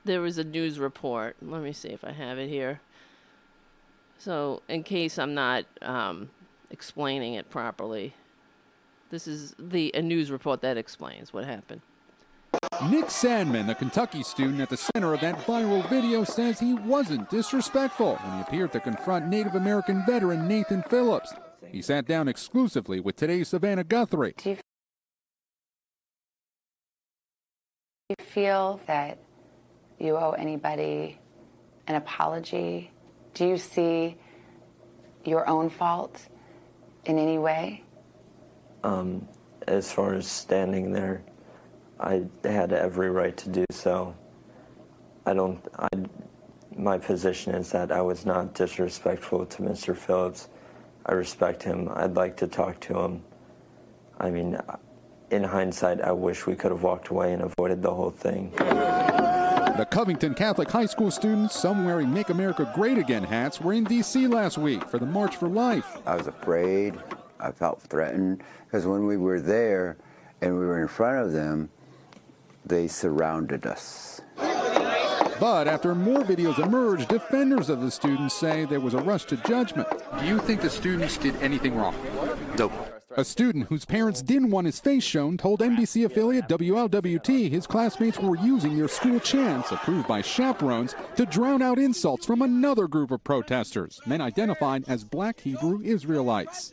[0.05, 1.35] there was a news report.
[1.41, 2.81] Let me see if I have it here.
[4.17, 6.29] So, in case I'm not um,
[6.71, 8.13] explaining it properly,
[9.09, 11.81] this is the a news report that explains what happened.
[12.89, 17.29] Nick Sandmann, the Kentucky student at the center of that viral video, says he wasn't
[17.29, 21.33] disrespectful when he appeared to confront Native American veteran Nathan Phillips.
[21.71, 24.33] He sat down exclusively with today's Savannah Guthrie.
[24.37, 24.57] Do
[28.09, 29.19] you feel that
[29.99, 31.19] you owe anybody
[31.87, 32.91] an apology?
[33.33, 34.15] Do you see
[35.25, 36.27] your own fault
[37.05, 37.83] in any way?
[38.83, 39.27] Um,
[39.67, 41.21] as far as standing there,
[41.99, 44.15] I had every right to do so.
[45.25, 45.61] I don't.
[45.77, 45.89] I,
[46.75, 49.95] my position is that I was not disrespectful to Mr.
[49.95, 50.47] Phillips.
[51.05, 51.89] I respect him.
[51.93, 53.23] I'd like to talk to him.
[54.19, 54.57] I mean,
[55.31, 58.51] in hindsight, I wish we could have walked away and avoided the whole thing.
[59.79, 63.85] The Covington Catholic High School students, some wearing Make America Great Again hats, were in
[63.85, 64.27] D.C.
[64.27, 65.97] last week for the March for Life.
[66.05, 66.95] I was afraid.
[67.39, 69.97] I felt threatened because when we were there
[70.41, 71.69] and we were in front of them,
[72.65, 74.21] they surrounded us.
[75.39, 79.37] But after more videos emerged, defenders of the students say there was a rush to
[79.37, 79.87] judgment.
[80.19, 81.95] Do you think the students did anything wrong?
[82.57, 82.73] Nope.
[83.15, 88.19] A student whose parents didn't want his face shown told NBC affiliate WLWT his classmates
[88.19, 93.09] were using their school chants, approved by chaperones, to drown out insults from another group
[93.09, 96.71] of protesters, men identified as black Hebrew Israelites.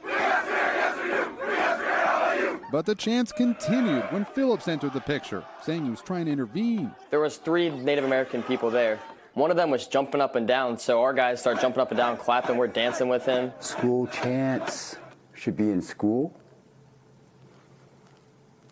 [2.73, 6.91] But the chants continued when Phillips entered the picture, saying he was trying to intervene.
[7.11, 8.99] There was three Native American people there.
[9.35, 11.99] One of them was jumping up and down, so our guys start jumping up and
[11.99, 12.57] down, clapping.
[12.57, 13.53] We're dancing with him.
[13.61, 14.97] School chants
[15.35, 16.41] should be in school,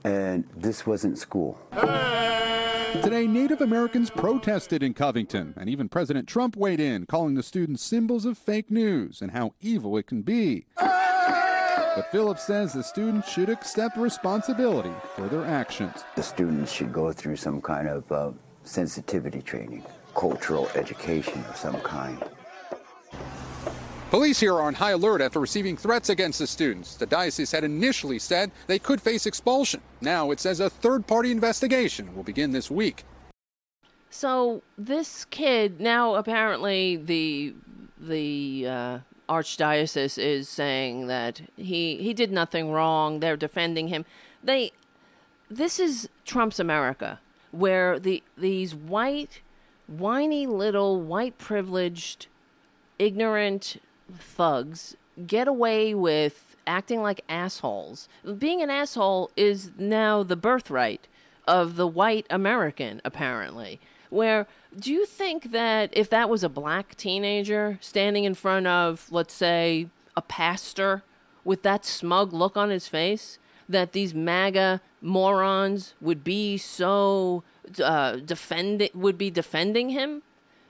[0.03, 1.61] and this wasn't school.
[3.03, 7.83] Today, Native Americans protested in Covington, and even President Trump weighed in, calling the students
[7.83, 10.66] symbols of fake news and how evil it can be.
[11.95, 16.03] But Phillips says the students should accept responsibility for their actions.
[16.16, 18.33] The students should go through some kind of uh,
[18.65, 19.85] sensitivity training,
[20.16, 22.21] cultural education of some kind.
[24.11, 26.97] Police here are on high alert after receiving threats against the students.
[26.97, 29.81] The diocese had initially said they could face expulsion.
[30.01, 33.05] Now it says a third party investigation will begin this week.
[34.11, 37.55] So this kid now apparently the
[37.99, 43.20] the uh, archdiocese is saying that he he did nothing wrong.
[43.20, 44.05] They're defending him.
[44.42, 44.72] They
[45.51, 47.20] this is Trump's America,
[47.52, 49.40] where the these white,
[49.86, 52.26] whiny little white privileged,
[52.98, 53.80] ignorant
[54.18, 54.96] thugs
[55.26, 58.09] get away with acting like assholes.
[58.38, 61.06] Being an asshole is now the birthright
[61.46, 63.80] of the white American, apparently.
[64.10, 64.46] Where
[64.78, 69.34] do you think that if that was a black teenager standing in front of, let's
[69.34, 71.02] say, a pastor
[71.44, 73.38] with that smug look on his face,
[73.68, 77.42] that these MAGA morons would be so
[77.82, 80.22] uh, defending would be defending him?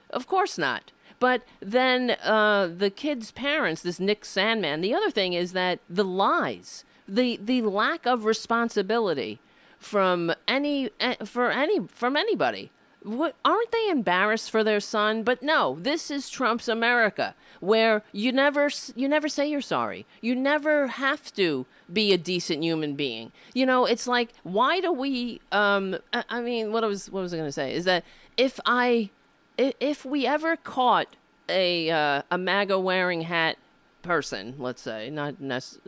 [0.09, 0.91] Of course not.
[1.19, 4.81] But then uh, the kid's parents, this Nick Sandmann.
[4.81, 9.39] The other thing is that the lies, the the lack of responsibility
[9.79, 12.71] from any eh, for any from anybody
[13.05, 15.23] what, aren't they embarrassed for their son?
[15.23, 20.05] But no, this is Trump's America, where you never you never say you're sorry.
[20.21, 23.31] You never have to be a decent human being.
[23.53, 25.39] You know, it's like why do we?
[25.51, 28.03] Um, I mean, what I was what was I going to say is that
[28.37, 29.11] if I
[29.57, 31.15] if we ever caught
[31.47, 33.57] a uh, a MAGA wearing hat
[34.01, 35.35] person, let's say, not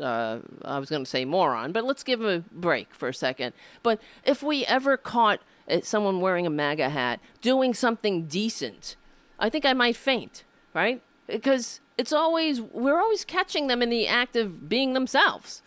[0.02, 3.14] uh, I was going to say moron, but let's give him a break for a
[3.14, 3.54] second.
[3.84, 5.40] But if we ever caught
[5.82, 8.96] someone wearing a MAGA hat doing something decent,
[9.40, 11.02] I think I might faint, right?
[11.28, 15.62] Because it's always, we're always catching them in the act of being themselves.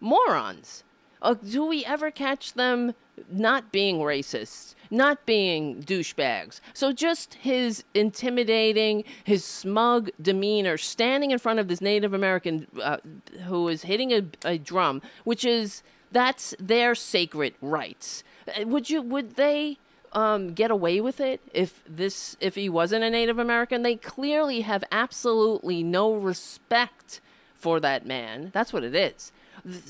[0.00, 0.84] Morons.
[1.22, 2.94] Uh, do we ever catch them
[3.30, 6.60] not being racist, not being douchebags?
[6.74, 12.98] So just his intimidating, his smug demeanor, standing in front of this Native American uh,
[13.46, 15.82] who is hitting a, a drum, which is
[16.12, 18.22] that's their sacred rights.
[18.48, 19.02] Uh, would you?
[19.02, 19.78] Would they?
[20.12, 23.82] Um, get away with it if this if he wasn't a Native American?
[23.82, 27.20] They clearly have absolutely no respect
[27.64, 28.50] for that man.
[28.52, 29.32] That's what it is.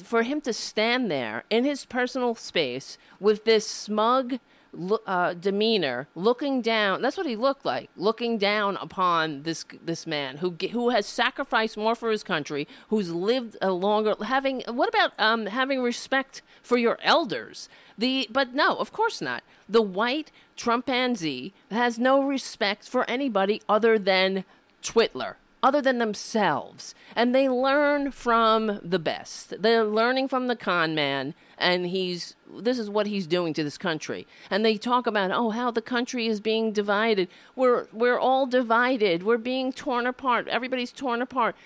[0.02, 4.38] For him to stand there in his personal space with this smug,
[5.06, 7.02] uh, demeanor, looking down.
[7.02, 11.76] That's what he looked like, looking down upon this this man who who has sacrificed
[11.76, 14.14] more for his country, who's lived a longer.
[14.24, 17.68] Having what about um, having respect for your elders?
[17.96, 19.42] The but no, of course not.
[19.68, 24.44] The white Trumpanzee has no respect for anybody other than
[24.82, 26.94] Twitler other than themselves.
[27.16, 29.62] And they learn from the best.
[29.62, 33.78] They're learning from the con man, and he's this is what he's doing to this
[33.78, 34.26] country.
[34.50, 37.28] And they talk about oh how the country is being divided.
[37.56, 39.22] We're we're all divided.
[39.22, 40.46] We're being torn apart.
[40.48, 41.56] Everybody's torn apart.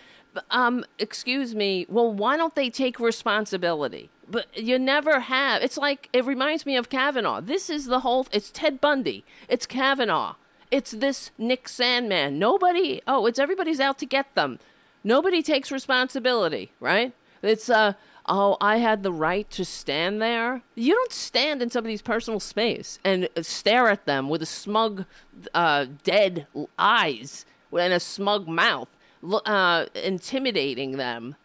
[0.51, 1.85] Um, excuse me.
[1.89, 4.11] Well, why don't they take responsibility?
[4.31, 5.63] But you never have.
[5.63, 7.41] It's like it reminds me of Kavanaugh.
[7.41, 8.29] This is the whole.
[8.31, 9.25] It's Ted Bundy.
[9.49, 10.37] It's Kavanaugh.
[10.71, 12.35] It's this Nick Sandmann.
[12.35, 14.59] Nobody, oh, it's everybody's out to get them.
[15.03, 17.13] Nobody takes responsibility, right?
[17.43, 17.95] It's, uh,
[18.27, 20.63] oh, I had the right to stand there.
[20.75, 25.07] You don't stand in somebody's personal space and stare at them with a smug,
[25.55, 26.47] uh, dead
[26.79, 28.89] eyes and a smug mouth,
[29.23, 31.37] uh, intimidating them.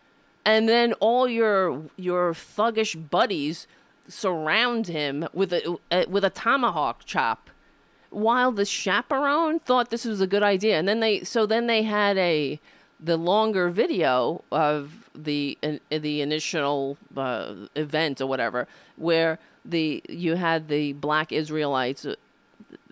[0.46, 3.66] And then all your your thuggish buddies
[4.10, 7.50] surround him with a uh, with a tomahawk chop
[8.14, 10.78] while the chaperone thought this was a good idea.
[10.78, 12.60] And then they so then they had a
[13.00, 20.36] the longer video of the in, the initial uh, event or whatever where the you
[20.36, 22.16] had the black israelites uh,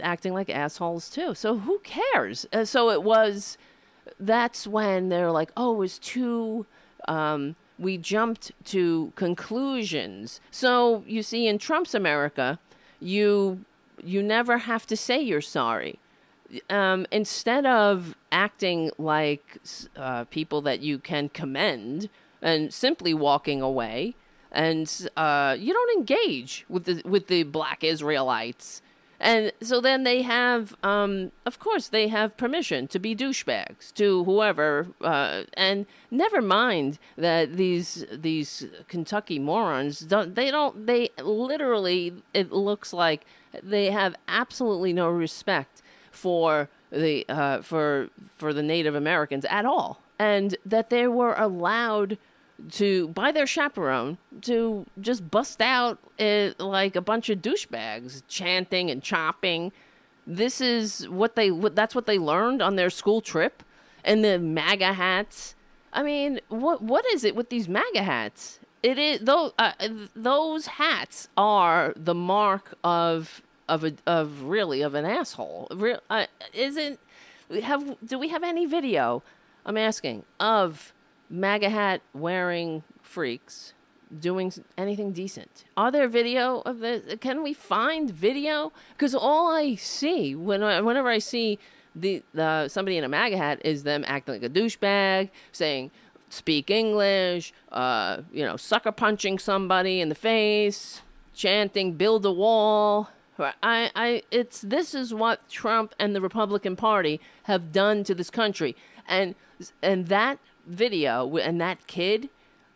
[0.01, 1.33] acting like assholes too.
[1.33, 2.45] So who cares?
[2.51, 3.57] Uh, so it was
[4.19, 6.65] that's when they're like oh it was too
[7.07, 10.41] um, we jumped to conclusions.
[10.51, 12.59] So you see in trump's america
[12.99, 13.65] you
[14.03, 15.99] you never have to say you're sorry.
[16.69, 19.59] Um, instead of acting like
[19.95, 22.09] uh, people that you can commend
[22.41, 24.15] and simply walking away,
[24.51, 28.81] and uh, you don't engage with the with the black Israelites,
[29.21, 34.23] and so then they have, um, of course, they have permission to be douchebags to
[34.23, 42.13] whoever, uh, and never mind that these these Kentucky morons don't they don't they literally
[42.33, 43.23] it looks like
[43.61, 50.01] they have absolutely no respect for the uh, for for the Native Americans at all,
[50.19, 52.17] and that they were allowed
[52.69, 58.91] to by their chaperone to just bust out uh, like a bunch of douchebags chanting
[58.91, 59.71] and chopping.
[60.27, 63.63] This is what they that's what they learned on their school trip,
[64.03, 65.55] and the MAGA hats.
[65.93, 68.59] I mean, what what is it with these MAGA hats?
[68.83, 69.73] It is those uh,
[70.15, 75.67] those hats are the mark of of a of really of an asshole.
[75.71, 76.99] Real uh, isn't
[77.63, 79.21] have do we have any video?
[79.65, 80.93] I'm asking of
[81.29, 83.73] MAGA hat wearing freaks
[84.19, 85.63] doing anything decent.
[85.77, 87.15] Are there video of this?
[87.19, 88.73] Can we find video?
[88.93, 91.59] Because all I see when I, whenever I see
[91.95, 95.91] the, the somebody in a MAGA hat is them acting like a douchebag, saying
[96.31, 101.01] speak English, uh, you know, sucker punching somebody in the face,
[101.33, 103.09] chanting "build a wall."
[103.63, 108.29] I, I, it's this is what Trump and the Republican Party have done to this
[108.29, 108.75] country,
[109.07, 109.35] and
[109.81, 112.29] and that video and that kid,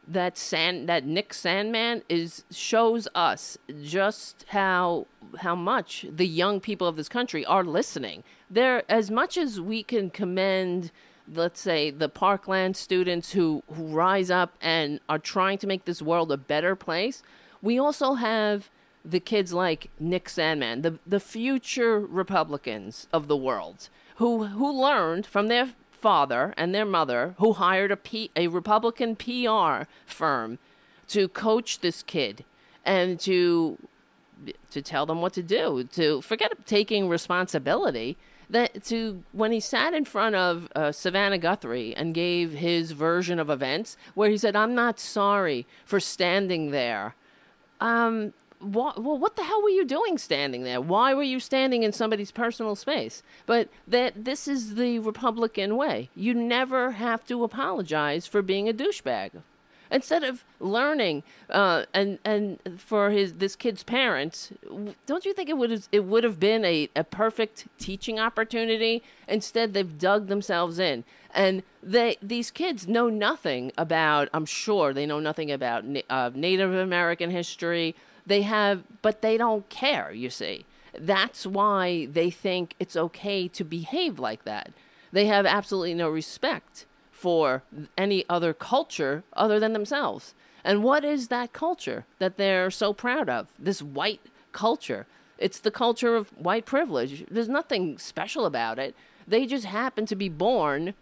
[0.08, 5.08] that Sand, that Nick Sandmann is shows us just how
[5.40, 8.24] how much the young people of this country are listening.
[8.50, 10.92] There, as much as we can commend
[11.34, 16.02] let's say the parkland students who, who rise up and are trying to make this
[16.02, 17.24] world a better place
[17.62, 18.70] we also have
[19.04, 25.26] the kids like Nick Sandmann, the the future Republicans of the world, who who learned
[25.26, 30.60] from their father and their mother, who hired a P, a Republican PR firm
[31.08, 32.44] to coach this kid
[32.84, 33.78] and to
[34.70, 38.18] to tell them what to do, to forget taking responsibility.
[38.50, 43.40] That to when he sat in front of uh, Savannah Guthrie and gave his version
[43.40, 47.16] of events, where he said, "I'm not sorry for standing there."
[47.82, 50.82] Um, what, well, what the hell were you doing standing there?
[50.82, 53.22] Why were you standing in somebody's personal space?
[53.46, 56.10] But that this is the Republican way.
[56.16, 59.32] You never have to apologize for being a douchebag.
[59.92, 64.52] Instead of learning, uh, and and for his this kid's parents,
[65.06, 69.04] don't you think it would it would have been a, a perfect teaching opportunity?
[69.28, 71.04] Instead, they've dug themselves in,
[71.34, 74.28] and they these kids know nothing about.
[74.34, 77.96] I'm sure they know nothing about uh, Native American history
[78.26, 80.66] they have, but they don't care, you see.
[80.98, 84.72] That's why they think it's okay to behave like that.
[85.12, 86.86] They have absolutely no respect
[87.16, 87.64] for
[87.98, 90.34] any other culture other than themselves.
[90.66, 93.48] And what is that culture that they're so proud of?
[93.58, 94.22] This white
[94.52, 95.08] culture.
[95.38, 97.26] It's the culture of white privilege.
[97.32, 98.96] There's nothing special about it.
[99.28, 100.94] They just happen to be born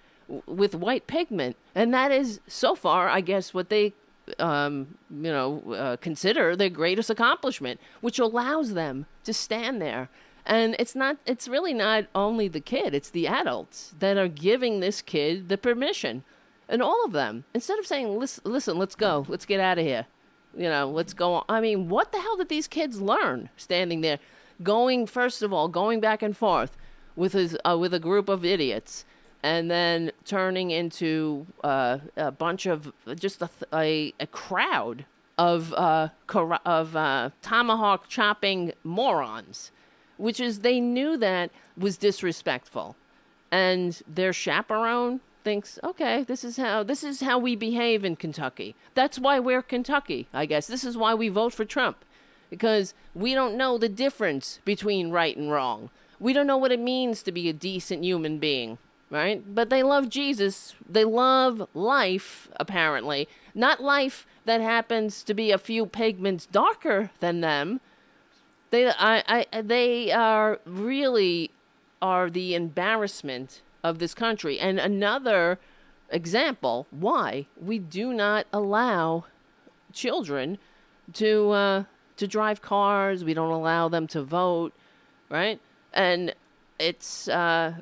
[0.46, 3.94] with white pigment, and that is so far, I guess, what they
[4.40, 10.10] um, you know, uh, consider their greatest accomplishment, which allows them to stand there.
[10.46, 14.80] And it's not, it's really not only the kid, it's the adults that are giving
[14.80, 16.24] this kid the permission.
[16.68, 19.86] And all of them, instead of saying, listen, listen let's go, let's get out of
[19.86, 20.06] here,
[20.56, 21.46] you know, let's go on.
[21.48, 24.20] I mean, what the hell did these kids learn standing there?
[24.62, 26.78] Going, first of all, going back and forth
[27.16, 29.06] with, his, uh, with a group of idiots
[29.42, 35.06] and then turning into uh, a bunch of just a, a, a crowd
[35.38, 39.72] of uh, cor- of uh, tomahawk chopping morons,
[40.24, 42.96] which is they knew that was disrespectful,
[43.52, 48.74] and their chaperone thinks, okay, this is how this is how we behave in Kentucky.
[48.96, 50.66] That's why we're Kentucky, I guess.
[50.66, 51.98] This is why we vote for Trump,
[52.50, 55.90] because we don't know the difference between right and wrong.
[56.22, 58.78] We don't know what it means to be a decent human being
[59.14, 59.44] right?
[59.54, 60.74] But they love Jesus.
[60.90, 63.30] They love life, apparently.
[63.54, 67.80] Not life that happens to be a few pigments darker than them.
[68.74, 71.52] They, I, I, they are really
[72.02, 74.58] are the embarrassment of this country.
[74.58, 75.60] And another
[76.10, 79.26] example why we do not allow
[79.92, 80.58] children
[81.14, 81.84] to uh,
[82.18, 83.24] to drive cars.
[83.24, 84.74] We don't allow them to vote,
[85.30, 85.60] right?
[85.94, 86.34] And
[86.80, 87.76] it's uh,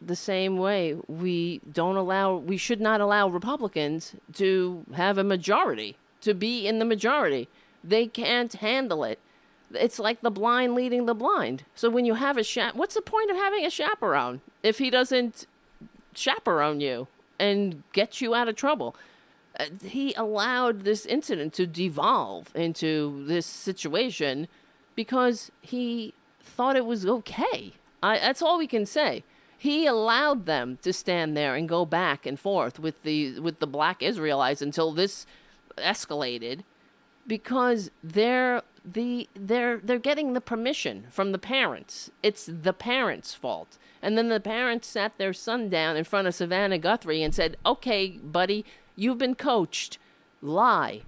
[0.00, 5.98] the same way we don't allow we should not allow republicans to have a majority
[6.22, 7.46] to be in the majority
[7.84, 9.18] they can't handle it
[9.74, 11.64] it's like the blind leading the blind.
[11.74, 15.46] So when you have a what's the point of having a chaperone if he doesn't
[16.14, 18.96] chaperone you and get you out of trouble?
[19.58, 24.46] Uh, he allowed this incident to devolve into this situation
[24.94, 27.72] because he thought it was okay.
[28.02, 29.24] I, that's all we can say.
[29.58, 33.66] He allowed them to stand there and go back and forth with the with the
[33.66, 35.26] black Israelites until this
[35.76, 36.60] escalated
[37.26, 42.10] because they're the they're they're getting the permission from the parents.
[42.22, 43.78] It's the parents' fault.
[44.02, 47.56] And then the parents sat their son down in front of Savannah Guthrie and said,
[47.66, 48.64] "Okay, buddy,
[48.96, 49.98] you've been coached.
[50.40, 51.02] Lie.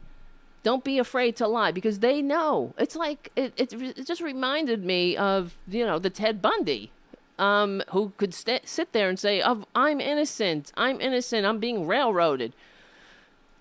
[0.63, 4.85] Don't be afraid to lie because they know." It's like it it, it just reminded
[4.85, 6.93] me of, you know, the Ted Bundy
[7.39, 10.73] um, who could st- sit there and say, oh, "I'm innocent.
[10.77, 11.47] I'm innocent.
[11.47, 12.53] I'm being railroaded."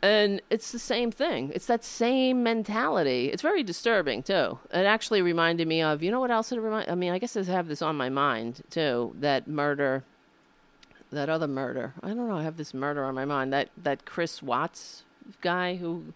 [0.04, 1.52] And it's the same thing.
[1.54, 3.30] It's that same mentality.
[3.32, 4.58] It's very disturbing too.
[4.74, 6.90] It actually reminded me of, you know what else it remind?
[6.90, 9.16] I mean, I guess I have this on my mind too.
[9.20, 10.04] That murder,
[11.12, 11.94] that other murder.
[12.02, 12.38] I don't know.
[12.38, 13.54] I have this murder on my mind.
[13.54, 15.04] That that Chris Watts
[15.42, 16.14] guy who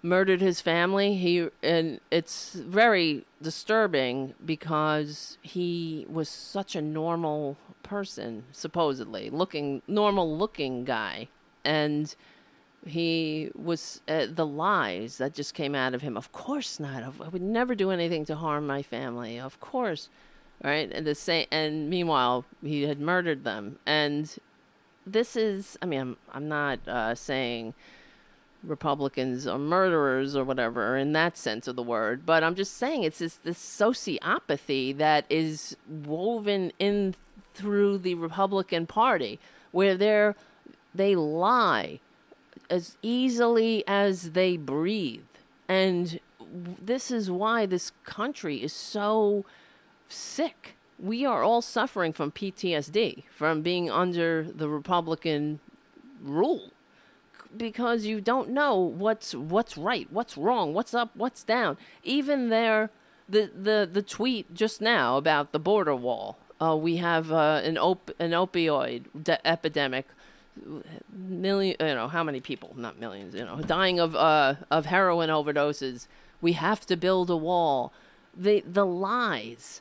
[0.00, 1.16] murdered his family.
[1.16, 10.36] He and it's very disturbing because he was such a normal person, supposedly looking normal
[10.36, 11.28] looking guy,
[11.64, 12.14] and
[12.86, 16.16] he was uh, the lies that just came out of him.
[16.16, 17.02] Of course not.
[17.02, 19.38] I would never do anything to harm my family.
[19.38, 20.08] Of course,
[20.62, 20.90] right?
[20.90, 21.46] And the same.
[21.50, 23.78] And meanwhile, he had murdered them.
[23.86, 24.34] And
[25.06, 25.78] this is.
[25.80, 26.16] I mean, I'm.
[26.32, 27.74] I'm not uh, saying
[28.64, 32.26] Republicans are murderers or whatever in that sense of the word.
[32.26, 37.14] But I'm just saying it's this, this sociopathy that is woven in
[37.54, 39.38] through the Republican Party,
[39.70, 40.34] where they're
[40.94, 42.00] they lie
[42.72, 45.20] as easily as they breathe,
[45.68, 46.18] and
[46.50, 49.44] this is why this country is so
[50.08, 50.74] sick.
[50.98, 55.60] We are all suffering from PTSD from being under the Republican
[56.22, 56.70] rule
[57.54, 61.76] because you don't know what's what's right, what's wrong, what's up, what's down.
[62.02, 62.90] Even there,
[63.28, 66.38] the the the tweet just now about the border wall.
[66.60, 70.06] Uh, we have uh, an op- an opioid de- epidemic.
[71.10, 72.74] Million, you know, how many people?
[72.76, 76.08] Not millions, you know, dying of uh, of heroin overdoses.
[76.40, 77.92] We have to build a wall.
[78.36, 79.80] The the lies,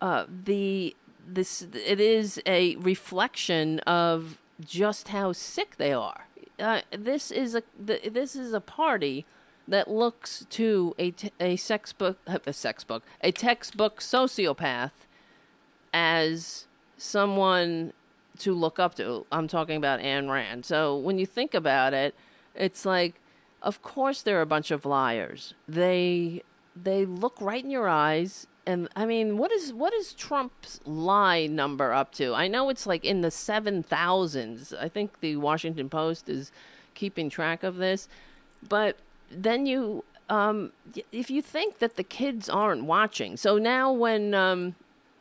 [0.00, 0.94] uh, the
[1.26, 6.26] this it is a reflection of just how sick they are
[6.60, 9.24] uh, this is a the, this is a party
[9.66, 14.92] that looks to a, t- a sex book a sex book a textbook sociopath
[15.92, 17.92] as someone
[18.40, 19.26] to look up to.
[19.30, 20.64] I'm talking about Ayn Rand.
[20.64, 22.14] So when you think about it,
[22.54, 23.20] it's like,
[23.62, 25.54] of course they're a bunch of liars.
[25.68, 26.42] They
[26.76, 31.46] they look right in your eyes and I mean, what is what is Trump's lie
[31.46, 32.34] number up to?
[32.34, 34.72] I know it's like in the seven thousands.
[34.72, 36.52] I think the Washington Post is
[36.94, 38.08] keeping track of this,
[38.66, 38.98] but
[39.30, 40.72] then you um,
[41.10, 44.76] if you think that the kids aren't watching, so now when um,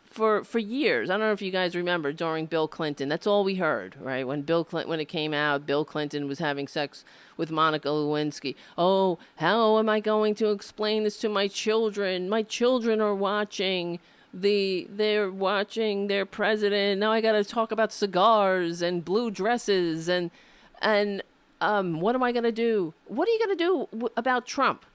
[0.10, 3.44] for for years, I don't know if you guys remember during Bill Clinton, that's all
[3.44, 4.26] we heard, right?
[4.26, 7.06] When Bill Clinton when it came out, Bill Clinton was having sex
[7.38, 8.56] with Monica Lewinsky.
[8.78, 12.28] Oh, how am I going to explain this to my children?
[12.28, 14.00] My children are watching
[14.34, 17.00] the they're watching their president.
[17.00, 20.32] Now I got to talk about cigars and blue dresses and
[20.82, 21.22] and
[21.62, 22.94] um what am I going to do?
[23.06, 24.86] What are you going to do w- about Trump?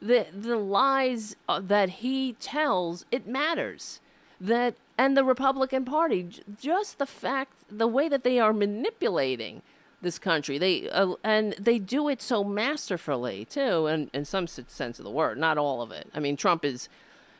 [0.00, 4.00] The the lies uh, that he tells, it matters.
[4.40, 6.28] That and the Republican Party,
[6.60, 9.62] just the fact, the way that they are manipulating
[10.02, 14.98] this country, they uh, and they do it so masterfully too, and in some sense
[14.98, 16.08] of the word, not all of it.
[16.14, 16.88] I mean, Trump is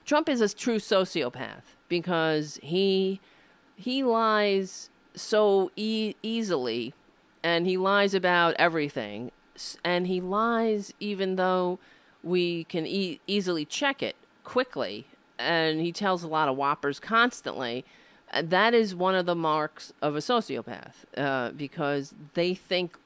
[0.04, 3.20] Trump is a true sociopath because he
[3.76, 6.94] he lies so e- easily
[7.42, 9.30] and he lies about everything
[9.84, 11.78] and he lies even though
[12.22, 15.06] we can e- easily check it quickly
[15.40, 17.84] and he tells a lot of whoppers constantly
[18.32, 22.96] Uh, that is one of the marks of a sociopath uh, because they think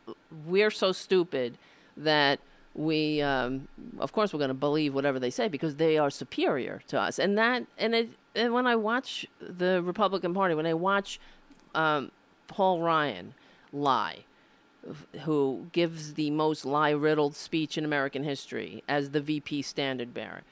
[0.46, 1.56] we're so stupid
[1.96, 2.38] that
[2.74, 6.82] we um, of course we're going to believe whatever they say because they are superior
[6.88, 10.74] to us and that and it and when i watch the republican party when i
[10.74, 11.18] watch
[11.74, 12.10] um,
[12.48, 13.32] paul ryan
[13.72, 14.18] lie
[15.24, 20.42] who gives the most lie riddled speech in American history as the VP standard bearer.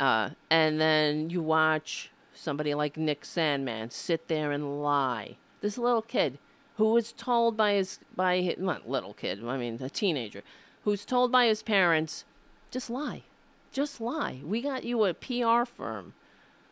[0.00, 5.36] Uh, and then you watch somebody like Nick Sandmann sit there and lie.
[5.60, 6.38] This little kid
[6.76, 10.42] who was told by his, by his, not little kid, I mean a teenager,
[10.84, 12.24] who's told by his parents,
[12.70, 13.24] just lie.
[13.72, 14.40] Just lie.
[14.42, 16.14] We got you a PR firm.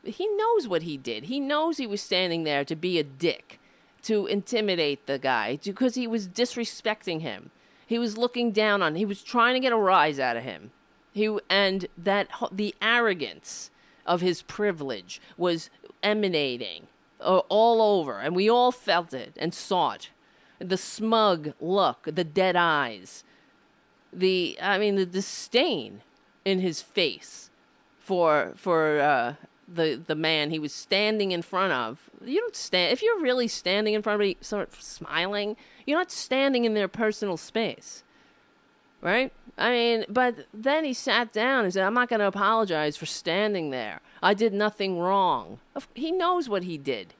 [0.02, 1.24] He knows what he did.
[1.24, 3.60] He knows he was standing there to be a dick
[4.04, 7.50] to intimidate the guy because he was disrespecting him.
[7.86, 8.94] He was looking down on.
[8.94, 10.70] He was trying to get a rise out of him.
[11.18, 13.70] He and that the arrogance
[14.06, 15.68] of his privilege was
[16.02, 16.86] emanating
[17.20, 20.10] uh, all over, and we all felt it and saw it.
[20.60, 23.24] The smug look, the dead eyes,
[24.12, 26.02] the I mean the disdain
[26.44, 27.50] in his face
[27.98, 29.34] for for uh,
[29.72, 32.10] the the man he was standing in front of.
[32.24, 35.56] You don't stand if you're really standing in front of me, sort of smiling.
[35.86, 38.02] You're not standing in their personal space,
[39.00, 39.32] right?
[39.56, 43.06] I mean, but then he sat down and said, "I'm not going to apologize for
[43.06, 44.00] standing there.
[44.22, 45.58] I did nothing wrong."
[45.94, 47.14] He knows what he did.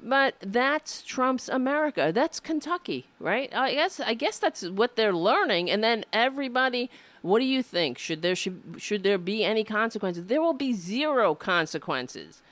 [0.00, 2.12] But that's Trump's America.
[2.14, 3.52] That's Kentucky, right?
[3.54, 5.70] I guess I guess that's what they're learning.
[5.70, 6.88] And then everybody,
[7.22, 7.98] what do you think?
[7.98, 10.26] Should there should should there be any consequences?
[10.26, 12.42] There will be zero consequences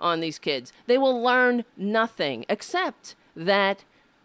[0.00, 0.72] on these kids.
[0.86, 3.84] They will learn nothing except that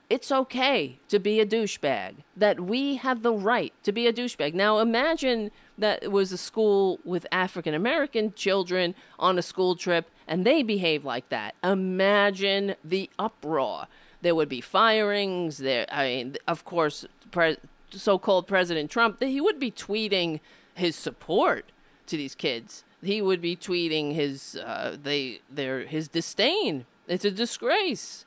[0.10, 2.16] it's okay to be a douchebag.
[2.36, 4.54] That we have the right to be a douchebag.
[4.54, 10.10] Now imagine that it was a school with African American children on a school trip
[10.28, 11.56] and they behave like that.
[11.64, 13.88] Imagine the uproar.
[14.22, 15.60] There would be firings.
[15.60, 17.58] There, I mean, of course, pre-
[17.92, 19.22] so-called President Trump.
[19.22, 20.40] He would be tweeting
[20.74, 21.72] his support
[22.08, 22.84] to these kids.
[23.02, 26.86] He would be tweeting his uh, they their his disdain.
[27.08, 28.26] It's a disgrace,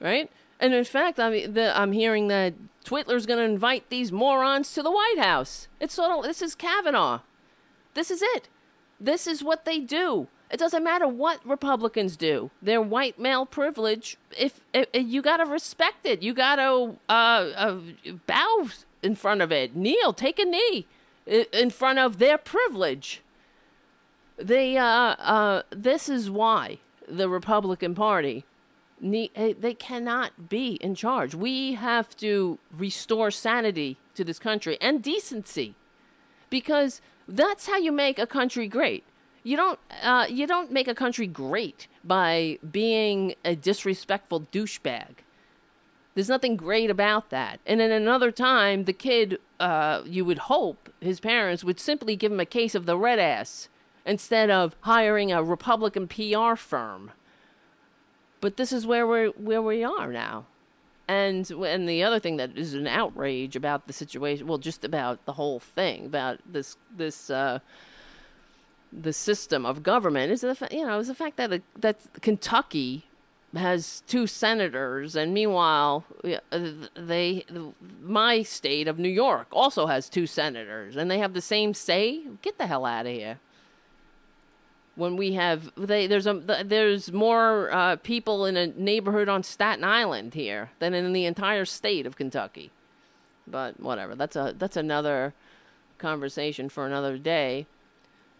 [0.00, 0.30] right?
[0.64, 2.54] And in fact, I mean, the, I'm hearing that
[2.86, 5.68] Twitler's going to invite these morons to the White House.
[5.78, 7.20] It's sort of this is Kavanaugh.
[7.92, 8.48] This is it.
[8.98, 10.28] This is what they do.
[10.50, 12.50] It doesn't matter what Republicans do.
[12.62, 14.16] Their white male privilege.
[14.38, 17.80] If, if, if you got to respect it, you got to uh, uh,
[18.26, 18.68] bow
[19.02, 20.86] in front of it, kneel, take a knee
[21.26, 23.20] in front of their privilege.
[24.38, 28.46] They uh, uh, this is why the Republican Party
[29.00, 31.34] they cannot be in charge.
[31.34, 35.74] We have to restore sanity to this country and decency
[36.50, 39.04] because that's how you make a country great.
[39.42, 45.16] You don't uh, you don't make a country great by being a disrespectful douchebag.
[46.14, 47.60] There's nothing great about that.
[47.66, 52.30] And in another time, the kid, uh, you would hope his parents would simply give
[52.30, 53.68] him a case of the red ass
[54.06, 57.10] instead of hiring a Republican PR firm.
[58.44, 60.44] But this is where we're where we are now.
[61.08, 65.24] And and the other thing that is an outrage about the situation, well, just about
[65.24, 67.60] the whole thing, about this this uh,
[68.92, 73.06] the system of government is the you know is the fact that that Kentucky
[73.56, 76.04] has two senators, and meanwhile,
[76.52, 76.60] uh,
[76.94, 77.46] they
[78.02, 82.20] my state of New York also has two senators, and they have the same say.
[82.42, 83.38] Get the hell out of here
[84.96, 86.34] when we have they there's a
[86.64, 91.64] there's more uh, people in a neighborhood on Staten Island here than in the entire
[91.64, 92.70] state of Kentucky.
[93.46, 95.34] But whatever, that's a that's another
[95.98, 97.66] conversation for another day.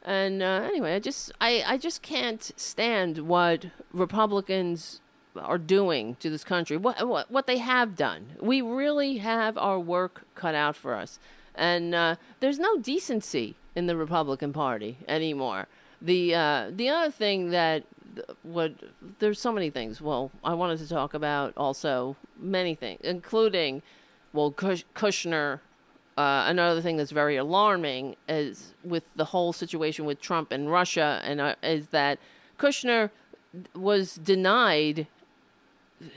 [0.05, 5.01] And uh, anyway, I just I, I just can't stand what Republicans
[5.37, 6.77] are doing to this country.
[6.77, 8.37] What what what they have done.
[8.41, 11.19] We really have our work cut out for us.
[11.55, 15.69] And uh, there's no decency in the Republican Party anymore.
[16.05, 17.85] The uh, the other thing that
[18.45, 20.03] would there's so many things.
[20.03, 23.83] Well, I wanted to talk about also many things, including
[24.33, 25.61] well Kush- Kushner.
[26.17, 31.21] Uh, another thing that's very alarming is with the whole situation with Trump and Russia,
[31.25, 32.21] and uh, is that
[32.57, 33.11] Kushner
[33.75, 35.09] was denied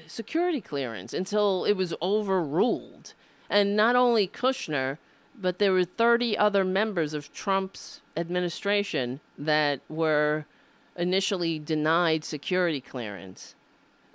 [0.05, 3.13] security clearance until it was overruled.
[3.49, 4.97] And not only Kushner,
[5.37, 10.45] but there were 30 other members of Trump's administration that were
[10.95, 13.55] initially denied security clearance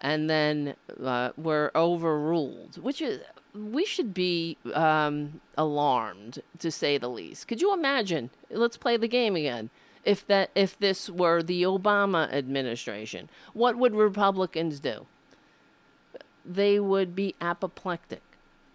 [0.00, 3.20] and then uh, were overruled, which is
[3.54, 7.46] we should be um, alarmed to say the least.
[7.46, 8.30] Could you imagine?
[8.50, 9.70] Let's play the game again.
[10.04, 15.06] If that if this were the Obama administration, what would Republicans do?
[16.44, 18.22] They would be apoplectic.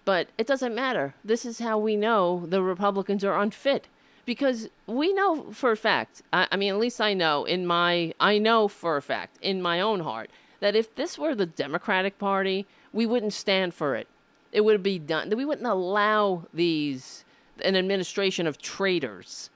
[0.07, 1.15] But it doesn't matter.
[1.21, 3.89] This is how we know the Republicans are unfit
[4.23, 8.13] because we know for a fact, I, I, mean, at least I know in my,
[8.17, 10.29] I know for a fact in my own heart
[10.61, 14.07] that if this were the Democratic Party, we wouldn't stand for it.
[14.53, 15.29] It would be done.
[15.35, 17.25] We wouldn't allow these,
[17.61, 19.49] an administration of traitors.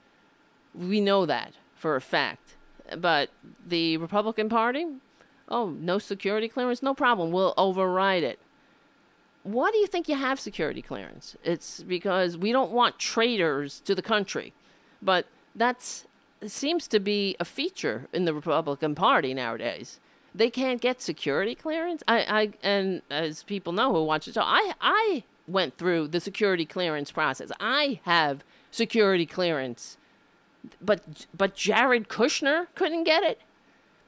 [0.74, 2.56] We know that for a fact.
[2.98, 3.30] But
[3.66, 4.84] the Republican Party,
[5.48, 7.32] oh, no security clearance, no problem.
[7.32, 8.38] We'll override it
[9.42, 11.36] why do you think you have security clearance?
[11.42, 14.52] It's because we don't want traitors to the country.
[15.00, 16.04] But that
[16.46, 19.98] seems to be a feature in the Republican Party nowadays.
[20.34, 22.02] They can't get security clearance.
[22.08, 26.20] I, I and as people know who watch the show, I I went through the
[26.20, 27.50] security clearance process.
[27.60, 29.98] I have security clearance.
[30.80, 33.40] But but Jared Kushner couldn't get it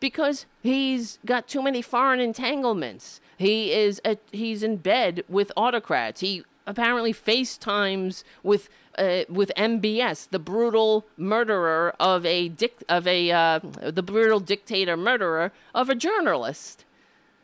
[0.05, 3.23] because he's got too many foreign entanglements.
[3.39, 6.21] He is a, he's in bed with autocrats.
[6.21, 8.69] He apparently FaceTimes with
[8.99, 14.95] uh, with MBS, the brutal murderer of a dic- of a uh, the brutal dictator
[14.95, 16.85] murderer of a journalist.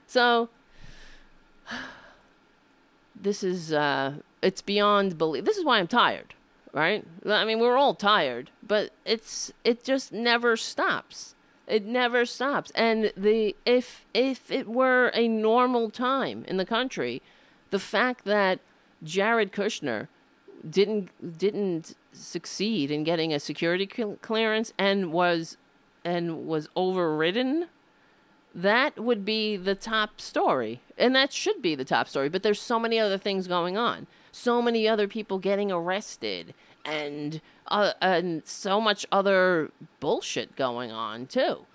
[0.07, 0.51] So
[3.17, 5.47] this is uh, it's beyond belief.
[5.47, 6.35] This is why I'm tired,
[6.75, 7.07] right?
[7.25, 11.35] I mean, we're all tired, but it's it just never stops.
[11.71, 12.73] It never stops.
[12.75, 17.23] And the if if it were a normal time in the country,
[17.71, 18.59] the fact that
[19.03, 20.09] Jared Kushner
[20.69, 25.57] didn't didn't succeed in getting a security clearance and was
[26.05, 27.69] and was overridden
[28.53, 32.61] that would be the top story and that should be the top story but there's
[32.61, 36.53] so many other things going on so many other people getting arrested
[36.85, 37.41] and
[37.71, 39.71] uh, and so much other
[40.01, 41.67] bullshit going on too.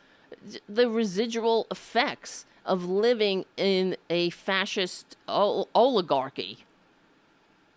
[0.67, 6.65] The residual effects of living in a fascist ol- oligarchy.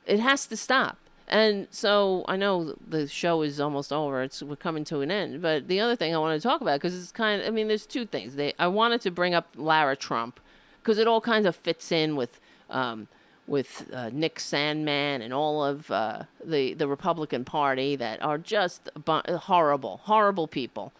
[0.06, 0.98] It has to stop.
[1.28, 4.22] And so I know the show is almost over.
[4.22, 5.42] It's we're coming to an end.
[5.42, 7.68] But the other thing I want to talk about because it's kind of I mean
[7.68, 8.36] there's two things.
[8.36, 10.40] They I wanted to bring up Lara Trump
[10.82, 12.40] because it all kinds of fits in with
[12.70, 13.08] um,
[13.48, 18.88] with uh, Nick Sandmann and all of uh, the the Republican Party that are just
[19.06, 20.92] horrible, horrible people,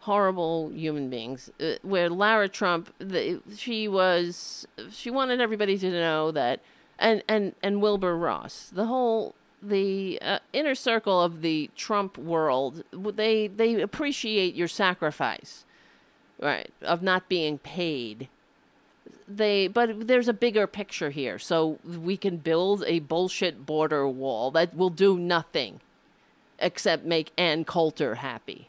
[0.00, 1.50] horrible human beings.
[1.60, 6.60] Uh, where Lara Trump, the, she was, she wanted everybody to know that,
[6.98, 12.82] and and and Wilbur Ross, the whole the uh, inner circle of the Trump world,
[12.92, 15.64] they they appreciate your sacrifice,
[16.40, 18.28] right, of not being paid
[19.28, 21.38] they but there's a bigger picture here.
[21.38, 25.80] So we can build a bullshit border wall that will do nothing
[26.58, 28.68] except make Ann Coulter happy.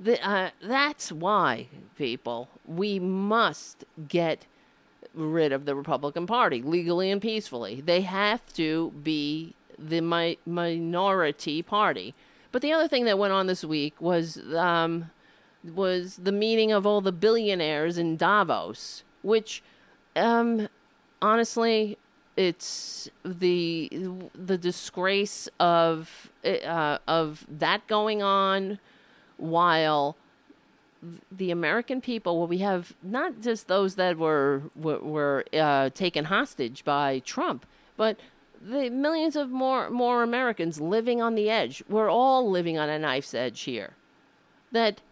[0.00, 4.46] The, uh, that's why people we must get
[5.14, 7.80] rid of the Republican Party legally and peacefully.
[7.80, 12.14] They have to be the mi- minority party.
[12.52, 15.10] But the other thing that went on this week was um,
[15.64, 19.62] was the meeting of all the billionaires in Davos which
[20.16, 20.68] um
[21.20, 21.98] honestly
[22.36, 23.90] it's the
[24.34, 28.78] the disgrace of uh, of that going on
[29.36, 30.16] while
[31.30, 36.26] the American people well we have not just those that were were, were uh, taken
[36.26, 38.18] hostage by Trump but
[38.64, 41.82] the millions of more more Americans living on the edge.
[41.88, 43.94] We're all living on a knife's edge here.
[44.72, 45.02] That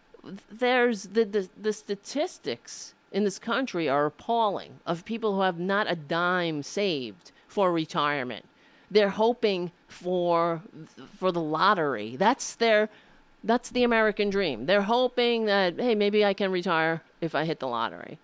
[0.49, 5.89] there's the the, the statistics in this country are appalling of people who have not
[5.89, 8.45] a dime saved for retirement.
[8.91, 10.61] They're hoping for
[11.17, 12.17] for the lottery.
[12.17, 12.89] That's their
[13.43, 14.65] That's the American dream.
[14.65, 18.17] They're hoping that, hey, maybe I can retire if I hit the lottery.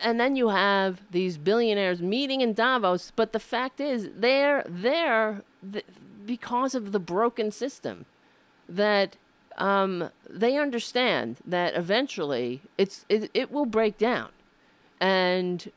[0.00, 5.42] And then you have these billionaires meeting in Davos, but the fact is, they're there
[5.72, 5.84] th-
[6.24, 8.06] because of the broken system.
[8.68, 9.16] That
[9.58, 14.30] um, they understand that eventually it's it, it will break down,
[15.00, 15.70] and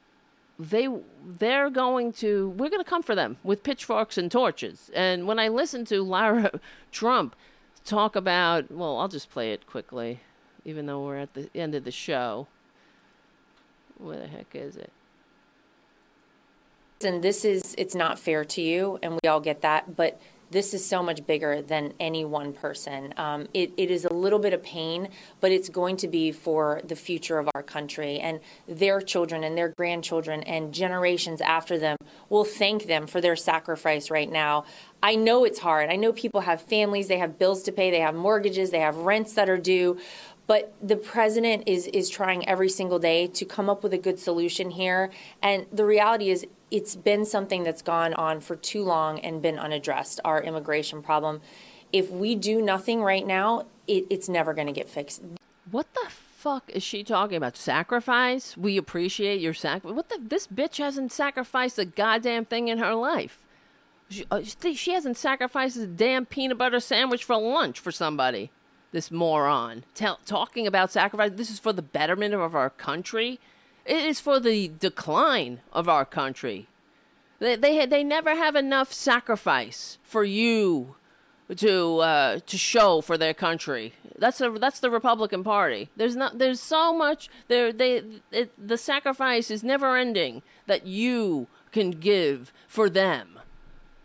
[0.58, 0.88] they
[1.26, 4.92] they're going to we're going to come for them with pitchforks and torches.
[4.94, 6.60] And when I listen to Lara
[6.92, 7.36] Trump
[7.84, 10.20] talk about, well, I'll just play it quickly,
[10.64, 12.48] even though we're at the end of the show.
[13.98, 14.92] Where the heck is it?
[17.04, 20.20] And this is, it's not fair to you, and we all get that, but
[20.52, 23.14] this is so much bigger than any one person.
[23.18, 25.08] Um, it, it is a little bit of pain,
[25.40, 29.58] but it's going to be for the future of our country and their children and
[29.58, 31.98] their grandchildren and generations after them
[32.30, 34.66] will thank them for their sacrifice right now.
[35.02, 35.90] I know it's hard.
[35.90, 38.98] I know people have families, they have bills to pay, they have mortgages, they have
[38.98, 39.98] rents that are due.
[40.48, 44.20] But the president is is trying every single day to come up with a good
[44.20, 45.10] solution here.
[45.42, 49.60] And the reality is it's been something that's gone on for too long and been
[49.60, 51.42] unaddressed, our immigration problem.
[51.92, 55.22] If we do nothing right now, it, it's never going to get fixed.
[55.70, 57.58] What the fuck is she talking about?
[57.58, 58.56] Sacrifice?
[58.56, 59.96] We appreciate your sacrifice.
[59.96, 60.20] What the?
[60.22, 63.46] This bitch hasn't sacrificed a goddamn thing in her life.
[64.10, 68.50] She, uh, she hasn't sacrificed a damn peanut butter sandwich for lunch for somebody.
[68.92, 71.32] This moron Tell, talking about sacrifice.
[71.36, 73.40] This is for the betterment of our country.
[73.86, 76.68] It is for the decline of our country.
[77.40, 80.96] They they they never have enough sacrifice for you
[81.56, 83.94] to uh, to show for their country.
[84.18, 85.90] That's a that's the Republican Party.
[85.96, 91.48] There's not there's so much there they it, the sacrifice is never ending that you
[91.72, 93.40] can give for them.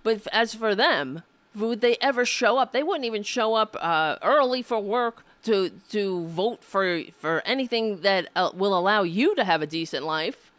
[0.02, 1.22] But as for them,
[1.54, 2.72] would they ever show up?
[2.72, 8.00] They wouldn't even show up uh, early for work to to vote for for anything
[8.00, 10.52] that uh, will allow you to have a decent life.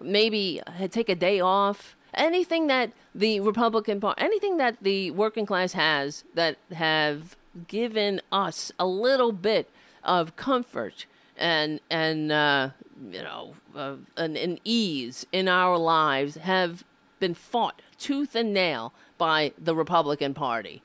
[0.00, 1.96] Maybe uh, take a day off.
[2.14, 7.36] Anything that the Republican Party, anything that the working class has that have
[7.68, 9.70] given us a little bit
[10.02, 12.70] of comfort and and uh,
[13.10, 16.84] you know uh, an, an ease in our lives have
[17.20, 20.82] been fought tooth and nail by the Republican Party.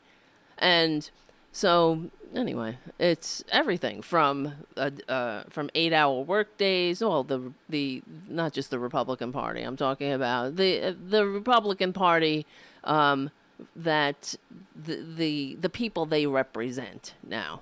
[0.57, 1.09] And
[1.51, 7.01] so anyway, it's everything from uh, uh, from eight hour work days.
[7.01, 9.61] Well, the the not just the Republican Party.
[9.61, 12.45] I'm talking about the the Republican Party
[12.83, 13.31] um,
[13.75, 14.35] that
[14.75, 17.61] the, the the people they represent now.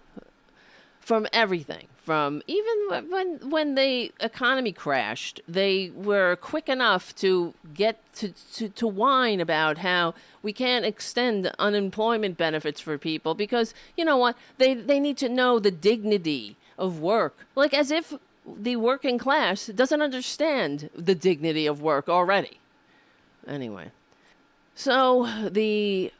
[1.09, 7.97] From everything, from even when when the economy crashed, they were quick enough to get
[8.17, 10.13] to, to, to whine about how
[10.43, 15.29] we can't extend unemployment benefits for people because you know what they they need to
[15.29, 18.13] know the dignity of work, like as if
[18.45, 22.59] the working class doesn't understand the dignity of work already.
[23.47, 23.89] Anyway,
[24.75, 26.13] so the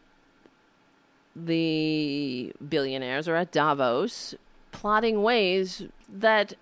[1.36, 4.34] the billionaires are at Davos
[4.80, 6.54] plotting ways that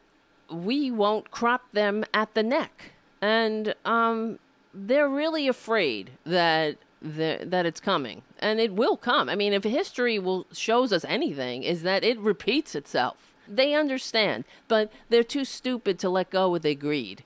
[0.49, 2.93] we won't crop them at the neck.
[3.21, 4.39] And um,
[4.73, 9.29] they're really afraid that the, that it's coming, and it will come.
[9.29, 13.33] I mean, if history will shows us anything, is that it repeats itself.
[13.47, 17.23] They understand, but they're too stupid to let go of their greed.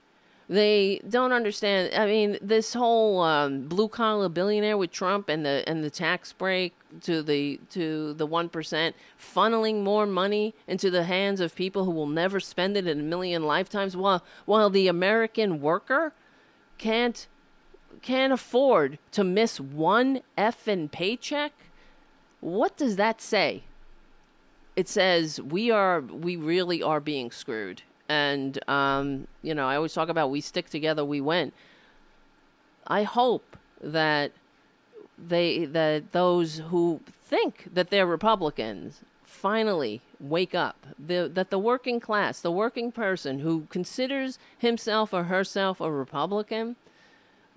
[0.52, 1.94] They don't understand.
[1.96, 6.34] I mean, this whole um, blue collar billionaire with Trump and the and the tax
[6.34, 6.74] break
[7.04, 11.92] to the to the one percent, funneling more money into the hands of people who
[11.92, 16.12] will never spend it in a million lifetimes, while while the American worker
[16.78, 17.28] can't
[18.02, 21.54] can't afford to miss one effing paycheck.
[22.42, 23.64] What does that say?
[24.76, 29.94] It says we are we really are being screwed and um, you know, I always
[29.94, 31.54] talk about we stick together, we win.
[32.86, 34.34] I hope that
[35.18, 40.86] they that those who think that they're Republicans finally wake up.
[41.00, 46.76] The, that the working class, the working person who considers himself or herself a Republican,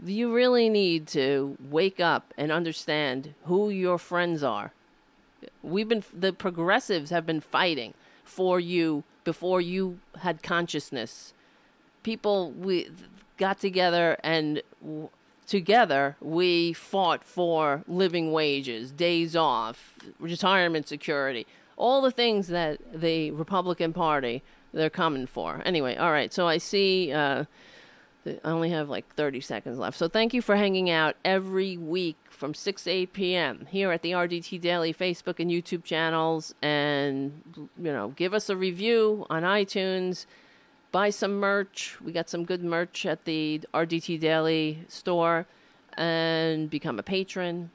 [0.02, 4.72] you really need to wake up and understand who your friends are.
[5.62, 7.94] We've been the progressives have been fighting
[8.24, 11.32] for you before you had consciousness.
[12.02, 12.88] People we
[13.36, 15.08] got together and w-
[15.46, 21.46] together we fought for living wages, days off, retirement security,
[21.76, 24.42] all the things that the Republican Party
[24.72, 25.62] they're coming for.
[25.64, 26.32] Anyway, all right.
[26.32, 27.44] So I see uh,
[28.26, 29.96] I only have like 30 seconds left.
[29.98, 33.66] So thank you for hanging out every week from 6 8 p.m.
[33.70, 36.54] here at the RDT Daily Facebook and YouTube channels.
[36.60, 40.26] And, you know, give us a review on iTunes.
[40.92, 41.96] Buy some merch.
[42.02, 45.46] We got some good merch at the RDT Daily store.
[45.96, 47.70] And become a patron.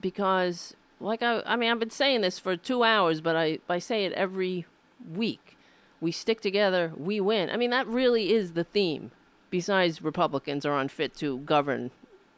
[0.00, 3.80] Because, like, I, I mean, I've been saying this for two hours, but I, I
[3.80, 4.64] say it every
[5.12, 5.56] week.
[6.00, 7.50] We stick together, we win.
[7.50, 9.10] I mean, that really is the theme
[9.50, 11.90] besides Republicans are unfit to govern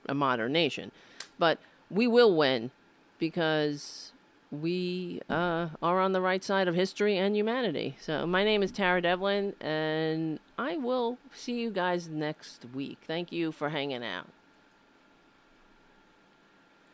[0.08, 0.90] a modern nation.
[1.38, 1.58] But
[1.90, 2.70] we will win
[3.18, 4.12] because
[4.50, 7.96] we uh, are on the right side of history and humanity.
[8.00, 12.98] So my name is Tara Devlin, and I will see you guys next week.
[13.06, 14.28] Thank you for hanging out.